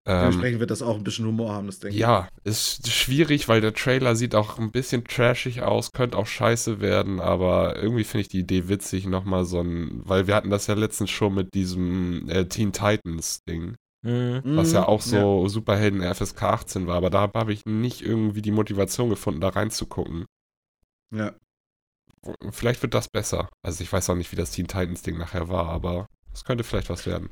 Ähm, 0.06 0.18
Dementsprechend 0.20 0.60
wird 0.60 0.70
das 0.70 0.82
auch 0.82 0.96
ein 0.96 1.04
bisschen 1.04 1.26
Humor 1.26 1.52
haben, 1.52 1.66
das 1.66 1.78
denke 1.80 2.00
ich. 2.00 2.00
Ja, 2.00 2.28
ist 2.44 2.88
schwierig, 2.90 3.48
weil 3.48 3.60
der 3.60 3.72
Trailer 3.74 4.16
sieht 4.16 4.34
auch 4.34 4.58
ein 4.58 4.70
bisschen 4.70 5.04
trashig 5.04 5.62
aus, 5.62 5.92
könnte 5.92 6.18
auch 6.18 6.26
scheiße 6.26 6.80
werden, 6.80 7.20
aber 7.20 7.76
irgendwie 7.76 8.04
finde 8.04 8.22
ich 8.22 8.28
die 8.28 8.40
Idee 8.40 8.68
witzig, 8.68 9.06
nochmal 9.06 9.44
so 9.44 9.60
ein, 9.60 10.02
weil 10.04 10.26
wir 10.26 10.34
hatten 10.34 10.50
das 10.50 10.66
ja 10.66 10.74
letztens 10.74 11.10
schon 11.10 11.34
mit 11.34 11.54
diesem 11.54 12.28
äh, 12.28 12.46
Teen 12.46 12.72
Titans 12.72 13.44
Ding, 13.44 13.76
Mhm. 14.02 14.42
was 14.44 14.72
ja 14.72 14.82
Mhm, 14.82 14.86
auch 14.86 15.00
so 15.00 15.48
Superhelden 15.48 16.02
FSK 16.02 16.42
18 16.42 16.86
war, 16.86 16.96
aber 16.96 17.08
da 17.10 17.30
habe 17.34 17.52
ich 17.54 17.64
nicht 17.64 18.02
irgendwie 18.02 18.42
die 18.42 18.50
Motivation 18.52 19.08
gefunden, 19.08 19.40
da 19.40 19.48
reinzugucken. 19.48 20.26
Ja. 21.10 21.34
Vielleicht 22.50 22.82
wird 22.82 22.94
das 22.94 23.08
besser. 23.08 23.48
Also 23.62 23.82
ich 23.82 23.92
weiß 23.92 24.08
auch 24.10 24.14
nicht, 24.14 24.32
wie 24.32 24.36
das 24.36 24.50
Teen 24.50 24.66
Titans 24.66 25.02
Ding 25.02 25.18
nachher 25.18 25.48
war, 25.48 25.68
aber 25.68 26.06
es 26.32 26.44
könnte 26.44 26.64
vielleicht 26.64 26.90
was 26.90 27.06
werden. 27.06 27.30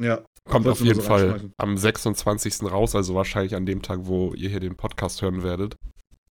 Ja. 0.00 0.24
Kommt 0.48 0.66
auf 0.66 0.80
jeden 0.80 1.00
so 1.00 1.06
Fall 1.06 1.50
am 1.56 1.76
26. 1.76 2.62
raus, 2.64 2.96
also 2.96 3.14
wahrscheinlich 3.14 3.54
an 3.54 3.66
dem 3.66 3.82
Tag, 3.82 4.00
wo 4.02 4.34
ihr 4.34 4.48
hier 4.48 4.60
den 4.60 4.76
Podcast 4.76 5.22
hören 5.22 5.42
werdet. 5.42 5.76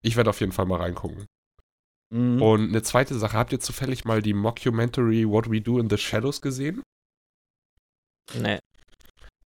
Ich 0.02 0.16
werde 0.16 0.30
auf 0.30 0.40
jeden 0.40 0.52
Fall 0.52 0.66
mal 0.66 0.80
reingucken. 0.80 1.26
Mhm. 2.12 2.42
Und 2.42 2.68
eine 2.68 2.82
zweite 2.82 3.16
Sache, 3.18 3.36
habt 3.36 3.52
ihr 3.52 3.60
zufällig 3.60 4.04
mal 4.04 4.20
die 4.22 4.34
Mockumentary 4.34 5.28
What 5.28 5.50
We 5.50 5.60
Do 5.60 5.78
in 5.78 5.88
the 5.88 5.96
Shadows 5.96 6.40
gesehen? 6.40 6.82
Nee. 8.34 8.58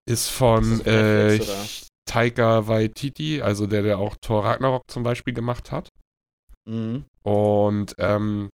Ist 0.06 0.28
von 0.28 0.62
Ist 0.62 0.86
äh, 0.86 1.38
Netflix? 1.38 1.88
Taika 2.06 2.66
Waititi, 2.68 3.42
also 3.42 3.66
der, 3.66 3.82
der 3.82 3.98
auch 3.98 4.16
Thor 4.20 4.44
Ragnarok 4.44 4.82
zum 4.90 5.02
Beispiel 5.02 5.34
gemacht 5.34 5.72
hat. 5.72 5.88
Mhm. 6.66 7.04
Und 7.22 7.94
ähm, 7.98 8.50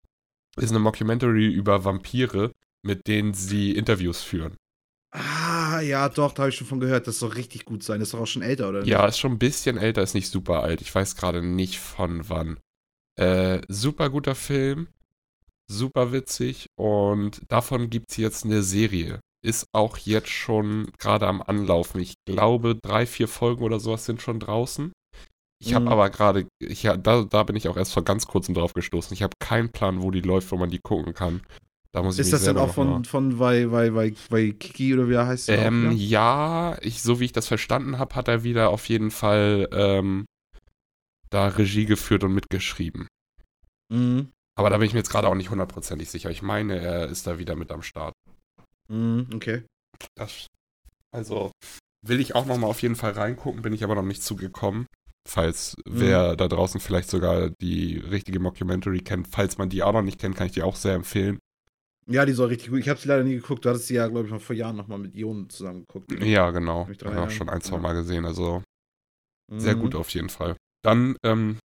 ist 0.56 0.70
eine 0.70 0.78
Mockumentary 0.78 1.46
über 1.46 1.84
Vampire, 1.84 2.52
mit 2.84 3.06
denen 3.06 3.34
sie 3.34 3.72
Interviews 3.72 4.22
führen. 4.22 4.56
Ja, 5.80 6.08
doch, 6.08 6.32
da 6.32 6.42
habe 6.42 6.50
ich 6.50 6.56
schon 6.56 6.66
von 6.66 6.80
gehört. 6.80 7.06
Das 7.06 7.18
soll 7.18 7.30
richtig 7.30 7.64
gut 7.64 7.82
sein. 7.82 8.00
Das 8.00 8.08
ist 8.08 8.14
doch 8.14 8.20
auch 8.20 8.26
schon 8.26 8.42
älter, 8.42 8.68
oder? 8.68 8.84
Ja, 8.84 9.06
ist 9.06 9.18
schon 9.18 9.32
ein 9.32 9.38
bisschen 9.38 9.76
älter, 9.76 10.02
ist 10.02 10.14
nicht 10.14 10.28
super 10.28 10.62
alt. 10.62 10.80
Ich 10.80 10.94
weiß 10.94 11.16
gerade 11.16 11.42
nicht 11.42 11.78
von 11.78 12.28
wann. 12.28 12.58
Äh, 13.18 13.60
super 13.68 14.08
guter 14.10 14.34
Film, 14.34 14.88
super 15.70 16.12
witzig 16.12 16.68
und 16.78 17.42
davon 17.48 17.90
gibt 17.90 18.10
es 18.10 18.16
jetzt 18.16 18.44
eine 18.44 18.62
Serie. 18.62 19.20
Ist 19.42 19.66
auch 19.72 19.96
jetzt 19.98 20.28
schon 20.28 20.90
gerade 20.98 21.26
am 21.26 21.42
Anlaufen. 21.42 22.00
Ich 22.00 22.14
glaube, 22.26 22.76
drei, 22.76 23.06
vier 23.06 23.28
Folgen 23.28 23.62
oder 23.64 23.80
sowas 23.80 24.04
sind 24.04 24.20
schon 24.22 24.38
draußen. 24.40 24.92
Ich 25.62 25.74
habe 25.74 25.86
Mhm. 25.86 25.92
aber 25.92 26.10
gerade, 26.10 26.46
da, 27.02 27.22
da 27.24 27.42
bin 27.42 27.56
ich 27.56 27.68
auch 27.68 27.76
erst 27.76 27.92
vor 27.92 28.04
ganz 28.04 28.26
kurzem 28.26 28.54
drauf 28.54 28.72
gestoßen. 28.74 29.12
Ich 29.14 29.22
habe 29.22 29.34
keinen 29.40 29.70
Plan, 29.70 30.02
wo 30.02 30.10
die 30.10 30.20
läuft, 30.22 30.50
wo 30.52 30.56
man 30.56 30.70
die 30.70 30.80
gucken 30.82 31.12
kann. 31.14 31.42
Da 31.92 32.02
muss 32.02 32.16
ich 32.16 32.20
Ist 32.20 32.32
das 32.32 32.44
denn 32.44 32.56
auch 32.56 32.72
von, 32.72 33.04
von 33.04 33.38
bei, 33.38 33.66
bei, 33.66 33.90
bei, 33.90 34.14
bei 34.28 34.50
Kiki 34.52 34.94
oder 34.94 35.08
wie 35.08 35.14
er 35.14 35.26
heißt? 35.26 35.48
ähm, 35.48 35.88
auch, 35.88 35.92
ja, 35.92 36.78
ich, 36.82 37.02
so 37.02 37.18
wie 37.18 37.24
ich 37.24 37.32
das 37.32 37.48
verstanden 37.48 37.98
habe, 37.98 38.14
hat 38.14 38.28
er 38.28 38.44
wieder 38.44 38.70
auf 38.70 38.88
jeden 38.88 39.10
Fall 39.10 39.68
ähm, 39.72 40.24
da 41.30 41.48
Regie 41.48 41.86
geführt 41.86 42.22
und 42.22 42.32
mitgeschrieben. 42.34 43.08
Mhm. 43.92 44.30
Aber 44.56 44.70
da 44.70 44.78
bin 44.78 44.86
ich 44.86 44.92
mir 44.92 45.00
jetzt 45.00 45.10
gerade 45.10 45.28
auch 45.28 45.34
nicht 45.34 45.50
hundertprozentig 45.50 46.10
sicher. 46.10 46.30
Ich 46.30 46.42
meine, 46.42 46.78
er 46.78 47.08
ist 47.08 47.26
da 47.26 47.38
wieder 47.38 47.56
mit 47.56 47.72
am 47.72 47.82
Start. 47.82 48.14
Mhm. 48.88 49.26
Okay. 49.34 49.64
Das, 50.16 50.46
also 51.12 51.50
will 52.06 52.20
ich 52.20 52.34
auch 52.34 52.46
noch 52.46 52.56
mal 52.56 52.66
auf 52.68 52.82
jeden 52.82 52.96
Fall 52.96 53.12
reingucken, 53.12 53.62
bin 53.62 53.72
ich 53.72 53.82
aber 53.82 53.96
noch 53.96 54.02
nicht 54.02 54.22
zugekommen. 54.22 54.86
Falls 55.28 55.76
Mhm. 55.86 56.00
wer 56.00 56.36
da 56.36 56.46
draußen 56.48 56.80
vielleicht 56.80 57.10
sogar 57.10 57.50
die 57.60 57.98
richtige 57.98 58.38
Mockumentary 58.40 59.00
kennt, 59.00 59.28
falls 59.28 59.58
man 59.58 59.68
die 59.68 59.82
auch 59.82 59.92
noch 59.92 60.02
nicht 60.02 60.20
kennt, 60.20 60.36
kann 60.36 60.46
ich 60.46 60.52
die 60.52 60.62
auch 60.62 60.76
sehr 60.76 60.94
empfehlen. 60.94 61.38
Ja, 62.06 62.26
die 62.26 62.32
soll 62.32 62.48
richtig 62.48 62.70
gut. 62.70 62.80
Ich 62.80 62.88
habe 62.88 62.98
sie 62.98 63.08
leider 63.08 63.22
nie 63.24 63.34
geguckt. 63.36 63.64
Du 63.64 63.68
hattest 63.68 63.86
sie 63.86 63.94
ja, 63.94 64.08
glaube 64.08 64.26
ich, 64.26 64.32
mal 64.32 64.40
vor 64.40 64.56
Jahren 64.56 64.76
nochmal 64.76 64.98
mit 64.98 65.14
Ionen 65.14 65.48
zusammen 65.48 65.80
geguckt. 65.86 66.10
Ja, 66.24 66.50
genau. 66.50 66.88
Ich 66.90 67.04
habe 67.04 67.20
auch 67.22 67.30
schon 67.30 67.48
ein, 67.48 67.60
zwei 67.60 67.76
Ja. 67.76 67.82
Mal 67.82 67.92
gesehen. 67.94 68.24
Also 68.24 68.62
Sehr 69.52 69.74
Mhm. 69.76 69.80
gut 69.80 69.94
auf 69.96 70.08
jeden 70.10 70.28
Fall. 70.28 70.56
Dann 70.84 71.16
ähm, 71.24 71.58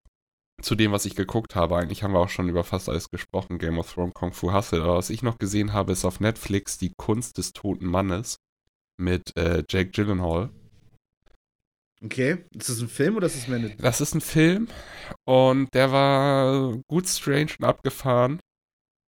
zu 0.61 0.73
dem, 0.75 0.91
was 0.91 1.05
ich 1.05 1.15
geguckt 1.15 1.55
habe. 1.55 1.77
Eigentlich 1.77 2.01
haben 2.03 2.13
wir 2.13 2.19
auch 2.19 2.29
schon 2.29 2.49
über 2.49 2.63
fast 2.63 2.89
alles 2.89 3.09
gesprochen. 3.09 3.59
Game 3.59 3.77
of 3.77 3.93
Thrones, 3.93 4.13
Kung 4.15 4.33
Fu 4.33 4.53
Hustle. 4.53 4.81
Aber 4.83 4.97
was 4.97 5.09
ich 5.11 5.21
noch 5.21 5.37
gesehen 5.37 5.71
habe, 5.73 5.91
ist 5.91 6.03
auf 6.05 6.19
Netflix 6.19 6.77
Die 6.77 6.93
Kunst 6.97 7.37
des 7.37 7.53
toten 7.53 7.85
Mannes 7.85 8.37
mit 8.97 9.35
äh, 9.37 9.63
Jake 9.69 9.91
Gyllenhaal. 9.91 10.49
Okay. 12.03 12.45
Ist 12.55 12.69
das 12.69 12.81
ein 12.81 12.87
Film 12.89 13.15
oder 13.17 13.27
ist 13.27 13.37
das 13.37 13.47
mehr 13.47 13.57
eine. 13.59 13.75
Das 13.77 14.01
ist 14.01 14.13
ein 14.15 14.21
Film 14.21 14.67
und 15.27 15.69
der 15.73 15.91
war 15.91 16.77
gut 16.87 17.07
strange 17.07 17.51
und 17.59 17.65
abgefahren. 17.65 18.39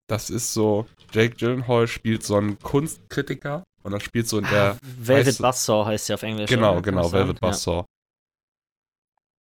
Das 0.08 0.30
ist 0.30 0.54
so, 0.54 0.88
Jake 1.12 1.36
Gyllenhaal 1.36 1.88
spielt 1.88 2.24
so 2.24 2.36
einen 2.38 2.58
Kunstkritiker 2.60 3.63
und 3.84 3.93
er 3.93 4.00
spielt 4.00 4.28
so 4.28 4.38
in 4.39 4.46
der 4.46 4.78
Velvet 4.82 5.28
weißt 5.28 5.39
du- 5.39 5.43
Buzzsaw 5.43 5.86
heißt 5.86 6.06
sie 6.08 6.13
auf 6.13 6.24
Englisch. 6.24 6.50
Genau, 6.50 6.74
oder? 6.74 6.82
Genau? 6.82 7.12
Velvet 7.12 7.39
Buzzsaw. 7.39 7.86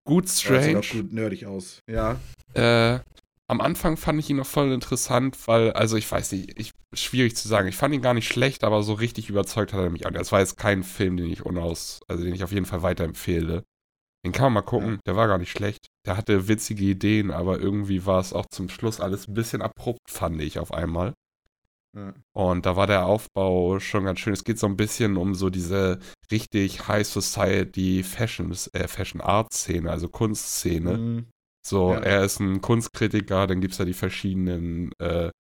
Gut 0.08 0.26
Das 0.26 0.38
sieht 0.38 0.46
strange. 0.46 0.80
auch 0.80 0.90
gut 0.90 1.14
nerdig 1.14 1.46
aus. 1.46 1.80
Ja. 1.90 2.20
Äh, 2.54 3.00
am 3.48 3.62
Anfang 3.62 3.98
fand 3.98 4.20
ich 4.20 4.30
ihn 4.30 4.38
noch 4.38 4.46
voll 4.46 4.72
interessant, 4.72 5.38
weil, 5.48 5.72
also 5.74 5.98
ich 5.98 6.12
weiß 6.12 6.32
nicht, 6.32 6.60
ich, 6.60 6.72
schwierig 6.94 7.36
zu 7.36 7.48
sagen. 7.48 7.68
Ich 7.68 7.76
fand 7.76 7.94
ihn 7.94 8.02
gar 8.02 8.14
nicht 8.14 8.28
schlecht, 8.28 8.64
aber 8.64 8.82
so 8.84 8.94
richtig 8.94 9.30
überzeugt 9.30 9.74
hat 9.74 9.80
er 9.82 9.90
mich 9.90 10.06
auch 10.06 10.12
nicht. 10.12 10.20
Das 10.20 10.32
war 10.32 10.40
jetzt 10.40 10.58
kein 10.58 10.84
Film, 10.84 11.18
den 11.18 11.30
ich 11.30 11.46
unaus, 11.46 12.00
also 12.08 12.24
den 12.24 12.34
ich 12.34 12.44
auf 12.44 12.52
jeden 12.52 12.66
Fall 12.66 12.82
weiterempfehle. 12.82 13.64
Den 14.26 14.32
kann 14.32 14.46
man 14.46 14.54
mal 14.54 14.62
gucken, 14.64 15.00
der 15.06 15.16
war 15.16 15.28
gar 15.28 15.38
nicht 15.38 15.52
schlecht. 15.52 15.88
Der 16.06 16.18
hatte 16.18 16.48
witzige 16.48 16.84
Ideen, 16.86 17.32
aber 17.32 17.60
irgendwie 17.60 18.06
war 18.06 18.20
es 18.20 18.32
auch 18.34 18.46
zum 18.52 18.70
Schluss 18.70 19.00
alles 19.00 19.28
ein 19.28 19.34
bisschen 19.34 19.62
abrupt, 19.62 20.10
fand 20.10 20.40
ich 20.42 20.60
auf 20.60 20.72
einmal. 20.74 21.14
ja. 21.96 22.14
Und 22.34 22.66
da 22.66 22.76
war 22.76 22.88
der 22.88 23.06
Aufbau 23.06 23.80
schon 23.80 24.06
ganz 24.06 24.20
schön. 24.20 24.34
Es 24.34 24.44
geht 24.44 24.60
so 24.60 24.68
ein 24.68 24.78
bisschen 24.78 25.18
um 25.18 25.34
so 25.34 25.50
diese 25.50 26.00
richtig 26.32 26.88
High 26.88 27.08
Society 27.08 28.04
Fashions, 28.04 28.68
äh, 28.74 28.88
Fashion 28.88 29.22
Art 29.22 29.54
Szene, 29.54 29.90
also 29.90 30.08
Kunstszene. 30.10 30.98
Mhm. 30.98 31.26
So, 31.66 31.94
Ja. 31.94 32.00
er 32.02 32.24
ist 32.26 32.40
ein 32.40 32.62
Kunstkritiker, 32.62 33.48
dann 33.48 33.60
gibt 33.62 33.72
es 33.72 33.78
da 33.80 33.86
die 33.86 33.94
verschiedenen, 33.94 34.92
äh, 35.02 35.32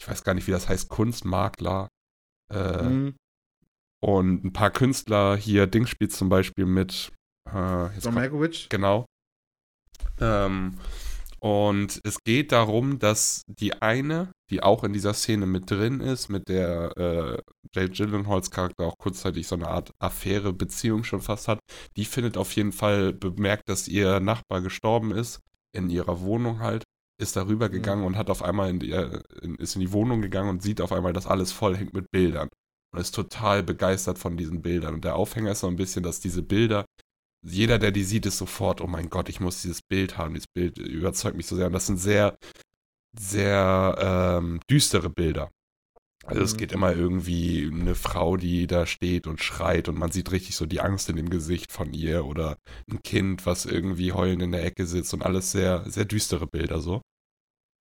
ich 0.00 0.06
weiß 0.08 0.22
gar 0.24 0.34
nicht, 0.34 0.46
wie 0.46 0.50
das 0.52 0.68
heißt, 0.68 0.88
Kunstmakler. 0.90 1.88
Äh, 2.52 2.82
Mhm. 2.82 3.16
Und 4.04 4.44
ein 4.44 4.52
paar 4.52 4.70
Künstler 4.70 5.36
hier, 5.36 5.68
Ding 5.68 5.86
spielt 5.86 6.12
zum 6.12 6.28
Beispiel 6.28 6.66
mit. 6.66 7.12
Äh, 7.48 7.94
jetzt 7.94 8.04
John 8.04 8.14
Malkovich? 8.14 8.68
Genau. 8.68 9.06
Ähm, 10.20 10.78
und 11.40 12.00
es 12.04 12.22
geht 12.22 12.52
darum, 12.52 13.00
dass 13.00 13.42
die 13.48 13.82
eine, 13.82 14.30
die 14.48 14.62
auch 14.62 14.84
in 14.84 14.92
dieser 14.92 15.12
Szene 15.12 15.44
mit 15.44 15.68
drin 15.68 15.98
ist, 16.00 16.28
mit 16.28 16.48
der 16.48 16.96
äh, 16.96 17.38
Jay 17.74 17.88
Gyllenhaals 17.88 18.52
Charakter 18.52 18.84
auch 18.84 18.96
kurzzeitig 18.96 19.48
so 19.48 19.56
eine 19.56 19.66
Art 19.66 19.92
Affäre, 19.98 20.52
Beziehung 20.52 21.02
schon 21.02 21.20
fast 21.20 21.48
hat, 21.48 21.58
die 21.96 22.04
findet 22.04 22.36
auf 22.36 22.52
jeden 22.54 22.70
Fall 22.70 23.12
bemerkt, 23.12 23.68
dass 23.68 23.88
ihr 23.88 24.20
Nachbar 24.20 24.60
gestorben 24.60 25.10
ist, 25.10 25.40
in 25.74 25.90
ihrer 25.90 26.20
Wohnung 26.20 26.60
halt, 26.60 26.84
ist 27.20 27.34
darüber 27.34 27.68
Mhm. 27.68 27.72
gegangen 27.72 28.04
und 28.04 28.16
hat 28.16 28.30
auf 28.30 28.42
einmal 28.42 28.70
in 28.70 28.78
die, 28.78 28.92
äh, 28.92 29.20
in, 29.42 29.56
ist 29.56 29.74
in 29.74 29.80
die 29.80 29.92
Wohnung 29.92 30.22
gegangen 30.22 30.48
und 30.50 30.62
sieht 30.62 30.80
auf 30.80 30.92
einmal, 30.92 31.12
dass 31.12 31.26
alles 31.26 31.50
voll 31.50 31.76
hängt 31.76 31.92
mit 31.92 32.10
Bildern. 32.12 32.48
Und 32.94 33.00
ist 33.00 33.14
total 33.14 33.62
begeistert 33.62 34.18
von 34.18 34.36
diesen 34.36 34.62
Bildern. 34.62 34.94
Und 34.94 35.04
der 35.04 35.16
Aufhänger 35.16 35.52
ist 35.52 35.60
so 35.60 35.66
ein 35.66 35.76
bisschen, 35.76 36.02
dass 36.02 36.20
diese 36.20 36.42
Bilder 36.42 36.84
jeder, 37.44 37.78
der 37.78 37.90
die 37.92 38.04
sieht, 38.04 38.26
ist 38.26 38.38
sofort, 38.38 38.80
oh 38.80 38.86
mein 38.86 39.10
Gott, 39.10 39.28
ich 39.28 39.40
muss 39.40 39.62
dieses 39.62 39.82
Bild 39.82 40.18
haben. 40.18 40.34
Dieses 40.34 40.48
Bild 40.48 40.78
überzeugt 40.78 41.36
mich 41.36 41.46
so 41.46 41.56
sehr. 41.56 41.66
Und 41.66 41.72
das 41.72 41.86
sind 41.86 41.98
sehr, 41.98 42.36
sehr 43.18 44.38
ähm, 44.40 44.60
düstere 44.70 45.10
Bilder. 45.10 45.50
Also 46.26 46.42
es 46.42 46.56
Mhm. 46.56 46.58
geht 46.58 46.72
immer 46.72 46.94
irgendwie 46.94 47.70
eine 47.72 47.94
Frau, 47.96 48.36
die 48.36 48.66
da 48.68 48.86
steht 48.86 49.26
und 49.26 49.42
schreit 49.42 49.88
und 49.88 49.98
man 49.98 50.12
sieht 50.12 50.32
richtig 50.32 50.56
so 50.56 50.66
die 50.66 50.80
Angst 50.80 51.10
in 51.10 51.16
dem 51.16 51.30
Gesicht 51.30 51.72
von 51.72 51.92
ihr 51.94 52.26
oder 52.26 52.58
ein 52.90 53.02
Kind, 53.02 53.46
was 53.46 53.66
irgendwie 53.66 54.12
heulend 54.12 54.42
in 54.42 54.52
der 54.52 54.64
Ecke 54.64 54.86
sitzt 54.86 55.14
und 55.14 55.24
alles 55.24 55.52
sehr, 55.52 55.84
sehr 55.90 56.04
düstere 56.06 56.46
Bilder 56.46 56.80
so. 56.80 57.02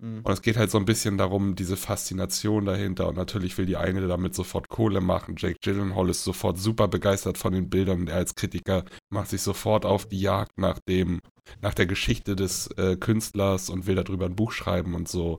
Mhm. 0.01 0.21
Und 0.23 0.31
es 0.31 0.41
geht 0.41 0.57
halt 0.57 0.71
so 0.71 0.77
ein 0.79 0.85
bisschen 0.85 1.17
darum, 1.17 1.55
diese 1.55 1.77
Faszination 1.77 2.65
dahinter. 2.65 3.07
Und 3.07 3.15
natürlich 3.15 3.57
will 3.57 3.67
die 3.67 3.77
eine 3.77 4.07
damit 4.07 4.33
sofort 4.33 4.67
Kohle 4.67 4.99
machen. 4.99 5.35
Jake 5.37 5.59
Gyllenhaal 5.61 6.09
ist 6.09 6.23
sofort 6.23 6.57
super 6.57 6.87
begeistert 6.87 7.37
von 7.37 7.53
den 7.53 7.69
Bildern 7.69 8.01
und 8.01 8.09
er 8.09 8.15
als 8.17 8.35
Kritiker 8.35 8.83
macht 9.09 9.29
sich 9.29 9.41
sofort 9.41 9.85
auf 9.85 10.07
die 10.07 10.19
Jagd 10.19 10.57
nach 10.57 10.79
dem, 10.89 11.19
nach 11.61 11.73
der 11.75 11.85
Geschichte 11.85 12.35
des 12.35 12.67
äh, 12.77 12.97
Künstlers 12.97 13.69
und 13.69 13.85
will 13.85 13.95
darüber 13.95 14.25
ein 14.25 14.35
Buch 14.35 14.51
schreiben 14.51 14.95
und 14.95 15.07
so. 15.07 15.37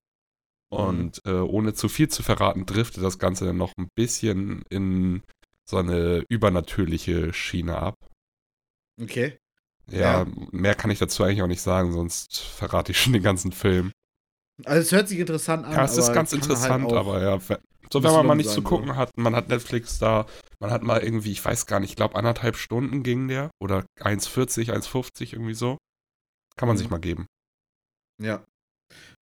Und 0.70 1.20
äh, 1.26 1.32
ohne 1.32 1.74
zu 1.74 1.88
viel 1.90 2.08
zu 2.08 2.22
verraten, 2.22 2.64
driftet 2.64 3.04
das 3.04 3.18
Ganze 3.18 3.44
dann 3.44 3.58
noch 3.58 3.72
ein 3.76 3.88
bisschen 3.94 4.62
in 4.70 5.22
so 5.68 5.76
eine 5.76 6.24
übernatürliche 6.30 7.34
Schiene 7.34 7.76
ab. 7.76 7.94
Okay. 9.00 9.36
Ja, 9.90 10.22
Ja. 10.22 10.26
mehr 10.50 10.74
kann 10.74 10.90
ich 10.90 10.98
dazu 10.98 11.24
eigentlich 11.24 11.42
auch 11.42 11.46
nicht 11.48 11.60
sagen, 11.60 11.92
sonst 11.92 12.38
verrate 12.38 12.92
ich 12.92 13.00
schon 13.00 13.12
den 13.12 13.22
ganzen 13.22 13.52
Film. 13.52 13.92
Also 14.64 14.80
es 14.80 14.92
hört 14.92 15.08
sich 15.08 15.18
interessant 15.18 15.64
an. 15.64 15.72
Ja, 15.72 15.84
es 15.84 15.96
ist 15.96 16.12
ganz 16.12 16.30
kann 16.30 16.40
interessant, 16.40 16.84
halt 16.84 16.92
aber 16.94 17.22
ja. 17.22 17.38
So, 17.92 18.02
wenn 18.02 18.12
man 18.12 18.26
mal 18.26 18.34
nichts 18.34 18.54
zu 18.54 18.62
gucken 18.62 18.96
hat, 18.96 19.10
man 19.18 19.36
hat 19.36 19.48
Netflix 19.48 19.98
da, 19.98 20.26
man 20.60 20.70
hat 20.70 20.82
mal 20.82 21.02
irgendwie, 21.02 21.32
ich 21.32 21.44
weiß 21.44 21.66
gar 21.66 21.80
nicht, 21.80 21.90
ich 21.90 21.96
glaube 21.96 22.14
anderthalb 22.16 22.56
Stunden 22.56 23.02
ging 23.02 23.28
der 23.28 23.50
oder 23.60 23.84
1,40, 24.00 24.70
1,50 24.72 25.34
irgendwie 25.34 25.54
so. 25.54 25.76
Kann 26.56 26.68
man 26.68 26.76
Mhm. 26.76 26.78
sich 26.78 26.90
mal 26.90 27.00
geben. 27.00 27.26
Ja. 28.22 28.44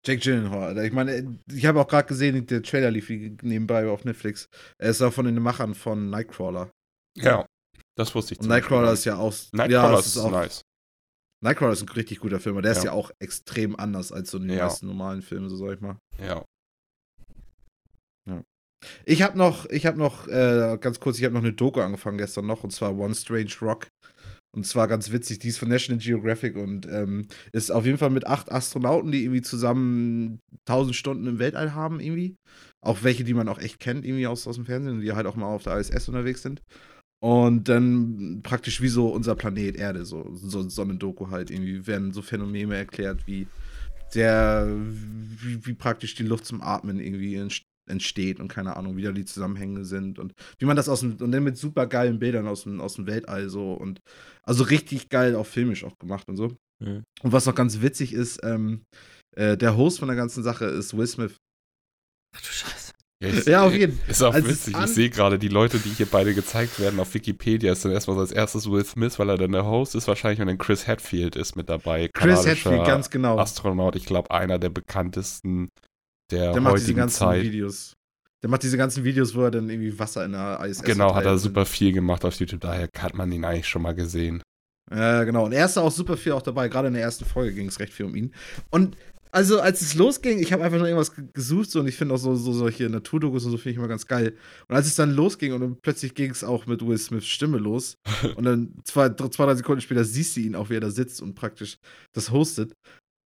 Jake 0.07 0.21
Gyllenhaal. 0.21 0.79
Ich 0.85 0.93
meine, 0.93 1.39
ich 1.53 1.67
habe 1.67 1.81
auch 1.81 1.89
gerade 1.89 2.09
gesehen, 2.09 2.47
der 2.47 2.63
Trailer 2.63 2.91
lief 2.91 3.09
nebenbei 3.09 3.89
auf 3.89 4.05
Netflix. 4.05 4.47
Er 4.79 4.91
ist 4.91 5.03
auch 5.03 5.13
von 5.13 5.27
den 5.27 5.41
Machern 5.43 5.75
von 5.75 6.11
Nightcrawler. 6.11 6.71
Ja, 7.17 7.47
das 7.97 8.15
wusste 8.15 8.35
ich 8.35 8.41
Und 8.41 8.49
Beispiel 8.49 8.61
Nightcrawler 8.61 8.93
ist 8.93 9.05
ja 9.05 9.17
auch. 9.17 9.35
Nightcrawler 9.53 9.93
ja, 9.93 9.99
ist, 9.99 10.07
ist 10.07 10.19
auch, 10.19 10.31
nice. 10.31 10.63
Nightcrawler 11.43 11.73
ist 11.73 11.83
ein 11.83 11.89
richtig 11.89 12.21
guter 12.21 12.39
Film, 12.41 12.57
aber 12.57 12.63
der 12.63 12.73
ist 12.73 12.79
Ja. 12.85 12.85
ja 12.87 12.93
auch 12.93 13.11
extrem 13.19 13.77
anders 13.77 14.13
als 14.13 14.31
so 14.31 14.39
die 14.39 14.49
Ja. 14.49 14.65
meisten 14.65 14.87
normalen 14.87 15.23
Filme, 15.23 15.49
so 15.49 15.57
sag 15.57 15.75
ich 15.75 15.81
mal. 15.81 15.99
Ja. 16.19 16.45
Ich 19.05 19.21
habe 19.23 19.37
noch, 19.37 19.67
ich 19.69 19.85
habe 19.85 19.99
noch, 19.99 20.27
äh, 20.27 20.79
ganz 20.81 21.01
kurz, 21.01 21.19
ich 21.19 21.25
habe 21.25 21.35
noch 21.35 21.43
eine 21.43 21.53
Doku 21.53 21.81
angefangen 21.81 22.17
gestern 22.17 22.47
noch, 22.47 22.65
und 22.65 22.71
zwar 22.71 22.97
One 22.97 23.15
Strange 23.15 23.53
Rock. 23.61 23.89
Und 24.57 24.67
zwar 24.67 24.89
ganz 24.89 25.13
witzig, 25.13 25.39
die 25.39 25.49
ist 25.49 25.59
von 25.59 25.69
National 25.69 26.01
Geographic 26.03 26.57
und 26.57 26.87
ähm, 26.87 27.29
ist 27.53 27.71
auf 27.71 27.85
jeden 27.85 27.99
Fall 27.99 28.11
mit 28.11 28.27
acht 28.27 28.51
Astronauten, 28.51 29.13
die 29.13 29.23
irgendwie 29.23 29.43
zusammen 29.43 30.41
1000 30.67 30.97
Stunden 30.97 31.27
im 31.27 31.39
Weltall 31.39 31.75
haben, 31.75 32.01
irgendwie. 32.01 32.37
Auch 32.85 33.03
welche, 33.03 33.23
die 33.23 33.35
man 33.35 33.49
auch 33.49 33.59
echt 33.59 33.79
kennt, 33.79 34.05
irgendwie 34.05 34.27
aus, 34.27 34.47
aus 34.49 34.57
dem 34.57 34.65
Fernsehen, 34.65 35.03
die 35.03 35.13
halt 35.13 35.27
auch 35.27 35.37
mal 35.37 35.47
auf 35.47 35.63
der 35.63 35.77
ISS 35.79 36.09
unterwegs 36.09 36.43
sind. 36.43 36.63
Und 37.23 37.69
dann 37.69 38.41
praktisch 38.43 38.81
wie 38.81 38.89
so 38.89 39.09
unser 39.09 39.35
Planet 39.35 39.77
Erde, 39.77 40.07
so, 40.07 40.31
so, 40.35 40.69
so 40.69 40.83
eine 40.83 40.97
Doku 40.97 41.31
halt, 41.31 41.51
irgendwie 41.51 41.87
werden 41.87 42.13
so 42.13 42.23
Phänomene 42.23 42.77
erklärt, 42.77 43.27
wie 43.27 43.47
der, 44.15 44.67
wie, 44.75 45.67
wie 45.67 45.75
praktisch 45.75 46.15
die 46.15 46.23
Luft 46.23 46.47
zum 46.47 46.63
Atmen 46.63 46.99
irgendwie 46.99 47.37
entst- 47.37 47.67
entsteht 47.89 48.41
und 48.41 48.49
keine 48.49 48.77
Ahnung, 48.77 48.97
wie 48.97 49.03
da 49.03 49.13
die 49.13 49.25
Zusammenhänge 49.25 49.85
sind 49.85 50.19
und 50.19 50.33
wie 50.59 50.65
man 50.65 50.77
das 50.77 50.89
aus 50.89 51.01
dem, 51.01 51.17
und 51.17 51.31
dann 51.31 51.45
mit 51.45 51.59
super 51.59 51.87
geilen 51.87 52.19
Bildern 52.19 52.47
aus 52.47 52.63
dem, 52.63 52.81
aus 52.81 52.95
dem 52.95 53.07
Weltall 53.07 53.51
so 53.51 53.75
und 53.75 54.01
also 54.43 54.65
richtig 54.65 55.11
geil 55.11 55.37
auch 55.37 55.47
filmisch 55.47 55.85
auch 55.85 55.99
gemacht 55.99 56.27
und 56.29 56.37
so. 56.37 56.57
Mhm. 56.83 57.03
Und 57.23 57.33
was 57.33 57.47
auch 57.49 57.55
ganz 57.55 57.83
witzig 57.83 58.15
ist, 58.15 58.41
ähm, 58.43 58.83
äh, 59.37 59.57
der 59.57 59.77
Host 59.77 59.99
von 59.99 60.09
der 60.09 60.17
ganzen 60.17 60.43
Sache 60.43 60.65
ist 60.65 60.97
Will 60.97 61.07
Smith. 61.07 61.37
Ach 62.35 62.41
du 62.41 62.47
Scheiße. 62.47 62.80
Ich, 63.21 63.45
Ja, 63.47 63.65
auf 63.65 63.73
jeden 63.73 63.99
Ist 64.09 64.23
auch 64.23 64.35
Als 64.35 64.47
es 64.47 64.67
witzig. 64.67 64.77
Ich 64.79 64.87
sehe 64.89 65.11
gerade 65.11 65.39
die 65.39 65.49
Leute, 65.49 65.79
die 65.79 65.91
hier 65.91 66.07
beide 66.07 66.35
gezeigt 66.35 66.81
werden 66.81 66.99
auf 66.99 67.13
Wikipedia, 67.15 67.73
ist 67.73 67.85
dann 67.85 67.93
erstmal 67.93 68.19
als 68.19 68.33
erstes 68.33 68.71
Will 68.71 68.85
Smith, 68.85 69.19
weil 69.19 69.29
er 69.29 69.39
dann 69.39 69.53
der 69.53 69.67
Host 69.67 69.95
ist 69.95 70.09
wahrscheinlich 70.09 70.41
und 70.41 70.47
dann 70.47 70.59
Chris 70.59 70.87
Hadfield 70.87 71.37
ist 71.37 71.57
mit 71.57 71.69
dabei. 71.69 72.09
Chris 72.13 72.47
Hadfield, 72.47 72.85
ganz 72.87 73.11
genau. 73.11 73.39
Astronaut, 73.39 73.95
ich 73.97 74.07
glaube 74.07 74.31
einer 74.31 74.59
der 74.59 74.71
bekanntesten 74.71 75.71
der, 76.31 76.53
Der 76.53 76.61
macht 76.61 76.79
diese 76.79 76.95
ganzen 76.95 77.19
Zeit. 77.19 77.43
Videos. 77.43 77.95
Der 78.43 78.49
macht 78.49 78.63
diese 78.63 78.79
ganzen 78.79 79.05
Videos, 79.05 79.35
wo 79.35 79.43
er 79.43 79.51
dann 79.51 79.69
irgendwie 79.69 79.99
Wasser 79.99 80.25
in 80.25 80.33
der 80.33 80.61
ISS 80.65 80.83
Genau, 80.83 81.15
hat 81.15 81.27
er 81.27 81.37
super 81.37 81.67
viel 81.67 81.93
gemacht 81.93 82.25
auf 82.25 82.35
YouTube, 82.37 82.61
daher 82.61 82.89
hat 82.99 83.15
man 83.15 83.31
ihn 83.33 83.45
eigentlich 83.45 83.69
schon 83.69 83.83
mal 83.83 83.95
gesehen. 83.95 84.43
Ja, 84.91 85.25
genau. 85.25 85.45
Und 85.45 85.53
er 85.53 85.67
ist 85.67 85.77
auch 85.77 85.91
super 85.91 86.17
viel 86.17 86.33
auch 86.33 86.43
dabei. 86.43 86.69
Gerade 86.69 86.89
in 86.89 86.95
der 86.95 87.03
ersten 87.03 87.25
Folge 87.25 87.53
ging 87.55 87.69
es 87.69 87.79
recht 87.79 87.93
viel 87.93 88.07
um 88.07 88.17
ihn. 88.17 88.35
Und 88.71 88.97
also, 89.33 89.61
als 89.61 89.81
es 89.81 89.95
losging, 89.95 90.39
ich 90.41 90.53
habe 90.53 90.65
einfach 90.65 90.79
nur 90.79 90.87
irgendwas 90.89 91.15
ge- 91.15 91.27
gesucht 91.33 91.71
so, 91.71 91.81
und 91.81 91.87
ich 91.89 91.97
finde 91.97 92.15
auch 92.15 92.19
so, 92.19 92.35
so 92.35 92.53
solche 92.53 92.89
Naturdokus 92.91 93.45
und 93.45 93.51
so 93.53 93.57
finde 93.57 93.71
ich 93.71 93.77
immer 93.77 93.89
ganz 93.89 94.07
geil. 94.07 94.37
Und 94.69 94.75
als 94.77 94.87
es 94.87 94.95
dann 94.97 95.13
losging 95.15 95.53
und 95.53 95.61
dann 95.61 95.77
plötzlich 95.81 96.15
ging 96.15 96.31
es 96.31 96.43
auch 96.45 96.67
mit 96.67 96.87
Will 96.87 96.99
Smiths 96.99 97.27
Stimme 97.29 97.59
los 97.59 97.95
und 98.37 98.45
dann 98.45 98.75
zwei, 98.85 99.09
zwei, 99.11 99.47
drei 99.47 99.55
Sekunden 99.55 99.81
später 99.81 100.05
siehst 100.05 100.37
du 100.37 100.41
ihn 100.41 100.55
auch, 100.55 100.71
wie 100.71 100.75
er 100.77 100.81
da 100.81 100.91
sitzt 100.91 101.23
und 101.23 101.35
praktisch 101.35 101.79
das 102.13 102.31
hostet. 102.31 102.73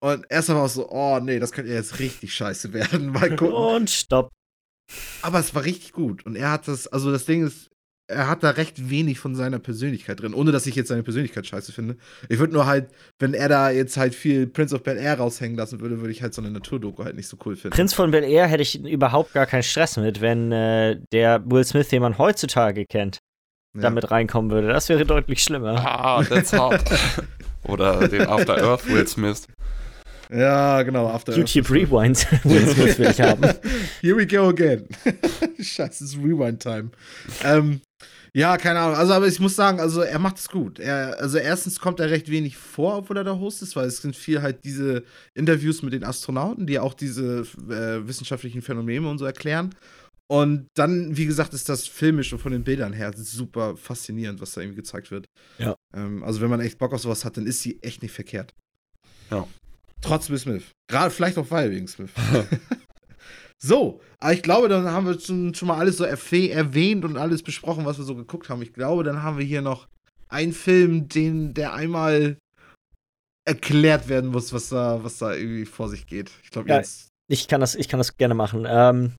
Und 0.03 0.25
erst 0.31 0.49
war 0.49 0.65
es 0.65 0.75
so, 0.75 0.89
oh 0.91 1.21
nee, 1.21 1.39
das 1.39 1.53
könnte 1.53 1.71
ja 1.71 1.77
jetzt 1.77 1.99
richtig 1.99 2.35
scheiße 2.35 2.73
werden. 2.73 3.09
Mal 3.13 3.37
gucken. 3.37 3.53
Und 3.55 3.91
stopp. 3.91 4.31
Aber 5.23 5.39
es 5.39 5.55
war 5.55 5.65
richtig 5.65 5.93
gut. 5.93 6.25
Und 6.27 6.37
er 6.37 6.51
hat 6.51 6.67
das, 6.67 6.87
also 6.89 7.13
das 7.13 7.27
Ding 7.27 7.47
ist, 7.47 7.69
er 8.11 8.29
hat 8.29 8.43
da 8.43 8.51
recht 8.51 8.91
wenig 8.91 9.19
von 9.19 9.35
seiner 9.35 9.59
Persönlichkeit 9.59 10.21
drin, 10.21 10.35
ohne 10.35 10.53
dass 10.53 10.67
ich 10.67 10.75
jetzt 10.75 10.89
seine 10.89 11.03
Persönlichkeit 11.03 11.47
scheiße 11.47 11.73
finde. 11.73 11.97
Ich 12.29 12.39
würde 12.39 12.53
nur 12.53 12.67
halt, 12.67 12.89
wenn 13.19 13.35
er 13.35 13.49
da 13.49 13.71
jetzt 13.71 13.97
halt 13.97 14.15
viel 14.15 14.47
Prince 14.47 14.75
of 14.75 14.83
Bel 14.83 14.97
Air 14.99 15.19
raushängen 15.19 15.57
lassen 15.57 15.81
würde, 15.81 16.01
würde 16.01 16.13
ich 16.13 16.23
halt 16.23 16.35
so 16.35 16.43
eine 16.43 16.51
Naturdoku 16.51 17.05
halt 17.05 17.17
nicht 17.17 17.29
so 17.29 17.37
cool 17.45 17.57
finden. 17.57 17.75
Prinz 17.75 17.95
von 17.95 18.11
Bel 18.11 18.25
Air 18.25 18.47
hätte 18.47 18.63
ich 18.63 18.85
überhaupt 18.85 19.33
gar 19.33 19.47
keinen 19.47 19.63
Stress 19.63 19.97
mit, 19.97 20.21
wenn 20.21 20.53
äh, 20.53 20.99
der 21.13 21.43
Will 21.51 21.65
Smith, 21.65 21.89
den 21.89 22.03
man 22.03 22.19
heutzutage 22.19 22.85
kennt, 22.87 23.19
Ja. 23.75 23.83
damit 23.83 24.11
reinkommen 24.11 24.51
würde. 24.51 24.69
Das 24.69 24.89
wäre 24.89 25.05
deutlich 25.07 25.43
schlimmer. 25.43 25.77
Ah, 25.87 26.23
that's 26.25 26.53
hot. 26.53 26.81
Oder 27.65 28.09
den 28.09 28.27
After 28.27 28.57
Earth 28.63 28.89
Will 28.89 29.07
Smith. 29.07 29.47
Ja, 30.33 30.83
genau. 30.83 31.09
After 31.09 31.37
YouTube 31.37 31.69
Rewind 31.71 32.27
Will 32.45 32.67
Smith 32.69 32.99
will 32.99 33.11
ich 33.11 33.21
haben. 33.21 33.43
Here 34.01 34.17
we 34.17 34.27
go 34.27 34.49
again. 34.49 34.87
Scheiße, 35.61 36.05
es 36.05 36.13
ist 36.15 36.17
Rewind-Time. 36.19 36.91
Ähm, 37.45 37.81
ja, 38.35 38.57
keine 38.57 38.81
Ahnung. 38.81 38.97
Also, 38.97 39.13
aber 39.13 39.27
ich 39.27 39.41
muss 39.41 39.57
sagen, 39.57 39.81
also 39.81 40.03
er 40.03 40.19
macht 40.19 40.39
es 40.39 40.49
gut. 40.49 40.79
Er, 40.79 41.19
also 41.19 41.39
erstens 41.39 41.81
kommt 41.81 42.01
er 42.01 42.11
recht 42.11 42.31
wenig 42.31 42.57
vor, 42.57 42.99
obwohl 42.99 43.17
er 43.17 43.25
der 43.25 43.39
Host 43.39 43.63
ist, 43.63 43.77
weil 43.77 43.87
es 43.87 43.99
sind 43.99 44.15
viel 44.15 44.43
halt 44.43 44.65
diese 44.65 45.05
Interviews 45.35 45.83
mit 45.83 45.93
den 45.93 46.05
Astronauten, 46.05 46.67
die 46.67 46.79
auch 46.79 46.95
diese 46.95 47.41
äh, 47.69 48.07
wissenschaftlichen 48.07 48.63
Phänomene 48.63 49.09
und 49.09 49.19
so 49.19 49.25
erklären. 49.25 49.75
Und 50.31 50.69
dann, 50.75 51.17
wie 51.17 51.27
gesagt, 51.27 51.55
ist 51.55 51.69
das 51.69 51.89
filmisch 51.89 52.33
und 52.33 52.39
von 52.39 52.53
den 52.53 52.63
Bildern 52.63 52.93
her 52.93 53.13
super 53.17 53.77
faszinierend, 53.77 54.41
was 54.41 54.53
da 54.53 54.61
irgendwie 54.61 54.77
gezeigt 54.77 55.11
wird. 55.11 55.27
Ja. 55.59 55.75
Ähm, 55.93 56.23
also, 56.23 56.41
wenn 56.41 56.51
man 56.51 56.61
echt 56.61 56.79
Bock 56.79 56.93
auf 56.93 57.01
sowas 57.01 57.25
hat, 57.25 57.37
dann 57.37 57.47
ist 57.47 57.63
sie 57.63 57.83
echt 57.83 58.01
nicht 58.03 58.13
verkehrt. 58.13 58.55
Ja. 59.31 59.49
Trotz 60.01 60.31
Will 60.31 60.39
Smith. 60.39 60.63
Gerade 60.89 61.11
vielleicht 61.11 61.37
auch 61.37 61.51
weil 61.51 61.73
wegen 61.73 61.89
Smith. 61.89 62.11
So, 63.63 64.01
aber 64.19 64.33
ich 64.33 64.43
glaube, 64.43 64.69
dann 64.69 64.87
haben 64.91 65.07
wir 65.07 65.21
schon, 65.21 65.55
schon 65.55 65.69
mal 65.69 65.79
alles 65.79 65.99
so 65.99 66.05
erwäh- 66.05 66.51
erwähnt 66.51 67.05
und 67.05 67.17
alles 67.19 67.43
besprochen, 67.43 67.85
was 67.85 67.99
wir 67.99 68.05
so 68.05 68.15
geguckt 68.15 68.49
haben. 68.49 68.63
Ich 68.63 68.73
glaube, 68.73 69.05
dann 69.05 69.23
haben 69.23 69.37
wir 69.39 69.45
hier 69.45 69.61
noch 69.61 69.87
einen 70.29 70.53
Film, 70.53 71.09
den, 71.09 71.53
der 71.55 71.75
einmal 71.75 72.39
erklärt 73.47 74.09
werden 74.09 74.31
muss, 74.31 74.53
was 74.53 74.69
da, 74.69 75.03
was 75.05 75.19
da 75.19 75.35
irgendwie 75.35 75.65
vor 75.67 75.89
sich 75.89 76.07
geht. 76.07 76.31
Ich 76.43 76.51
glaube, 76.51 76.69
Ja. 76.69 76.77
jetzt. 76.79 77.09
Ich 77.29 77.49
kann 77.49 77.61
das, 77.61 77.75
ich 77.75 77.89
kann 77.89 77.99
das 77.99 78.17
gerne 78.17 78.35
machen. 78.35 78.67
Ähm, 78.69 79.13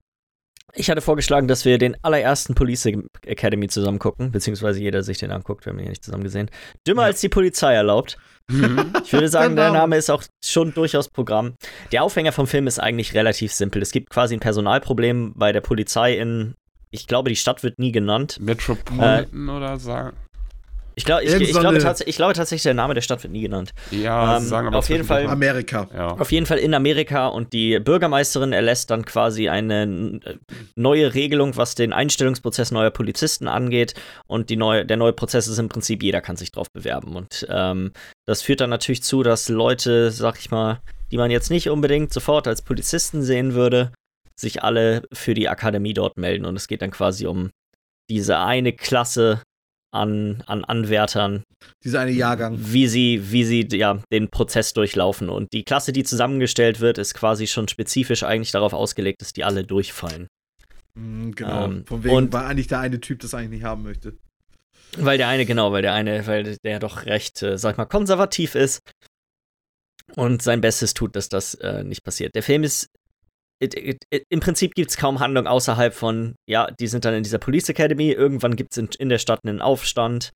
ich 0.73 0.89
hatte 0.89 1.01
vorgeschlagen, 1.01 1.47
dass 1.47 1.65
wir 1.65 1.77
den 1.77 1.95
allerersten 2.03 2.55
Police 2.55 2.87
Academy 3.25 3.67
zusammen 3.67 3.99
gucken, 3.99 4.31
beziehungsweise 4.31 4.79
jeder 4.81 5.03
sich 5.03 5.17
den 5.17 5.31
anguckt. 5.31 5.65
Wir 5.65 5.71
haben 5.71 5.79
ihn 5.79 5.85
ja 5.85 5.89
nicht 5.91 6.03
zusammen 6.05 6.23
gesehen. 6.23 6.49
Dümmer 6.87 7.03
Ja. 7.03 7.07
als 7.07 7.21
die 7.21 7.29
Polizei 7.29 7.73
erlaubt. 7.73 8.17
Ich 8.49 9.13
würde 9.13 9.27
sagen, 9.29 9.55
der 9.55 9.67
Genau. 9.67 9.79
Name 9.79 9.97
ist 9.97 10.09
auch 10.09 10.23
schon 10.43 10.73
durchaus 10.73 11.09
Programm. 11.09 11.53
Der 11.91 12.03
Aufhänger 12.03 12.31
vom 12.31 12.47
Film 12.47 12.67
ist 12.67 12.79
eigentlich 12.79 13.13
relativ 13.13 13.53
simpel. 13.53 13.81
Es 13.81 13.91
gibt 13.91 14.09
quasi 14.09 14.35
ein 14.35 14.39
Personalproblem 14.39 15.33
bei 15.35 15.51
der 15.51 15.61
Polizei 15.61 16.17
in 16.17 16.55
ich 16.93 17.07
glaube, 17.07 17.29
die 17.29 17.37
Stadt 17.37 17.63
wird 17.63 17.79
nie 17.79 17.93
genannt. 17.93 18.37
Metropolitan 18.41 19.47
äh, 19.47 19.51
oder 19.51 19.79
sagen. 19.79 20.17
Ich, 20.95 21.05
glaub, 21.05 21.21
ich, 21.21 21.33
ich, 21.33 21.51
glaube 21.51 21.77
ich, 21.77 22.15
glaube 22.15 22.33
tatsächlich, 22.33 22.63
der 22.63 22.73
Name 22.73 22.93
der 22.93 23.01
Stadt 23.01 23.23
wird 23.23 23.31
nie 23.31 23.41
genannt. 23.41 23.71
Ja, 23.91 24.37
ähm, 24.37 24.43
sagen 24.43 24.67
aber 24.67 24.77
auf 24.77 24.89
jeden 24.89 25.03
Fall 25.03 25.27
Amerika. 25.27 25.87
Ja. 25.93 26.11
Auf 26.11 26.31
jeden 26.31 26.45
Fall 26.45 26.57
in 26.57 26.73
Amerika 26.73 27.27
und 27.27 27.53
die 27.53 27.79
Bürgermeisterin 27.79 28.51
erlässt 28.51 28.91
dann 28.91 29.05
quasi 29.05 29.49
eine 29.49 30.19
neue 30.75 31.13
Regelung, 31.13 31.55
was 31.55 31.75
den 31.75 31.93
Einstellungsprozess 31.93 32.71
neuer 32.71 32.91
Polizisten 32.91 33.47
angeht. 33.47 33.93
Und 34.27 34.49
die 34.49 34.57
neue, 34.57 34.85
der 34.85 34.97
neue 34.97 35.13
Prozess 35.13 35.47
ist 35.47 35.59
im 35.59 35.69
Prinzip, 35.69 36.03
jeder 36.03 36.21
kann 36.21 36.35
sich 36.35 36.51
drauf 36.51 36.67
bewerben. 36.71 37.15
Und 37.15 37.47
ähm, 37.49 37.91
das 38.27 38.41
führt 38.41 38.61
dann 38.61 38.69
natürlich 38.69 39.03
zu, 39.03 39.23
dass 39.23 39.49
Leute, 39.49 40.11
sag 40.11 40.39
ich 40.39 40.51
mal, 40.51 40.81
die 41.11 41.17
man 41.17 41.31
jetzt 41.31 41.51
nicht 41.51 41.69
unbedingt 41.69 42.13
sofort 42.13 42.47
als 42.47 42.61
Polizisten 42.61 43.21
sehen 43.21 43.53
würde, 43.53 43.91
sich 44.39 44.63
alle 44.63 45.03
für 45.13 45.33
die 45.33 45.49
Akademie 45.49 45.93
dort 45.93 46.17
melden. 46.17 46.45
Und 46.45 46.55
es 46.55 46.67
geht 46.67 46.81
dann 46.81 46.91
quasi 46.91 47.27
um 47.27 47.51
diese 48.09 48.39
eine 48.39 48.73
Klasse 48.73 49.41
an, 49.91 50.43
an 50.47 50.63
Anwärtern. 50.63 51.43
Dieser 51.83 52.01
eine 52.01 52.11
Jahrgang. 52.11 52.57
Wie 52.59 52.87
sie, 52.87 53.31
wie 53.31 53.43
sie 53.43 53.67
ja, 53.71 54.01
den 54.11 54.29
Prozess 54.29 54.73
durchlaufen. 54.73 55.29
Und 55.29 55.53
die 55.53 55.63
Klasse, 55.63 55.91
die 55.91 56.03
zusammengestellt 56.03 56.79
wird, 56.79 56.97
ist 56.97 57.13
quasi 57.13 57.47
schon 57.47 57.67
spezifisch 57.67 58.23
eigentlich 58.23 58.51
darauf 58.51 58.73
ausgelegt, 58.73 59.21
dass 59.21 59.33
die 59.33 59.43
alle 59.43 59.63
durchfallen. 59.63 60.27
Mhm, 60.95 61.35
genau. 61.35 61.65
Ähm, 61.65 61.85
Von 61.85 62.03
wegen, 62.03 62.15
und, 62.15 62.33
weil 62.33 62.45
eigentlich 62.45 62.67
der 62.67 62.79
eine 62.79 62.99
Typ 62.99 63.19
das 63.19 63.33
eigentlich 63.33 63.59
nicht 63.59 63.63
haben 63.63 63.83
möchte. 63.83 64.17
Weil 64.97 65.17
der 65.17 65.27
eine, 65.27 65.45
genau, 65.45 65.71
weil 65.71 65.81
der 65.81 65.93
eine, 65.93 66.25
weil 66.27 66.57
der 66.63 66.79
doch 66.79 67.05
recht, 67.05 67.41
äh, 67.43 67.57
sag 67.57 67.77
mal, 67.77 67.85
konservativ 67.85 68.55
ist 68.55 68.81
und 70.15 70.41
sein 70.41 70.59
Bestes 70.59 70.93
tut, 70.93 71.15
dass 71.15 71.29
das 71.29 71.55
äh, 71.55 71.83
nicht 71.83 72.03
passiert. 72.03 72.35
Der 72.35 72.43
Film 72.43 72.63
ist 72.63 72.89
it, 73.61 73.75
it, 73.75 74.03
it, 74.09 74.25
im 74.29 74.39
Prinzip 74.39 74.73
gibt 74.75 74.89
es 74.89 74.97
kaum 74.97 75.19
Handlung 75.19 75.47
außerhalb 75.47 75.93
von, 75.93 76.35
ja, 76.47 76.69
die 76.71 76.87
sind 76.87 77.05
dann 77.05 77.13
in 77.13 77.23
dieser 77.23 77.37
Police 77.37 77.69
Academy, 77.69 78.11
irgendwann 78.11 78.55
gibt 78.55 78.71
es 78.71 78.77
in, 78.77 78.89
in, 78.97 79.09
der 79.09 79.19
Stadt 79.19 79.41
einen 79.43 79.61
Aufstand. 79.61 80.31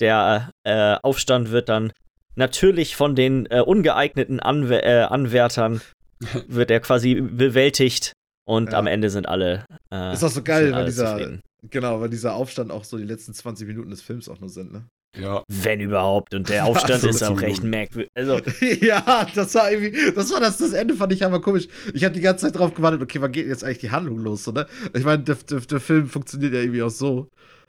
Der 0.00 0.50
äh, 0.64 0.96
Aufstand 1.02 1.50
wird 1.50 1.68
dann 1.68 1.92
natürlich 2.34 2.96
von 2.96 3.14
den 3.14 3.46
äh, 3.46 3.60
ungeeigneten 3.60 4.40
Anw 4.40 4.74
äh, 4.74 5.02
Anwärtern 5.02 5.82
wird 6.48 6.70
er 6.70 6.80
quasi 6.80 7.20
bewältigt 7.20 8.12
und 8.44 8.72
ja. 8.72 8.78
am 8.78 8.86
Ende 8.86 9.10
sind 9.10 9.28
alle. 9.28 9.66
Äh, 9.92 10.14
ist 10.14 10.24
auch 10.24 10.30
so 10.30 10.42
geil, 10.42 10.72
weil 10.72 10.86
dieser, 10.86 11.18
zufrieden. 11.18 11.42
genau, 11.70 12.00
weil 12.00 12.08
dieser 12.08 12.34
Aufstand 12.34 12.70
auch 12.70 12.84
so 12.84 12.96
die 12.96 13.04
letzten 13.04 13.34
20 13.34 13.68
Minuten 13.68 13.90
des 13.90 14.02
Films 14.02 14.28
auch 14.28 14.40
nur 14.40 14.48
sind, 14.48 14.72
ne? 14.72 14.86
Ja. 15.18 15.42
Wenn 15.48 15.80
überhaupt. 15.80 16.34
Und 16.34 16.48
der 16.48 16.64
Aufstand 16.64 17.04
ist 17.04 17.22
auch 17.22 17.40
recht 17.40 17.62
merkwürdig. 17.62 18.10
Also. 18.14 18.40
ja, 18.80 19.26
das 19.34 19.54
war 19.54 19.70
irgendwie, 19.70 20.12
das 20.14 20.32
war 20.32 20.40
das, 20.40 20.56
das 20.56 20.72
Ende 20.72 20.94
fand 20.94 21.12
ich 21.12 21.24
aber 21.24 21.40
komisch. 21.40 21.68
Ich 21.92 22.04
habe 22.04 22.14
die 22.14 22.20
ganze 22.20 22.46
Zeit 22.46 22.58
drauf 22.58 22.74
gewartet, 22.74 23.02
okay, 23.02 23.20
wann 23.20 23.32
geht 23.32 23.46
jetzt 23.46 23.62
eigentlich 23.62 23.78
die 23.78 23.90
Handlung 23.90 24.18
los, 24.18 24.48
oder? 24.48 24.66
Ich 24.94 25.04
meine, 25.04 25.22
der, 25.22 25.36
der, 25.36 25.60
der, 25.60 25.80
Film 25.80 26.08
funktioniert 26.08 26.54
ja 26.54 26.60
irgendwie 26.60 26.82
auch 26.82 26.90
so, 26.90 27.28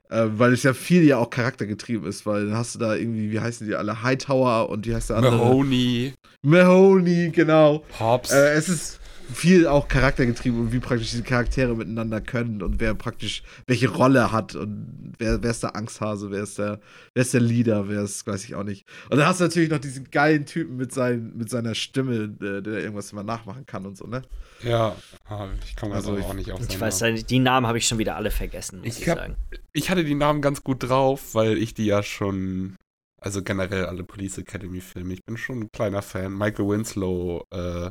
äh, 0.09 0.25
weil 0.27 0.53
es 0.53 0.63
ja 0.63 0.73
viel 0.73 1.03
ja 1.03 1.17
auch 1.17 1.29
charaktergetrieben 1.29 2.07
ist, 2.07 2.25
weil 2.25 2.47
dann 2.47 2.57
hast 2.57 2.75
du 2.75 2.79
da 2.79 2.95
irgendwie, 2.95 3.31
wie 3.31 3.39
heißen 3.39 3.67
die 3.67 3.75
alle, 3.75 4.03
Hightower 4.03 4.69
und 4.69 4.87
wie 4.87 4.95
heißt 4.95 5.09
der 5.09 5.17
andere? 5.17 5.37
Mahoney. 5.37 6.13
Mahoney, 6.43 7.29
genau. 7.31 7.83
Hobbs. 7.99 8.31
Äh, 8.31 8.53
es 8.53 8.69
ist 8.69 8.99
viel 9.31 9.67
auch 9.67 9.87
charaktergetrieben 9.87 10.59
und 10.59 10.73
wie 10.73 10.79
praktisch 10.79 11.11
diese 11.11 11.23
Charaktere 11.23 11.75
miteinander 11.75 12.21
können 12.21 12.61
und 12.61 12.79
wer 12.79 12.93
praktisch 12.93 13.43
welche 13.67 13.89
Rolle 13.89 14.31
hat 14.31 14.55
und 14.55 15.13
wer, 15.17 15.41
wer 15.41 15.51
ist 15.51 15.63
der 15.63 15.75
Angsthase, 15.75 16.31
wer 16.31 16.43
ist 16.43 16.59
der, 16.59 16.79
wer 17.13 17.21
ist 17.21 17.33
der 17.33 17.41
Leader, 17.41 17.87
wer 17.87 18.03
ist, 18.03 18.25
weiß 18.25 18.43
ich 18.45 18.55
auch 18.55 18.63
nicht. 18.63 18.85
Und 19.09 19.17
dann 19.17 19.27
hast 19.27 19.39
du 19.39 19.45
natürlich 19.45 19.69
noch 19.69 19.79
diesen 19.79 20.09
geilen 20.11 20.45
Typen 20.45 20.77
mit, 20.77 20.93
sein, 20.93 21.33
mit 21.35 21.49
seiner 21.49 21.75
Stimme, 21.75 22.29
der, 22.29 22.61
der 22.61 22.79
irgendwas 22.79 23.11
immer 23.11 23.23
nachmachen 23.23 23.65
kann 23.65 23.85
und 23.85 23.97
so, 23.97 24.05
ne? 24.05 24.23
Ja, 24.61 24.95
ah, 25.27 25.47
ich 25.65 25.75
komme 25.75 25.95
also 25.95 26.13
auch 26.13 26.33
nicht 26.33 26.51
auf 26.51 26.61
Ich 26.67 26.79
weiß, 26.79 27.01
Namen. 27.01 27.25
die 27.25 27.39
Namen 27.39 27.67
habe 27.67 27.77
ich 27.77 27.87
schon 27.87 27.97
wieder 27.97 28.15
alle 28.15 28.31
vergessen, 28.31 28.79
muss 28.79 28.87
ich, 28.87 29.01
ich 29.03 29.09
hab, 29.09 29.19
sagen. 29.19 29.35
Ich 29.73 29.89
hatte 29.89 30.03
die 30.03 30.15
Namen 30.15 30.41
ganz 30.41 30.63
gut 30.63 30.83
drauf, 30.83 31.33
weil 31.35 31.57
ich 31.57 31.73
die 31.73 31.85
ja 31.85 32.03
schon 32.03 32.75
also 33.23 33.41
generell 33.41 33.85
alle 33.85 34.03
Police 34.03 34.37
Academy 34.37 34.81
Filme. 34.81 35.13
Ich 35.13 35.23
bin 35.23 35.37
schon 35.37 35.61
ein 35.61 35.71
kleiner 35.71 36.01
Fan. 36.01 36.37
Michael 36.37 36.67
Winslow 36.67 37.45
äh, 37.51 37.89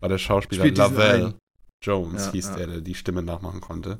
war 0.00 0.08
der 0.08 0.18
Schauspieler 0.18 0.70
Lavelle 0.70 1.34
Jones, 1.82 2.26
ja, 2.26 2.32
hieß 2.32 2.48
ja. 2.48 2.56
der, 2.56 2.66
der 2.66 2.80
die 2.80 2.94
Stimme 2.94 3.22
nachmachen 3.22 3.60
konnte. 3.60 3.98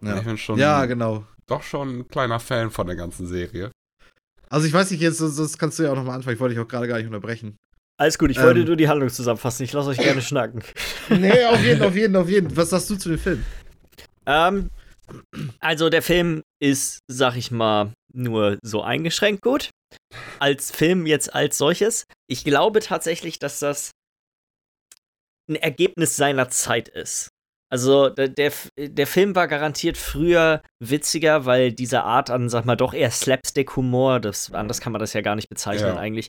Ja. 0.00 0.18
Ich 0.18 0.24
bin 0.24 0.38
schon 0.38 0.58
ja, 0.58 0.84
genau. 0.86 1.24
Doch 1.46 1.62
schon 1.62 2.00
ein 2.00 2.08
kleiner 2.08 2.40
Fan 2.40 2.70
von 2.70 2.86
der 2.86 2.96
ganzen 2.96 3.26
Serie. 3.26 3.70
Also 4.48 4.66
ich 4.66 4.72
weiß 4.72 4.90
nicht, 4.90 5.00
jetzt 5.00 5.20
das 5.20 5.58
kannst 5.58 5.78
du 5.78 5.84
ja 5.84 5.92
auch 5.92 5.96
nochmal 5.96 6.16
anfangen. 6.16 6.34
Ich 6.34 6.40
wollte 6.40 6.54
dich 6.54 6.64
auch 6.64 6.68
gerade 6.68 6.88
gar 6.88 6.98
nicht 6.98 7.06
unterbrechen. 7.06 7.56
Alles 7.98 8.18
gut, 8.18 8.30
ich 8.30 8.38
ähm, 8.38 8.44
wollte 8.44 8.64
nur 8.64 8.76
die 8.76 8.88
Handlung 8.88 9.10
zusammenfassen. 9.10 9.64
Ich 9.64 9.72
lasse 9.72 9.90
euch 9.90 9.98
gerne 9.98 10.22
schnacken. 10.22 10.62
Nee, 11.08 11.44
auf 11.44 11.60
jeden, 11.64 11.82
auf 11.82 11.94
jeden, 11.94 12.16
auf 12.16 12.28
jeden. 12.28 12.56
Was 12.56 12.70
sagst 12.70 12.90
du 12.90 12.96
zu 12.96 13.08
dem 13.10 13.18
Film? 13.18 13.44
Ähm, 14.26 14.70
also 15.60 15.88
der 15.88 16.02
Film 16.02 16.42
ist, 16.60 17.00
sag 17.08 17.36
ich 17.36 17.50
mal, 17.50 17.92
nur 18.12 18.58
so 18.62 18.82
eingeschränkt 18.82 19.42
gut. 19.42 19.70
Als 20.38 20.70
Film 20.70 21.06
jetzt 21.06 21.34
als 21.34 21.58
solches. 21.58 22.04
Ich 22.28 22.44
glaube 22.44 22.80
tatsächlich, 22.80 23.38
dass 23.38 23.58
das 23.58 23.90
ein 25.48 25.56
Ergebnis 25.56 26.16
seiner 26.16 26.48
Zeit 26.48 26.88
ist. 26.88 27.28
Also 27.72 28.10
der, 28.10 28.28
der, 28.28 28.52
der, 28.76 29.06
Film 29.06 29.34
war 29.34 29.48
garantiert 29.48 29.96
früher 29.96 30.62
witziger, 30.78 31.46
weil 31.46 31.72
diese 31.72 32.02
Art 32.02 32.28
an, 32.28 32.50
sag 32.50 32.66
mal, 32.66 32.76
doch 32.76 32.92
eher 32.92 33.10
Slapstick-Humor, 33.10 34.20
das, 34.20 34.52
anders 34.52 34.82
kann 34.82 34.92
man 34.92 35.00
das 35.00 35.14
ja 35.14 35.22
gar 35.22 35.36
nicht 35.36 35.48
bezeichnen 35.48 35.94
ja. 35.94 35.96
eigentlich, 35.96 36.28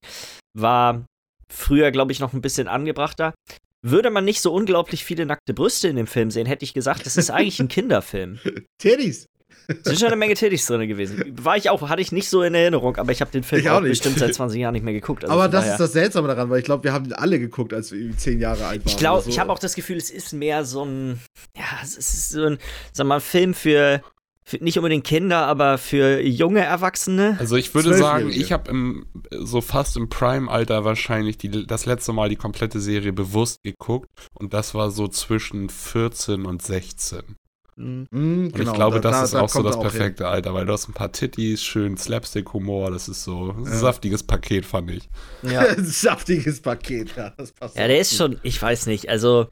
war 0.57 1.05
früher, 1.51 1.91
glaube 1.91 2.13
ich, 2.13 2.21
noch 2.21 2.31
ein 2.31 2.39
bisschen 2.39 2.69
angebrachter. 2.69 3.33
Würde 3.81 4.09
man 4.09 4.23
nicht 4.23 4.39
so 4.39 4.53
unglaublich 4.53 5.03
viele 5.03 5.25
nackte 5.25 5.53
Brüste 5.53 5.89
in 5.89 5.97
dem 5.97 6.07
Film 6.07 6.31
sehen, 6.31 6.45
hätte 6.45 6.63
ich 6.63 6.73
gesagt, 6.73 7.05
das 7.05 7.17
ist 7.17 7.29
eigentlich 7.29 7.59
ein 7.59 7.67
Kinderfilm. 7.67 8.39
Titties. 8.77 9.25
Es 9.67 9.83
sind 9.83 9.99
schon 9.99 10.07
eine 10.07 10.15
Menge 10.15 10.33
Titties 10.33 10.65
drin 10.65 10.87
gewesen. 10.87 11.35
War 11.41 11.57
ich 11.57 11.69
auch, 11.69 11.87
hatte 11.89 12.01
ich 12.01 12.11
nicht 12.11 12.29
so 12.29 12.43
in 12.43 12.53
Erinnerung, 12.53 12.97
aber 12.97 13.11
ich 13.11 13.21
habe 13.21 13.31
den 13.31 13.43
Film 13.43 13.65
auch, 13.67 13.77
auch 13.77 13.81
bestimmt 13.81 14.19
seit 14.19 14.33
20 14.33 14.59
Jahren 14.59 14.73
nicht 14.73 14.83
mehr 14.83 14.93
geguckt. 14.93 15.23
Also 15.23 15.33
aber 15.33 15.47
das 15.47 15.61
daher. 15.61 15.73
ist 15.73 15.79
das 15.79 15.93
Seltsame 15.93 16.27
daran, 16.27 16.49
weil 16.49 16.59
ich 16.59 16.65
glaube, 16.65 16.83
wir 16.83 16.93
haben 16.93 17.05
den 17.05 17.13
alle 17.13 17.39
geguckt, 17.39 17.73
als 17.73 17.91
wir 17.91 18.15
10 18.15 18.39
Jahre 18.39 18.65
alt 18.65 18.85
waren. 18.85 18.91
Ich 18.91 18.97
glaube, 18.97 19.23
so. 19.23 19.29
ich 19.29 19.39
habe 19.39 19.51
auch 19.51 19.59
das 19.59 19.75
Gefühl, 19.75 19.97
es 19.97 20.09
ist 20.09 20.33
mehr 20.33 20.65
so 20.65 20.83
ein, 20.85 21.19
ja, 21.55 21.63
es 21.81 21.97
ist 21.97 22.29
so 22.29 22.45
ein, 22.45 22.57
sag 22.91 23.07
mal, 23.07 23.19
Film 23.19 23.53
für, 23.53 24.01
für 24.43 24.57
nicht 24.57 24.77
unbedingt 24.77 25.05
Kinder, 25.05 25.45
aber 25.45 25.77
für 25.77 26.21
junge 26.21 26.61
Erwachsene. 26.61 27.37
Also 27.39 27.55
ich 27.55 27.73
würde 27.73 27.93
sagen, 27.93 28.29
ich 28.29 28.51
habe 28.51 28.71
so 29.31 29.61
fast 29.61 29.95
im 29.95 30.09
Prime-Alter 30.09 30.83
wahrscheinlich 30.83 31.37
die, 31.37 31.65
das 31.65 31.85
letzte 31.85 32.11
Mal 32.11 32.29
die 32.29 32.35
komplette 32.35 32.79
Serie 32.79 33.13
bewusst 33.13 33.63
geguckt 33.63 34.09
und 34.33 34.53
das 34.53 34.73
war 34.73 34.91
so 34.91 35.07
zwischen 35.07 35.69
14 35.69 36.45
und 36.45 36.61
16. 36.61 37.37
Mhm, 37.75 38.07
und 38.11 38.51
genau, 38.53 38.71
ich 38.71 38.75
glaube, 38.75 39.01
da, 39.01 39.11
das 39.11 39.31
da, 39.31 39.37
ist 39.37 39.43
auch 39.43 39.49
so 39.49 39.63
das 39.63 39.79
perfekte 39.79 40.23
hin. 40.25 40.33
Alter, 40.33 40.53
weil 40.53 40.65
du 40.65 40.73
hast 40.73 40.87
ein 40.87 40.93
paar 40.93 41.11
Titties, 41.11 41.63
schön 41.63 41.97
Slapstick-Humor, 41.97 42.91
das 42.91 43.07
ist 43.07 43.23
so 43.23 43.51
ein 43.51 43.65
ja. 43.65 43.71
saftiges 43.71 44.23
Paket, 44.23 44.65
fand 44.65 44.91
ich. 44.91 45.09
Ja. 45.41 45.65
saftiges 45.77 46.61
Paket, 46.61 47.15
ja, 47.15 47.31
das 47.31 47.51
passt. 47.51 47.75
Ja, 47.75 47.87
der 47.87 47.99
ist 47.99 48.15
schon, 48.15 48.39
ich 48.43 48.61
weiß 48.61 48.85
nicht, 48.85 49.09
also 49.09 49.47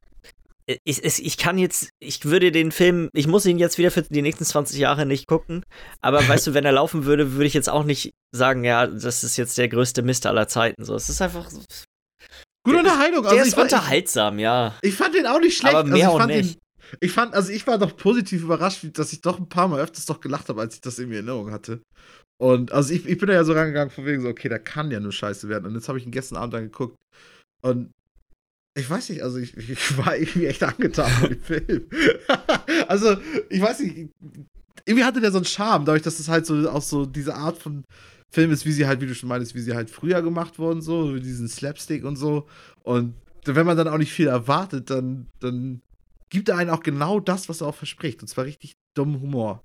ich, 0.83 1.03
ich, 1.03 1.25
ich 1.25 1.37
kann 1.37 1.57
jetzt, 1.57 1.89
ich 1.99 2.25
würde 2.25 2.51
den 2.51 2.71
Film, 2.71 3.09
ich 3.13 3.27
muss 3.27 3.45
ihn 3.45 3.57
jetzt 3.57 3.77
wieder 3.77 3.91
für 3.91 4.03
die 4.03 4.21
nächsten 4.21 4.45
20 4.45 4.77
Jahre 4.77 5.05
nicht 5.05 5.27
gucken, 5.27 5.65
aber 6.01 6.19
weißt 6.27 6.47
du, 6.47 6.53
wenn 6.53 6.65
er 6.65 6.71
laufen 6.71 7.05
würde, 7.05 7.33
würde 7.33 7.45
ich 7.45 7.53
jetzt 7.53 7.69
auch 7.69 7.83
nicht 7.83 8.11
sagen, 8.31 8.63
ja, 8.63 8.87
das 8.87 9.23
ist 9.23 9.37
jetzt 9.37 9.57
der 9.57 9.67
größte 9.67 10.01
Mist 10.01 10.25
aller 10.25 10.47
Zeiten. 10.47 10.83
So, 10.83 10.95
es 10.95 11.09
ist 11.09 11.21
einfach. 11.21 11.49
Gute 12.63 12.77
Unterhaltung. 12.77 13.23
Der 13.23 13.31
also 13.31 13.45
ist 13.45 13.57
unterhaltsam, 13.57 14.37
ja. 14.37 14.75
Ich 14.81 14.93
fand 14.93 15.15
den 15.15 15.25
auch 15.25 15.39
nicht 15.39 15.57
schlecht. 15.57 15.75
Aber 15.75 15.89
mehr 15.89 16.09
also 16.09 16.19
auch 16.19 16.27
nicht. 16.27 16.55
Den, 16.55 16.61
ich 16.99 17.11
fand, 17.11 17.33
also 17.33 17.51
ich 17.51 17.65
war 17.67 17.77
doch 17.77 17.95
positiv 17.95 18.43
überrascht, 18.43 18.85
dass 18.93 19.13
ich 19.13 19.21
doch 19.21 19.39
ein 19.39 19.49
paar 19.49 19.67
Mal 19.67 19.81
öfters 19.81 20.05
doch 20.05 20.19
gelacht 20.19 20.49
habe, 20.49 20.61
als 20.61 20.75
ich 20.75 20.81
das 20.81 20.99
in 20.99 21.11
Erinnerung 21.11 21.51
hatte. 21.51 21.81
Und 22.41 22.71
also 22.71 22.93
ich, 22.93 23.05
ich 23.05 23.17
bin 23.17 23.27
da 23.27 23.33
ja 23.33 23.43
so 23.43 23.53
rangegangen, 23.53 23.91
von 23.91 24.05
wegen 24.05 24.21
so, 24.21 24.27
okay, 24.27 24.49
da 24.49 24.57
kann 24.57 24.91
ja 24.91 24.99
nur 24.99 25.11
scheiße 25.11 25.47
werden. 25.47 25.67
Und 25.67 25.75
jetzt 25.75 25.87
habe 25.87 25.99
ich 25.99 26.05
ihn 26.05 26.11
gestern 26.11 26.37
Abend 26.37 26.53
dann 26.53 26.63
geguckt. 26.63 26.95
Und 27.61 27.91
ich 28.73 28.89
weiß 28.89 29.09
nicht, 29.09 29.21
also 29.21 29.37
ich, 29.37 29.55
ich 29.55 29.97
war 29.97 30.17
irgendwie 30.17 30.47
echt 30.47 30.63
angetan 30.63 31.11
von 31.11 31.29
dem 31.29 31.41
Film. 31.41 31.89
also, 32.87 33.17
ich 33.49 33.61
weiß 33.61 33.81
nicht, 33.81 34.09
irgendwie 34.85 35.03
hatte 35.05 35.21
der 35.21 35.31
so 35.31 35.37
einen 35.37 35.45
Charme, 35.45 35.85
dadurch, 35.85 36.03
dass 36.03 36.19
es 36.19 36.29
halt 36.29 36.45
so 36.45 36.69
auch 36.69 36.81
so 36.81 37.05
diese 37.05 37.35
Art 37.35 37.57
von 37.57 37.83
Film 38.31 38.51
ist, 38.51 38.65
wie 38.65 38.71
sie 38.71 38.87
halt, 38.87 39.01
wie 39.01 39.07
du 39.07 39.13
schon 39.13 39.29
meinst, 39.29 39.55
wie 39.55 39.61
sie 39.61 39.75
halt 39.75 39.89
früher 39.89 40.21
gemacht 40.21 40.57
wurden, 40.57 40.81
so, 40.81 41.17
diesen 41.17 41.47
Slapstick 41.47 42.05
und 42.05 42.15
so. 42.15 42.47
Und 42.83 43.13
wenn 43.45 43.65
man 43.65 43.77
dann 43.77 43.87
auch 43.87 43.97
nicht 43.97 44.13
viel 44.13 44.27
erwartet, 44.27 44.89
dann, 44.89 45.27
dann 45.39 45.81
gibt 46.31 46.49
er 46.49 46.57
einen 46.57 46.71
auch 46.71 46.81
genau 46.81 47.19
das, 47.19 47.49
was 47.49 47.61
er 47.61 47.67
auch 47.67 47.75
verspricht. 47.75 48.21
Und 48.23 48.27
zwar 48.27 48.45
richtig 48.45 48.75
dummen 48.95 49.21
Humor. 49.21 49.63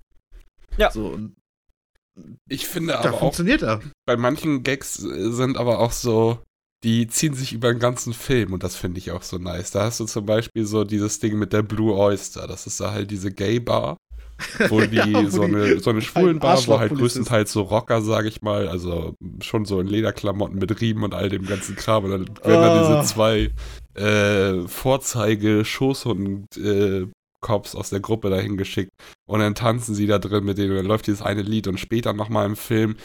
Ja. 0.77 0.91
So, 0.91 1.07
und 1.07 1.35
ich 2.47 2.67
finde 2.67 2.93
da 2.93 2.99
aber 2.99 3.17
funktioniert 3.17 3.63
auch, 3.63 3.81
er. 3.81 3.91
bei 4.05 4.17
manchen 4.17 4.63
Gags 4.63 4.95
sind 4.95 5.57
aber 5.57 5.79
auch 5.79 5.91
so, 5.91 6.39
die 6.83 7.07
ziehen 7.07 7.33
sich 7.33 7.53
über 7.53 7.71
den 7.71 7.79
ganzen 7.79 8.13
Film 8.13 8.53
und 8.53 8.63
das 8.63 8.75
finde 8.75 8.99
ich 8.99 9.11
auch 9.11 9.23
so 9.23 9.37
nice. 9.37 9.71
Da 9.71 9.83
hast 9.83 9.99
du 9.99 10.05
zum 10.05 10.25
Beispiel 10.25 10.65
so 10.65 10.83
dieses 10.83 11.19
Ding 11.19 11.37
mit 11.37 11.53
der 11.53 11.63
Blue 11.63 11.95
Oyster. 11.95 12.47
Das 12.47 12.67
ist 12.67 12.79
da 12.79 12.91
halt 12.91 13.11
diese 13.11 13.31
Gay-Bar, 13.31 13.97
wo 14.69 14.81
die 14.81 14.95
ja, 14.95 15.29
so, 15.29 15.43
eine, 15.43 15.79
so 15.79 15.89
eine 15.89 16.01
Schwulenbar, 16.01 16.65
wo 16.67 16.79
halt 16.79 16.93
größtenteils 16.95 17.51
so 17.51 17.63
Rocker, 17.63 18.01
sag 18.01 18.25
ich 18.25 18.41
mal, 18.41 18.67
also 18.67 19.15
schon 19.41 19.65
so 19.65 19.79
in 19.79 19.87
Lederklamotten 19.87 20.57
mit 20.57 20.81
Riemen 20.81 21.03
und 21.03 21.13
all 21.13 21.29
dem 21.29 21.45
ganzen 21.45 21.75
Kram. 21.75 22.05
Und 22.05 22.11
dann 22.11 22.27
werden 22.27 22.39
oh. 22.43 22.49
da 22.49 22.97
diese 22.97 23.13
zwei 23.13 23.51
äh, 23.97 24.67
Vorzeige 24.67 25.65
Schoß 25.65 26.05
und 26.05 26.45
äh, 26.57 27.07
Cops 27.39 27.75
aus 27.75 27.91
der 27.91 27.99
Gruppe 27.99 28.31
dahin 28.31 28.57
geschickt 28.57 28.91
und 29.27 29.39
dann 29.39 29.53
tanzen 29.53 29.93
sie 29.93 30.07
da 30.07 30.17
drin 30.17 30.43
mit 30.43 30.57
denen 30.57 30.71
und 30.71 30.77
dann 30.77 30.85
läuft 30.87 31.05
dieses 31.05 31.21
eine 31.21 31.43
Lied 31.43 31.67
und 31.67 31.79
später 31.79 32.13
nochmal 32.13 32.47
im 32.47 32.55
Film 32.55 32.95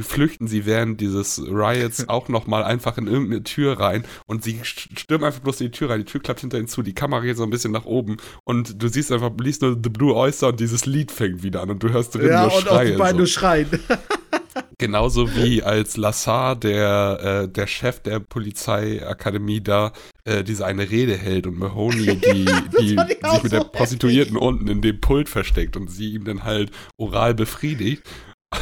flüchten 0.00 0.48
sie 0.48 0.66
während 0.66 1.00
dieses 1.00 1.40
Riots 1.40 2.04
auch 2.08 2.28
nochmal 2.28 2.64
einfach 2.64 2.98
in 2.98 3.06
irgendeine 3.06 3.44
Tür 3.44 3.78
rein 3.78 4.04
und 4.26 4.42
sie 4.42 4.60
stürmen 4.64 5.24
einfach 5.24 5.40
bloß 5.40 5.60
in 5.60 5.68
die 5.68 5.70
Tür 5.70 5.90
rein, 5.90 6.00
die 6.00 6.04
Tür 6.10 6.20
klappt 6.20 6.40
hinter 6.40 6.58
ihnen 6.58 6.66
zu, 6.66 6.82
die 6.82 6.92
Kamera 6.94 7.20
geht 7.20 7.36
so 7.36 7.44
ein 7.44 7.50
bisschen 7.50 7.72
nach 7.72 7.84
oben 7.84 8.16
und 8.44 8.82
du 8.82 8.88
siehst 8.88 9.12
einfach, 9.12 9.30
liest 9.38 9.62
nur 9.62 9.78
The 9.80 9.90
Blue 9.90 10.14
Oyster 10.14 10.48
und 10.48 10.58
dieses 10.58 10.84
Lied 10.84 11.12
fängt 11.12 11.44
wieder 11.44 11.62
an 11.62 11.70
und 11.70 11.82
du 11.84 11.90
hörst 11.90 12.16
drin 12.16 12.28
Ja, 12.28 12.46
nur 12.46 12.56
und 12.56 12.68
auch 12.68 12.80
die 12.80 12.88
Schreie. 12.88 12.98
beiden 12.98 13.12
so. 13.12 13.18
nur 13.18 13.26
schreien. 13.28 13.68
Genauso 14.78 15.34
wie 15.36 15.62
als 15.62 15.96
Lassar, 15.96 16.56
der, 16.56 17.44
äh, 17.44 17.48
der 17.48 17.68
Chef 17.68 18.00
der 18.00 18.18
Polizeiakademie 18.18 19.60
da, 19.60 19.92
äh, 20.24 20.44
diese 20.44 20.64
eine 20.66 20.90
Rede 20.90 21.16
hält 21.16 21.46
und 21.46 21.58
Mahoney, 21.58 22.16
die, 22.16 22.44
die 22.80 22.94
ich 22.94 23.24
auch 23.24 23.34
sich 23.34 23.42
mit 23.44 23.52
der 23.52 23.62
so 23.62 23.68
Prostituierten 23.68 24.36
unten 24.36 24.68
in 24.68 24.80
dem 24.80 25.00
Pult 25.00 25.28
versteckt 25.28 25.76
und 25.76 25.90
sie 25.90 26.12
ihm 26.12 26.24
dann 26.24 26.44
halt 26.44 26.70
oral 26.96 27.34
befriedigt. 27.34 28.02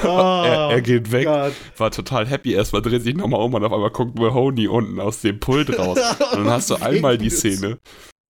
Oh, 0.04 0.06
er, 0.06 0.70
er 0.70 0.80
geht 0.82 1.10
weg, 1.10 1.26
Gott. 1.26 1.52
war 1.76 1.90
total 1.90 2.24
happy 2.24 2.52
erstmal, 2.52 2.80
dreht 2.80 3.02
sich 3.02 3.16
nochmal 3.16 3.40
um 3.40 3.54
und 3.54 3.64
auf 3.64 3.72
einmal 3.72 3.90
guckt 3.90 4.16
Mahoney 4.16 4.68
unten 4.68 5.00
aus 5.00 5.20
dem 5.20 5.40
Pult 5.40 5.76
raus. 5.78 5.98
Und 6.32 6.44
dann 6.44 6.50
hast 6.50 6.70
du 6.70 6.76
einmal 6.76 7.18
die 7.18 7.28
Szene, 7.28 7.80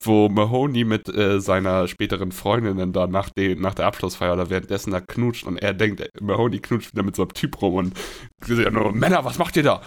wo 0.02 0.30
Mahoney 0.30 0.84
mit 0.84 1.14
äh, 1.14 1.38
seiner 1.40 1.86
späteren 1.86 2.32
Freundin 2.32 2.78
dann 2.78 2.94
da 2.94 3.06
nach, 3.06 3.28
de, 3.28 3.56
nach 3.56 3.74
der 3.74 3.86
Abschlussfeier 3.86 4.32
oder 4.32 4.48
währenddessen 4.48 4.90
da 4.90 5.00
knutscht 5.00 5.46
und 5.46 5.58
er 5.58 5.74
denkt, 5.74 6.02
Mahoney 6.20 6.60
knutscht 6.60 6.92
wieder 6.92 7.02
mit 7.02 7.14
so 7.14 7.22
einem 7.22 7.34
Typ 7.34 7.60
rum 7.60 7.74
und 7.74 7.94
sie 8.44 8.56
sagt 8.56 8.72
nur, 8.72 8.92
Männer, 8.92 9.24
was 9.24 9.38
macht 9.38 9.56
ihr 9.56 9.62
da? 9.62 9.82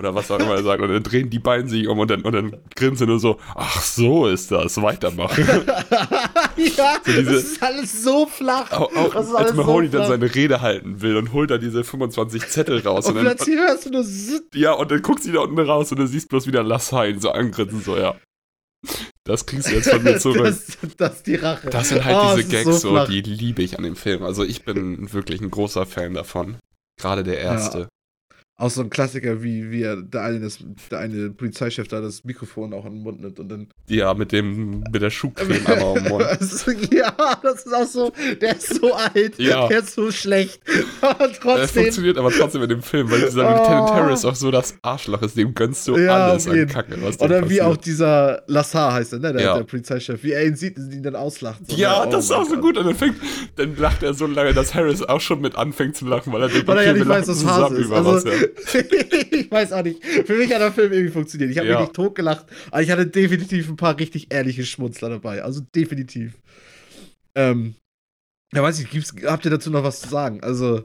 Oder 0.00 0.14
was 0.14 0.30
auch 0.30 0.38
immer 0.38 0.54
er 0.54 0.62
sagt. 0.62 0.80
Und 0.80 0.90
dann 0.90 1.02
drehen 1.02 1.28
die 1.28 1.40
beiden 1.40 1.68
sich 1.68 1.88
um 1.88 1.98
und 1.98 2.08
dann, 2.10 2.22
und 2.22 2.32
dann 2.32 2.56
grinsen 2.76 3.08
nur 3.08 3.18
so, 3.18 3.38
ach 3.56 3.82
so 3.82 4.28
ist 4.28 4.52
das, 4.52 4.80
weitermachen. 4.80 5.44
ja, 6.56 6.96
So 7.04 7.12
diese- 7.12 7.24
das 7.32 7.42
ist 7.44 7.62
alles 7.62 8.02
so 8.04 8.26
flach. 8.26 8.70
auch 8.72 8.94
auch 8.94 9.14
als 9.34 9.54
Mahoney 9.54 9.88
so 9.88 9.98
dann 9.98 10.08
seine 10.08 10.32
Rede 10.34 10.60
halten 10.60 11.00
will 11.00 11.16
und 11.16 11.32
holt 11.32 11.50
da 11.50 11.58
diese 11.58 11.82
25 11.82 12.46
Zettel 12.48 12.78
raus. 12.80 13.06
Und 13.06 13.16
Und 13.16 13.24
dann, 13.24 13.36
plötzlich 13.36 13.56
hörst 13.56 13.86
du 13.86 13.90
nur 13.90 14.04
ja, 14.54 14.72
und 14.72 14.90
dann 14.90 15.02
guckst 15.02 15.26
du 15.26 15.32
da 15.32 15.40
unten 15.40 15.58
raus 15.58 15.90
und 15.90 15.98
du 15.98 16.06
siehst 16.06 16.28
bloß 16.28 16.46
wieder 16.46 16.62
Lassain 16.62 17.20
so 17.20 17.30
angrinsen, 17.30 17.82
so, 17.82 17.96
ja. 17.96 18.14
Das 19.24 19.44
kriegst 19.46 19.68
du 19.68 19.74
jetzt 19.74 19.90
von 19.90 20.02
mir 20.04 20.18
zurück. 20.20 20.44
Das, 20.44 20.78
das 20.96 21.16
ist 21.16 21.26
die 21.26 21.34
Rache. 21.34 21.68
Das 21.70 21.88
sind 21.88 22.04
halt 22.04 22.16
Oh, 22.16 22.36
diese 22.36 22.48
Gags, 22.48 22.80
so, 22.82 22.90
flach. 22.90 23.08
die 23.08 23.20
liebe 23.20 23.62
ich 23.62 23.76
an 23.76 23.82
dem 23.84 23.96
Film. 23.96 24.22
Also 24.22 24.44
ich 24.44 24.64
bin 24.64 25.12
wirklich 25.12 25.40
ein 25.40 25.50
großer 25.50 25.84
Fan 25.86 26.14
davon. 26.14 26.56
Gerade 27.00 27.24
der 27.24 27.38
erste. 27.40 27.88
Auch 28.60 28.70
so 28.70 28.80
ein 28.82 28.90
Klassiker, 28.90 29.40
wie, 29.40 29.70
wie 29.70 29.82
er 29.82 29.94
der 30.02 30.24
eine, 30.24 30.40
das, 30.40 30.58
der 30.90 30.98
eine 30.98 31.30
Polizeichef 31.30 31.86
da 31.86 32.00
das 32.00 32.24
Mikrofon 32.24 32.72
auch 32.74 32.84
in 32.86 32.94
den 32.94 33.02
Mund 33.04 33.20
nimmt 33.20 33.38
und 33.38 33.48
dann. 33.48 33.68
Ja, 33.88 34.12
mit 34.14 34.32
dem, 34.32 34.80
mit 34.80 35.00
der 35.00 35.10
Schuhcreme 35.10 35.64
einmal 35.64 35.82
um 35.84 35.94
den 35.94 36.08
Mund. 36.08 36.24
Das 36.40 36.66
ja, 36.90 37.14
das 37.40 37.66
ist 37.66 37.72
auch 37.72 37.86
so. 37.86 38.12
Der 38.40 38.56
ist 38.56 38.74
so 38.74 38.92
alt. 38.94 39.38
Ja. 39.38 39.68
Der 39.68 39.78
ist 39.78 39.94
so 39.94 40.10
schlecht. 40.10 40.60
Aber 41.00 41.30
trotzdem. 41.32 41.82
funktioniert 41.84 42.18
aber 42.18 42.32
trotzdem 42.32 42.62
in 42.64 42.68
dem 42.68 42.82
Film, 42.82 43.08
weil 43.12 43.20
dieser 43.20 43.46
Oh. 43.46 43.50
Lieutenant 43.58 43.90
Harris 43.90 44.24
auch 44.24 44.34
so 44.34 44.50
das 44.50 44.74
Arschloch 44.82 45.22
ist, 45.22 45.36
dem 45.36 45.54
gönnst 45.54 45.86
du 45.86 45.96
Ja, 45.96 46.26
alles 46.30 46.48
auf 46.48 46.52
an. 46.52 46.66
Kacke, 46.66 46.96
was 47.00 47.20
Oder 47.20 47.48
wie 47.48 47.62
auch 47.62 47.76
dieser 47.76 48.42
Lassar 48.48 48.92
heißt 48.94 49.12
er, 49.12 49.20
ne? 49.20 49.32
Der, 49.34 49.42
Ja. 49.42 49.56
der 49.58 49.64
Polizeichef. 49.64 50.20
Wie 50.24 50.32
er 50.32 50.44
ihn 50.44 50.56
sieht 50.56 50.76
und 50.76 50.92
ihn 50.92 51.04
dann 51.04 51.14
auslacht. 51.14 51.60
So, 51.70 51.76
Ja, 51.76 52.04
das 52.06 52.24
ist 52.24 52.32
Oh 52.32 52.34
auch 52.34 52.44
so 52.48 52.56
gut. 52.56 52.76
Und 52.76 52.86
dann, 52.86 52.96
fängt, 52.96 53.14
dann 53.54 53.76
lacht 53.76 54.02
er 54.02 54.14
so 54.14 54.26
lange, 54.26 54.52
dass 54.52 54.74
Harris 54.74 55.02
auch 55.02 55.20
schon 55.20 55.40
mit 55.40 55.54
anfängt 55.54 55.96
zu 55.96 56.06
lachen, 56.06 56.32
weil 56.32 56.42
er 56.42 56.48
denkt, 56.48 56.66
Weil 56.66 56.78
er 56.78 56.82
ja 56.86 56.90
okay, 56.90 56.98
nicht 56.98 57.08
weiß, 57.08 57.28
was 57.28 57.38
zusammen 57.38 57.76
ist. 57.76 57.86
über 57.86 58.04
was. 58.04 58.24
Also, 58.26 58.28
Ja. 58.28 58.47
Ich 59.30 59.50
weiß 59.50 59.72
auch 59.72 59.82
nicht. 59.82 60.04
Für 60.04 60.36
mich 60.36 60.52
hat 60.52 60.60
der 60.60 60.72
Film 60.72 60.92
irgendwie 60.92 61.12
funktioniert. 61.12 61.50
Ich 61.50 61.58
habe 61.58 61.68
Ja. 61.68 61.74
mich 61.78 61.88
nicht 61.88 61.96
totgelacht, 61.96 62.46
aber 62.70 62.82
ich 62.82 62.90
hatte 62.90 63.06
definitiv 63.06 63.68
ein 63.68 63.76
paar 63.76 63.98
richtig 63.98 64.32
ehrliche 64.32 64.64
Schmunzler 64.64 65.08
dabei. 65.10 65.42
Also 65.42 65.60
definitiv. 65.74 66.34
Ähm, 67.34 67.74
ja, 68.54 68.62
weiß 68.62 68.80
ich, 68.80 69.24
habt 69.24 69.44
ihr 69.44 69.50
dazu 69.50 69.70
noch 69.70 69.84
was 69.84 70.00
zu 70.00 70.08
sagen? 70.08 70.42
Also, 70.42 70.84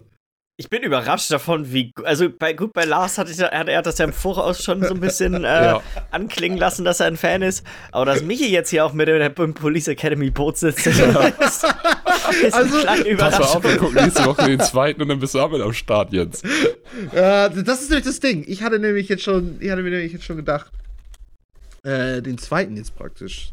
Ich 0.55 0.69
bin 0.69 0.83
überrascht 0.83 1.31
davon, 1.31 1.73
wie. 1.73 1.91
Also, 2.03 2.29
bei, 2.29 2.53
gut, 2.53 2.73
bei 2.73 2.85
Lars 2.85 3.17
hatte 3.17 3.31
ich, 3.31 3.39
hat 3.39 3.67
er 3.67 3.81
das 3.81 3.97
ja 3.97 4.05
im 4.05 4.13
Voraus 4.13 4.63
schon 4.63 4.83
so 4.83 4.93
ein 4.93 4.99
bisschen 4.99 5.43
äh, 5.43 5.65
Ja. 5.65 5.81
anklingen 6.11 6.59
lassen, 6.59 6.85
dass 6.85 6.99
er 6.99 7.07
ein 7.07 7.17
Fan 7.17 7.41
ist. 7.41 7.65
Aber 7.91 8.05
dass 8.05 8.21
Michi 8.21 8.51
jetzt 8.51 8.69
hier 8.69 8.85
auch 8.85 8.93
mit 8.93 9.07
der 9.07 9.29
Police 9.29 9.87
Academy 9.87 10.29
Boot 10.29 10.57
sitzt, 10.57 10.85
ist, 10.85 10.99
ist 10.99 12.53
Also, 12.53 12.85
eine 12.87 13.01
kleine 13.03 13.15
Pass 13.17 13.39
mal 13.39 13.45
auf, 13.45 13.63
wir 13.63 13.71
Überraschung. 13.71 13.77
gucken 13.79 14.03
nächste 14.03 14.25
Woche 14.25 14.45
den 14.45 14.59
zweiten 14.59 15.01
und 15.01 15.07
dann 15.07 15.19
bist 15.19 15.33
du 15.33 15.39
auch 15.39 15.49
mit 15.49 15.59
am 15.61 15.73
Start 15.73 16.13
jetzt. 16.13 16.45
äh, 16.45 17.49
das 17.49 17.81
ist 17.81 17.89
nämlich 17.89 18.05
das 18.05 18.19
Ding. 18.19 18.43
Ich 18.47 18.61
hatte 18.61 18.77
nämlich 18.77 19.09
jetzt 19.09 19.23
schon, 19.23 19.57
ich 19.59 19.71
hatte 19.71 19.81
mir 19.81 19.89
nämlich 19.89 20.13
jetzt 20.13 20.23
schon 20.25 20.37
gedacht, 20.37 20.71
äh, 21.81 22.21
den 22.21 22.37
zweiten 22.37 22.77
jetzt 22.77 22.95
praktisch 22.95 23.51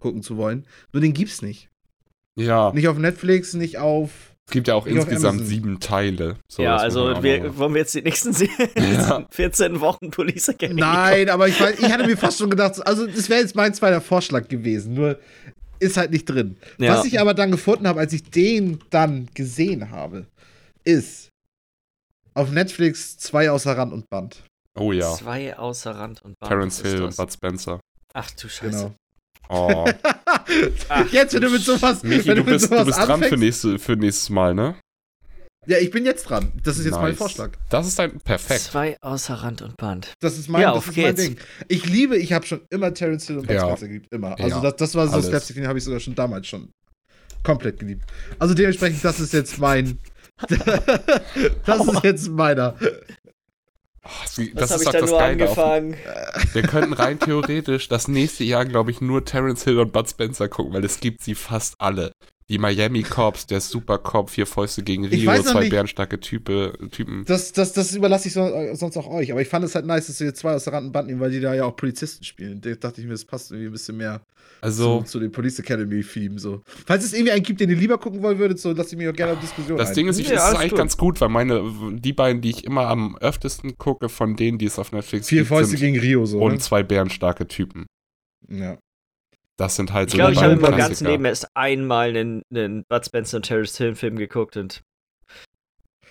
gucken 0.00 0.22
zu 0.24 0.36
wollen. 0.36 0.66
Nur 0.92 1.00
den 1.00 1.12
gibt's 1.12 1.42
nicht. 1.42 1.68
Ja, 2.34 2.72
Nicht 2.72 2.88
auf 2.88 2.98
Netflix, 2.98 3.54
nicht 3.54 3.78
auf. 3.78 4.10
Es 4.50 4.52
gibt 4.52 4.66
ja 4.66 4.74
auch 4.74 4.84
insgesamt 4.84 5.46
sieben 5.46 5.78
Teile. 5.78 6.34
So, 6.50 6.64
ja, 6.64 6.76
also 6.76 7.22
wir, 7.22 7.56
wollen 7.56 7.72
wir 7.72 7.82
jetzt 7.82 7.94
die 7.94 8.02
nächsten 8.02 8.34
Ja. 8.76 9.24
14 9.30 9.80
Wochen 9.80 10.10
Police 10.10 10.48
Academy 10.48 10.80
Nein, 10.80 11.30
aber 11.30 11.46
ich, 11.46 11.60
weiß, 11.60 11.78
ich 11.78 11.88
hatte 11.88 12.04
mir 12.04 12.16
fast 12.16 12.38
schon 12.38 12.50
gedacht, 12.50 12.84
also 12.84 13.06
das 13.06 13.28
wäre 13.28 13.42
jetzt 13.42 13.54
mein 13.54 13.72
zweiter 13.74 14.00
Vorschlag 14.00 14.48
gewesen, 14.48 14.94
nur 14.94 15.20
ist 15.78 15.96
halt 15.96 16.10
nicht 16.10 16.24
drin. 16.24 16.56
Ja. 16.78 16.96
Was 16.96 17.04
ich 17.04 17.20
aber 17.20 17.32
dann 17.32 17.52
gefunden 17.52 17.86
habe, 17.86 18.00
als 18.00 18.12
ich 18.12 18.24
den 18.28 18.80
dann 18.90 19.28
gesehen 19.34 19.92
habe, 19.92 20.26
ist 20.82 21.28
auf 22.34 22.50
Netflix 22.50 23.18
zwei 23.18 23.52
außer 23.52 23.78
Rand 23.78 23.92
und 23.92 24.10
Band. 24.10 24.42
Oh 24.76 24.90
ja, 24.90 25.14
Zwei 25.14 25.56
außer 25.56 25.92
Rand 25.92 26.22
und 26.22 26.34
Band. 26.40 26.50
Terence 26.50 26.82
Hill 26.82 27.04
und? 27.04 27.16
Bud 27.16 27.32
Spencer. 27.32 27.78
Ach 28.14 28.32
du 28.32 28.48
Scheiße. 28.48 28.78
Genau. 28.78 28.94
Oh, 29.50 29.84
Ach, 30.88 31.06
Jetzt, 31.12 31.34
wenn 31.34 31.40
du 31.42 31.50
mit 31.50 31.62
sowas, 31.62 32.02
Michi, 32.02 32.26
wenn 32.28 32.36
du 32.36 32.42
mit 32.44 32.52
bist, 32.54 32.66
du 32.66 32.68
sowas 32.68 32.86
bist 32.86 32.98
dran 32.98 33.22
für, 33.22 33.36
nächste, 33.36 33.78
für 33.78 33.96
nächstes 33.96 34.30
Mal, 34.30 34.54
ne? 34.54 34.76
Ja, 35.66 35.76
ich 35.78 35.90
bin 35.90 36.06
jetzt 36.06 36.22
dran. 36.24 36.52
Das 36.64 36.78
ist 36.78 36.86
jetzt 36.86 36.94
mein 36.94 37.10
Nice. 37.10 37.18
Vorschlag. 37.18 37.50
Das 37.68 37.86
ist 37.86 37.98
ein 38.00 38.18
perfekt. 38.20 38.60
Zwei 38.60 38.96
außer 39.02 39.34
Rand 39.34 39.60
und 39.62 39.76
Band. 39.76 40.14
Das 40.20 40.38
ist 40.38 40.48
mein, 40.48 40.62
Ja, 40.62 40.68
das 40.70 40.78
auf 40.78 40.88
ist 40.88 40.96
mein. 40.96 41.14
Ding. 41.16 41.36
Ich 41.68 41.84
liebe, 41.86 42.16
ich 42.16 42.32
habe 42.32 42.46
schon 42.46 42.62
immer 42.70 42.94
Terence 42.94 43.26
Hill 43.26 43.38
und 43.38 43.46
Bud 43.46 43.54
Ja. 43.56 43.62
Spencer 43.66 43.88
geliebt. 43.88 44.06
Immer. 44.10 44.38
Also 44.40 44.56
Ja, 44.56 44.60
das, 44.62 44.76
das 44.76 44.94
war 44.94 45.06
so 45.06 45.14
alles. 45.14 45.26
Slapstick, 45.26 45.56
den 45.56 45.66
habe 45.68 45.78
ich 45.78 45.84
sogar 45.84 46.00
schon 46.00 46.14
damals 46.14 46.46
schon 46.46 46.70
komplett 47.42 47.78
geliebt. 47.78 48.04
Also 48.38 48.54
dementsprechend, 48.54 49.04
das 49.04 49.20
ist 49.20 49.32
jetzt 49.32 49.58
mein. 49.58 49.98
das 51.66 51.86
ist 51.86 52.04
jetzt 52.04 52.28
meiner. 52.30 52.74
Oh, 54.04 54.08
sie- 54.26 54.52
Das, 54.54 54.70
das 54.70 54.70
habe 54.70 54.76
ist 54.76 54.80
ich 54.80 54.86
doch 54.86 54.92
dann 54.92 55.00
das 55.02 55.10
nur 55.10 55.18
Geile. 55.18 55.44
Auf, 55.50 55.58
angefangen. 55.58 55.96
wir 56.54 56.62
könnten 56.62 56.92
rein 56.94 57.18
theoretisch 57.18 57.88
das 57.88 58.08
nächste 58.08 58.44
Jahr, 58.44 58.64
glaube 58.64 58.90
ich, 58.90 59.00
nur 59.00 59.24
Terence 59.24 59.64
Hill 59.64 59.78
und 59.78 59.92
Bud 59.92 60.08
Spencer 60.08 60.48
gucken, 60.48 60.72
weil 60.72 60.84
es 60.84 61.00
gibt 61.00 61.22
sie 61.22 61.34
fast 61.34 61.74
alle. 61.78 62.12
Die 62.50 62.58
Miami 62.58 63.02
Cops, 63.04 63.46
der 63.46 63.60
Super 63.60 63.96
Cop, 63.98 64.28
vier 64.28 64.44
Fäuste 64.44 64.82
gegen 64.82 65.04
Ich 65.04 65.12
Rio, 65.28 65.42
zwei 65.42 65.60
nicht- 65.60 65.70
bärenstarke 65.70 66.18
Type, 66.20 66.72
Typen. 66.90 67.24
Das, 67.26 67.52
das, 67.52 67.72
das 67.72 67.94
überlasse 67.94 68.26
ich 68.28 68.34
so, 68.34 68.46
sonst 68.74 68.96
auch 68.96 69.06
euch. 69.06 69.30
Aber 69.30 69.40
ich 69.40 69.48
fand 69.48 69.64
es 69.64 69.74
halt 69.76 69.86
nice, 69.86 70.08
dass 70.08 70.18
sie 70.18 70.24
jetzt 70.24 70.40
zwei 70.40 70.52
aus 70.54 70.64
der 70.64 70.72
Randenband 70.72 71.06
nehmen, 71.08 71.20
weil 71.20 71.30
die 71.30 71.38
da 71.40 71.54
ja 71.54 71.64
auch 71.64 71.76
Polizisten 71.76 72.24
spielen. 72.24 72.60
Da 72.60 72.70
dachte 72.74 73.00
ich 73.00 73.06
mir, 73.06 73.12
das 73.12 73.24
passt 73.24 73.52
irgendwie 73.52 73.68
ein 73.68 73.72
bisschen 73.72 73.96
mehr 73.98 74.20
Also, 74.60 74.98
zu, 75.02 75.04
zu 75.04 75.20
dem 75.20 75.30
Police 75.30 75.60
Academy-Theme. 75.60 76.40
So. 76.40 76.62
Falls 76.86 77.04
es 77.04 77.12
irgendwie 77.12 77.30
einen 77.30 77.44
gibt, 77.44 77.60
den 77.60 77.70
ihr 77.70 77.76
lieber 77.76 77.98
gucken 77.98 78.20
wollen 78.20 78.38
würdet, 78.40 78.58
so 78.58 78.72
lasst 78.72 78.90
ihr 78.90 78.98
mich 78.98 79.06
auch 79.08 79.12
gerne 79.12 79.34
auf 79.34 79.40
Diskussion 79.40 79.78
das 79.78 79.90
ein. 79.90 79.94
Ding 79.94 80.08
ist, 80.08 80.18
ich 80.18 80.26
Ja, 80.28 80.34
das 80.34 80.42
ist 80.42 80.46
alles 80.48 80.58
eigentlich 80.58 80.70
gut. 80.72 80.78
ganz 80.78 80.96
gut, 80.96 81.20
weil 81.20 81.28
meine, 81.28 81.62
die 81.92 82.12
beiden, 82.12 82.42
die 82.42 82.50
ich 82.50 82.64
immer 82.64 82.88
am 82.88 83.16
öftesten 83.18 83.78
gucke, 83.78 84.08
von 84.08 84.34
denen, 84.34 84.58
die 84.58 84.66
es 84.66 84.76
auf 84.78 84.90
Netflix 84.90 85.28
Vier 85.28 85.42
gibt, 85.42 85.48
Fäuste 85.50 85.76
sind 85.76 85.80
gegen 85.92 86.00
Rio, 86.00 86.26
so. 86.26 86.40
und 86.40 86.54
Ne? 86.54 86.58
zwei 86.58 86.82
bärenstarke 86.82 87.46
Typen. 87.46 87.86
Ja. 88.48 88.76
Das 89.60 89.76
sind 89.76 89.92
halt 89.92 90.08
Ich 90.08 90.12
so 90.12 90.16
glaube, 90.16 90.32
die 90.32 90.38
ich 90.38 90.42
habe 90.42 90.54
in 90.54 90.60
meinem 90.60 90.78
ganzen. 90.78 91.06
Leben 91.06 91.24
erst 91.26 91.48
einmal 91.54 92.08
einen, 92.08 92.42
einen 92.50 92.84
Bud 92.88 93.04
Spencer 93.04 93.36
und 93.36 93.42
Terrence 93.44 93.76
Hill 93.76 93.94
Film 93.94 94.16
geguckt 94.16 94.56
und. 94.56 94.80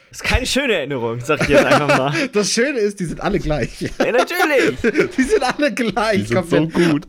Das 0.10 0.22
ist 0.22 0.24
keine 0.24 0.46
schöne 0.46 0.74
Erinnerung, 0.74 1.20
sag 1.20 1.42
ich 1.42 1.50
jetzt 1.50 1.66
einfach 1.66 1.98
mal. 1.98 2.30
Das 2.34 2.52
Schöne 2.52 2.78
ist, 2.80 3.00
die 3.00 3.06
sind 3.06 3.22
alle 3.22 3.40
gleich. 3.40 3.82
Ja, 3.82 4.12
natürlich! 4.12 4.80
die 5.18 5.24
sind 5.24 5.42
alle 5.44 5.74
gleich. 5.74 6.18
Die 6.20 6.26
sind 6.26 6.50
so 6.50 6.68
gut. 6.68 7.08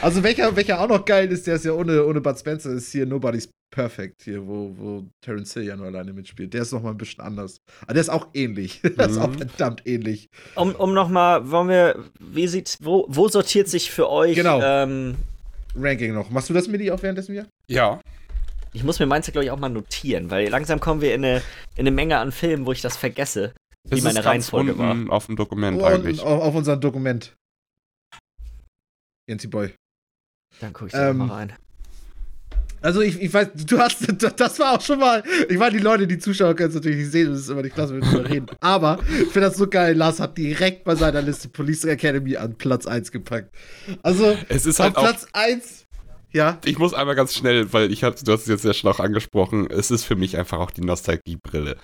Also 0.00 0.22
welcher, 0.22 0.54
welcher 0.56 0.80
auch 0.80 0.88
noch 0.88 1.04
geil 1.04 1.30
ist, 1.30 1.46
der 1.46 1.56
ist 1.56 1.64
ja 1.66 1.72
ohne, 1.72 2.04
ohne 2.06 2.20
Bud 2.22 2.38
Spencer, 2.38 2.70
ist 2.72 2.90
hier 2.92 3.04
Nobody's 3.06 3.48
Perfect, 3.70 4.22
hier, 4.22 4.46
wo, 4.46 4.72
wo 4.76 5.04
Terence 5.20 5.52
Hill 5.54 5.64
ja 5.64 5.76
nur 5.76 5.86
alleine 5.86 6.12
mitspielt. 6.12 6.52
Der 6.54 6.62
ist 6.62 6.72
noch 6.72 6.82
mal 6.82 6.90
ein 6.90 6.96
bisschen 6.98 7.22
anders. 7.22 7.58
Aber 7.82 7.92
der 7.94 8.00
ist 8.00 8.08
auch 8.08 8.28
ähnlich. 8.34 8.80
der 8.98 9.08
ist 9.08 9.18
auch 9.18 9.28
Mhm. 9.28 9.38
verdammt 9.38 9.82
ähnlich. 9.86 10.28
Um, 10.56 10.74
um 10.74 10.92
nochmal, 10.94 11.50
wollen 11.50 11.68
wir, 11.68 12.04
wie 12.18 12.48
sieht, 12.48 12.76
wo, 12.80 13.04
wo 13.08 13.28
sortiert 13.28 13.68
sich 13.68 13.90
für 13.90 14.08
euch, 14.10 14.34
Genau. 14.36 14.60
ähm, 14.62 15.16
Ranking 15.74 16.14
noch. 16.14 16.30
Machst 16.30 16.48
du 16.50 16.54
das, 16.54 16.68
Midi, 16.68 16.90
auch 16.90 17.02
währenddessen 17.02 17.32
hier? 17.32 17.46
Ja. 17.68 18.00
ich 18.72 18.82
muss 18.84 18.98
mir 18.98 19.06
meins, 19.06 19.26
glaube 19.30 19.44
ich, 19.44 19.50
auch 19.50 19.58
mal 19.58 19.68
notieren, 19.68 20.30
weil 20.30 20.48
langsam 20.48 20.80
kommen 20.80 21.00
wir 21.00 21.14
in 21.14 21.24
eine, 21.24 21.36
in 21.76 21.80
eine 21.80 21.90
Menge 21.90 22.18
an 22.18 22.32
Filmen, 22.32 22.66
wo 22.66 22.72
ich 22.72 22.80
das 22.82 22.96
vergesse, 22.96 23.52
wie 23.84 23.90
Das 23.96 24.02
meine 24.02 24.18
ist 24.20 24.24
ganz 24.24 24.26
Reihenfolge 24.26 24.78
war. 24.78 24.96
auf 25.10 25.26
dem 25.26 25.36
Dokument 25.36 25.80
Oh, 25.80 25.84
eigentlich. 25.84 26.20
auf, 26.20 26.42
auf 26.42 26.54
unserem 26.54 26.80
Dokument. 26.80 27.34
Jensi 29.28 29.46
Boy. 29.46 29.74
Dann 30.60 30.72
gucke 30.72 30.86
ich 30.86 30.92
da 30.92 31.10
Ähm, 31.10 31.18
mal 31.18 31.28
rein. 31.28 31.52
Also 32.82 33.00
ich, 33.02 33.20
ich 33.20 33.32
weiß, 33.32 33.48
du 33.66 33.78
hast, 33.78 34.06
das 34.40 34.58
war 34.58 34.76
auch 34.76 34.80
schon 34.80 34.98
mal, 34.98 35.22
ich 35.48 35.58
meine, 35.58 35.76
die 35.76 35.82
Leute, 35.82 36.06
die 36.06 36.18
Zuschauer 36.18 36.54
können 36.54 36.70
es 36.70 36.74
natürlich 36.74 36.98
nicht 36.98 37.12
sehen, 37.12 37.30
das 37.30 37.40
ist 37.40 37.50
immer 37.50 37.62
nicht 37.62 37.74
klasse, 37.74 37.94
wenn 37.94 38.02
wir 38.02 38.10
drüber 38.10 38.30
reden. 38.30 38.46
Aber 38.60 38.98
ich 39.06 39.28
finde 39.28 39.48
das 39.48 39.56
so 39.56 39.66
geil, 39.66 39.94
Lars 39.96 40.20
hat 40.20 40.38
direkt 40.38 40.84
bei 40.84 40.94
seiner 40.94 41.22
Liste 41.22 41.48
Police 41.48 41.84
Academy 41.84 42.36
an 42.36 42.56
Platz 42.56 42.86
1 42.86 43.12
gepackt. 43.12 43.54
Also 44.02 44.36
Es 44.48 44.66
ist 44.66 44.80
auf 44.80 44.86
halt 44.86 44.96
auch 44.96 45.02
Platz 45.02 45.26
1 45.32 45.86
Ja. 46.32 46.58
Ich 46.64 46.78
muss 46.78 46.94
einmal 46.94 47.16
ganz 47.16 47.34
schnell, 47.34 47.72
weil 47.72 47.92
ich 47.92 48.02
hab, 48.04 48.16
du 48.16 48.32
hast 48.32 48.42
es 48.42 48.48
jetzt 48.48 48.64
ja 48.64 48.72
schon 48.72 48.90
auch 48.90 49.00
angesprochen, 49.00 49.68
es 49.70 49.90
ist 49.90 50.04
für 50.04 50.16
mich 50.16 50.38
einfach 50.38 50.58
auch 50.58 50.70
die 50.70 50.82
Nostalgiebrille. 50.82 51.76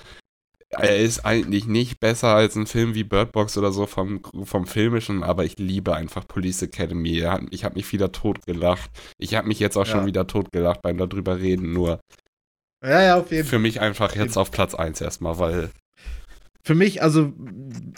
Er 0.71 0.97
ist 0.99 1.25
eigentlich 1.25 1.67
nicht 1.67 2.01
besser 2.01 2.35
als 2.35 2.57
ein 2.57 2.67
Film 2.67 2.95
wie 2.95 3.05
Bird 3.05 3.33
Box 3.33 3.57
oder 3.57 3.71
so 3.73 3.87
vom, 3.87 4.21
vom 4.45 4.67
Filmischen, 4.67 5.23
aber 5.23 5.45
ich 5.45 5.59
liebe 5.59 5.95
einfach 5.95 6.27
Police 6.27 6.63
Academy. 6.63 7.25
Ich 7.51 7.65
habe 7.65 7.75
mich 7.77 7.93
wieder 7.93 8.11
totgelacht. 8.13 8.91
Ich 9.19 9.35
habe 9.37 9.47
mich 9.47 9.61
jetzt 9.61 9.77
auch 9.77 9.87
Ja. 9.87 9.93
schon 9.93 10.07
wieder 10.07 10.27
totgelacht 10.27 10.83
beim 10.83 10.99
darüber 10.99 11.39
reden, 11.39 11.73
nur 11.73 12.01
Ja, 12.85 13.03
ja, 13.03 13.17
auf 13.19 13.31
jeden 13.31 13.45
Fall. 13.45 13.51
für 13.51 13.59
mich 13.61 13.81
einfach 13.81 14.15
jetzt 14.17 14.37
auf 14.37 14.51
Platz 14.51 14.75
1 14.75 15.01
erstmal, 15.01 15.39
weil 15.39 15.71
Für 16.65 16.75
mich, 16.75 17.01
also, 17.01 17.33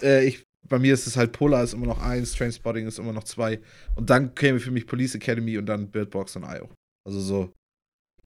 äh, 0.02 0.26
ich, 0.26 0.44
bei 0.68 0.78
mir 0.78 0.92
ist 0.92 1.06
es 1.06 1.16
halt 1.16 1.32
Polar 1.32 1.64
ist 1.64 1.72
immer 1.72 1.86
noch 1.86 2.02
eins, 2.02 2.32
Trainspotting 2.34 2.86
ist 2.86 2.98
immer 2.98 3.14
noch 3.14 3.24
zwei. 3.24 3.60
Und 3.96 4.10
dann 4.10 4.34
käme 4.34 4.60
für 4.60 4.70
mich 4.70 4.86
Police 4.86 5.14
Academy 5.14 5.56
und 5.56 5.64
dann 5.64 5.90
Bird 5.90 6.10
Box 6.10 6.36
und 6.36 6.42
IO. 6.44 6.68
Also 7.06 7.18
so. 7.20 7.52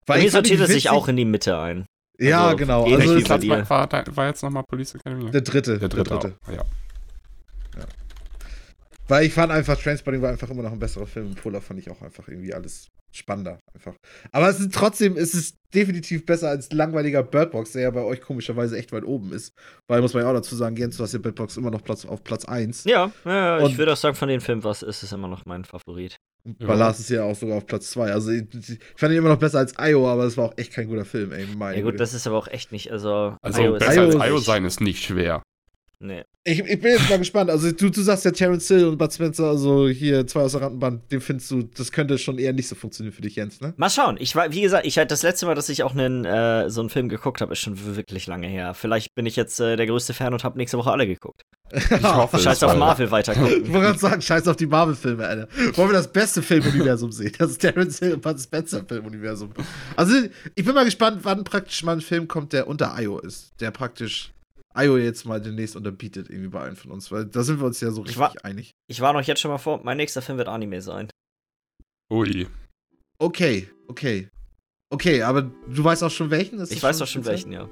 Bei 0.05 0.19
mir 0.19 0.25
ich 0.27 0.33
sortiert 0.33 0.61
es 0.61 0.71
sich 0.71 0.91
auch 0.91 1.07
in 1.07 1.17
die 1.17 1.25
Mitte 1.25 1.57
ein. 1.59 1.87
Ja, 2.19 2.45
also, 2.47 2.57
genau. 2.57 2.85
Also 2.85 3.15
bei 3.15 3.23
Platz 3.23 3.49
war, 3.49 3.91
war, 3.93 4.17
war 4.17 4.27
jetzt 4.27 4.43
nochmal 4.43 4.65
Police 4.65 4.95
Academy? 4.95 5.31
der 5.31 5.41
dritte. 5.41 5.79
der 5.79 5.89
dritte, 5.89 6.11
dritte. 6.11 6.37
Auch, 6.47 6.53
ja. 6.53 6.65
Weil 9.09 9.27
ich 9.27 9.35
fand 9.35 9.53
einfach, 9.53 9.77
Trainspotting 9.77 10.23
war 10.23 10.31
einfach 10.31 10.49
immer 10.49 10.63
noch 10.63 10.73
ein 10.73 10.79
besserer 10.79 11.07
Film. 11.07 11.29
Und 11.29 11.35
Polar 11.43 11.61
fand 11.61 11.81
ich 11.81 11.91
auch 11.91 12.01
einfach 12.01 12.29
irgendwie 12.29 12.55
alles 12.55 12.89
spannender. 13.13 13.59
Einfach. 13.75 13.95
Aber 14.31 14.49
es 14.49 14.59
ist 14.59 14.73
trotzdem, 14.73 15.17
es 15.17 15.35
ist 15.35 15.57
definitiv 15.75 16.25
besser 16.25 16.49
als 16.49 16.73
langweiliger 16.73 17.23
Birdbox, 17.23 17.73
der 17.73 17.83
ja 17.83 17.91
bei 17.91 18.03
euch 18.03 18.21
komischerweise 18.21 18.79
echt 18.79 18.93
weit 18.93 19.05
oben 19.05 19.33
ist. 19.33 19.53
Weil, 19.87 20.01
muss 20.01 20.15
man 20.15 20.23
ja 20.23 20.31
auch 20.31 20.35
dazu 20.35 20.57
sagen, 20.57 20.77
Jens, 20.77 20.97
du 20.97 21.03
hast 21.03 21.13
ja 21.13 21.19
Birdbox 21.19 21.57
immer 21.57 21.71
noch 21.71 21.83
Platz, 21.85 22.05
auf 22.05 22.25
Platz 22.25 22.45
1. 22.45 22.85
Ja, 22.85 23.13
ja 23.25 23.67
ich 23.67 23.77
würde 23.77 23.93
auch 23.93 23.97
sagen, 23.97 24.15
von 24.15 24.29
den 24.29 24.41
Filmen 24.41 24.65
was 24.65 24.83
ist 24.83 25.03
es 25.03 25.13
immer 25.13 25.29
noch 25.29 25.45
mein 25.45 25.65
Favorit. 25.65 26.17
Ja. 26.45 26.67
Ballast 26.67 26.99
ist 27.01 27.11
ja 27.11 27.23
auch 27.23 27.37
sogar 27.37 27.57
auf 27.59 27.67
Platz 27.67 27.91
2. 27.93 28.13
Also 28.13 28.31
ich, 28.33 28.43
ich 28.53 28.79
fand 28.97 29.13
ihn 29.13 29.19
immer 29.19 29.29
noch 29.29 29.39
besser 29.39 29.59
als 29.59 29.75
IO, 29.81 30.09
aber 30.09 30.25
es 30.25 30.37
war 30.37 30.47
auch 30.47 30.55
echt 30.57 30.73
kein 30.73 30.89
guter 30.89 31.05
Film, 31.05 31.31
ey. 31.33 31.47
Meine 31.57 31.77
Ja 31.77 31.83
gut, 31.83 31.93
Güte. 31.93 32.03
das 32.03 32.15
ist 32.15 32.27
aber 32.27 32.37
auch 32.37 32.49
echt 32.49 32.73
nicht, 32.73 32.91
also. 32.91 33.37
Also 33.43 33.63
IO 33.63 33.75
ist 33.77 33.87
besser 33.87 34.01
als 34.03 34.15
IO 34.17 34.37
ist- 34.39 34.45
sein 34.45 34.65
ist 34.65 34.81
nicht 34.81 35.05
schwer. 35.05 35.43
Nee. 36.05 36.25
ich, 36.43 36.59
ich 36.59 36.81
bin 36.81 36.91
jetzt 36.95 37.09
mal 37.09 37.19
gespannt. 37.21 37.49
Also 37.49 37.71
du, 37.71 37.89
du 37.89 38.03
sagst 38.03 38.25
ja 38.25 38.33
Terence 38.33 38.67
Hill 38.67 38.87
und 38.89 38.99
Bud 38.99 39.13
Spencer, 39.13 39.45
also 39.45 39.89
hier 39.89 40.27
zwei 40.27 40.41
aus 40.41 40.51
der 40.51 40.63
Randenband, 40.63 41.13
den 41.13 41.21
findest 41.21 41.49
du, 41.53 41.63
das 41.63 41.93
könnte 41.93 42.19
schon 42.19 42.39
eher 42.39 42.53
nicht 42.53 42.67
so 42.67 42.75
funktionieren 42.75 43.15
für 43.15 43.23
dich, 43.23 43.37
Jens, 43.37 43.61
ne? 43.61 43.73
Mal 43.77 43.89
schauen. 43.89 44.17
Ich 44.19 44.35
war, 44.35 44.53
wie 44.53 44.63
gesagt, 44.63 44.85
ich 44.85 44.99
halt 44.99 45.13
das 45.13 45.23
letzte 45.23 45.47
Mal, 45.47 45.55
dass 45.55 45.69
ich 45.69 45.85
auch 45.85 45.93
einen, 45.95 46.25
äh, 46.25 46.69
so 46.71 46.81
einen 46.81 46.91
Film 46.91 47.09
geguckt 47.09 47.41
habe, 47.41 47.53
ist 47.53 47.61
schon 47.61 47.97
wirklich 47.97 48.27
lange 48.27 48.49
her. 48.49 48.75
Vielleicht 48.75 49.15
bin 49.15 49.27
ich 49.27 49.37
jetzt 49.37 49.61
äh, 49.61 49.77
der 49.77 49.87
größte 49.87 50.13
Fan 50.13 50.33
und 50.33 50.43
habe 50.43 50.59
nächste 50.59 50.77
Woche 50.77 50.91
alle 50.91 51.07
geguckt. 51.07 51.43
Ich 51.73 52.03
hoffe 52.03 52.39
Scheiß 52.41 52.65
auf 52.65 52.77
Marvel 52.77 53.07
Ich 53.07 53.13
weitergucken. 53.13 53.73
wollte 53.73 53.87
gerade 53.87 53.99
sagen, 54.01 54.21
scheiß 54.23 54.49
auf 54.49 54.57
die 54.57 54.67
Marvel-Filme, 54.67 55.25
Alter. 55.25 55.49
Wollen 55.77 55.91
wir 55.91 55.95
das 55.95 56.13
beste 56.13 56.43
Filmuniversum 56.43 57.13
sehen? 57.13 57.33
Das 57.39 57.53
ist 57.53 57.61
Terence 57.61 58.01
Hill 58.01 58.15
und 58.15 58.23
Bud 58.23 58.41
Spencer 58.41 58.85
Filmuniversum. 58.85 59.51
Also, 59.95 60.15
ich 60.57 60.65
bin 60.65 60.75
mal 60.75 60.85
gespannt, 60.85 61.21
wann 61.23 61.45
praktisch 61.45 61.85
mal 61.85 61.93
ein 61.93 62.01
Film 62.01 62.27
kommt, 62.27 62.53
der 62.53 62.67
unter 62.67 62.93
IO 63.01 63.21
ist. 63.21 63.53
Der 63.61 63.71
praktisch 63.71 64.33
IO 64.77 64.97
jetzt 64.97 65.25
mal 65.27 65.41
demnächst 65.41 65.77
unterbietet, 65.77 66.29
irgendwie 66.31 66.49
bei 66.49 66.63
einem 66.63 66.77
von 66.77 66.91
uns. 66.91 67.11
Weil 67.11 67.27
da 67.27 67.43
sind 67.43 67.61
wir 67.61 67.67
uns 67.67 67.81
ja 67.81 67.91
so 67.91 68.03
Ich 68.03 68.09
richtig 68.09 68.21
war- 68.21 68.35
einig. 68.45 68.73
Ich 68.89 69.01
war 69.01 69.13
noch 69.13 69.23
jetzt 69.23 69.41
schon 69.41 69.51
mal 69.51 69.59
vor, 69.59 69.81
mein 69.85 69.97
nächster 69.97 70.23
Film 70.23 70.39
wird 70.39 70.49
Anime 70.49 70.81
sein. 70.83 71.09
Ui. 72.13 72.47
Okay, 73.19 73.69
okay. 73.89 74.29
Okay, 74.91 75.23
aber 75.23 75.43
du 75.43 75.85
weißt 75.85 76.03
auch 76.05 76.11
schon 76.11 76.31
welchen? 76.31 76.59
Ist 76.59 76.73
Ich 76.73 76.83
weiß 76.83 76.99
schon 76.99 77.07
speziell? 77.07 77.35
welchen, 77.35 77.53
ja. 77.53 77.69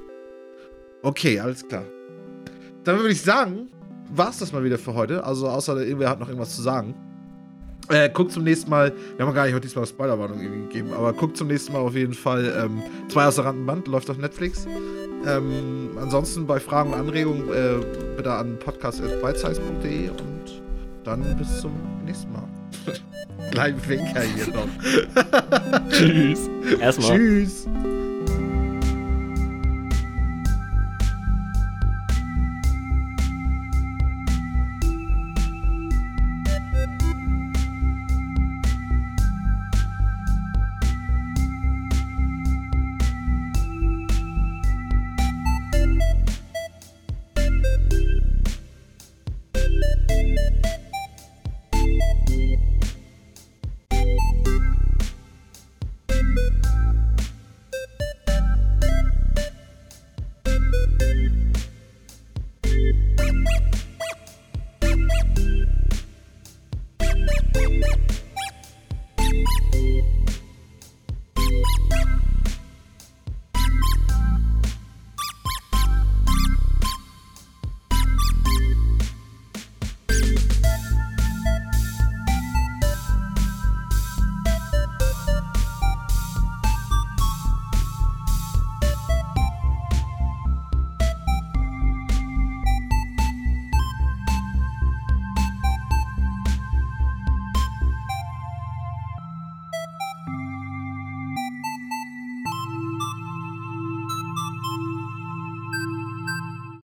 Okay, 1.02 1.38
alles 1.40 1.66
klar. 1.66 1.84
Dann 2.84 2.96
würde 2.98 3.10
ich 3.12 3.20
sagen, 3.20 3.70
war's 4.10 4.38
das 4.38 4.52
mal 4.52 4.64
wieder 4.64 4.78
für 4.78 4.94
heute. 4.94 5.24
Also, 5.24 5.48
außer 5.48 5.76
irgendwer 5.84 6.08
hat 6.08 6.18
noch 6.20 6.28
irgendwas 6.28 6.54
zu 6.56 6.62
sagen. 6.62 6.94
Äh, 7.90 8.08
guckt 8.10 8.32
zum 8.32 8.44
nächsten 8.44 8.70
Mal, 8.70 8.92
wir 9.16 9.26
haben 9.26 9.34
gar 9.34 9.44
nicht 9.44 9.54
heute 9.54 9.66
diesmal 9.66 9.86
Spoilerwarnung 9.86 10.40
irgendwie 10.40 10.62
gegeben, 10.62 10.92
aber 10.92 11.12
guckt 11.12 11.36
zum 11.36 11.48
nächsten 11.48 11.72
Mal 11.72 11.80
auf 11.80 11.94
jeden 11.94 12.14
Fall 12.14 12.52
ähm, 12.64 12.82
zwei 13.08 13.26
aus 13.26 13.34
der 13.34 13.46
Randenband, 13.46 13.88
läuft 13.88 14.08
auf 14.10 14.18
Netflix. 14.18 14.66
Ähm, 15.26 15.90
ansonsten 16.00 16.46
bei 16.46 16.60
Fragen 16.60 16.92
und 16.92 17.00
Anregungen 17.00 17.48
äh, 17.48 17.84
bitte 18.16 18.32
an 18.32 18.58
podcast.bitesize.de 18.58 20.08
und 20.10 20.62
dann 21.04 21.36
bis 21.36 21.60
zum 21.60 21.72
nächsten 22.04 22.32
Mal. 22.32 22.44
Kleinen 23.50 23.88
Winker 23.88 24.22
hier 24.22 24.46
noch. 24.48 25.88
Tschüss. 25.90 26.48
Erstmal. 26.80 27.16
Tschüss. 27.16 27.66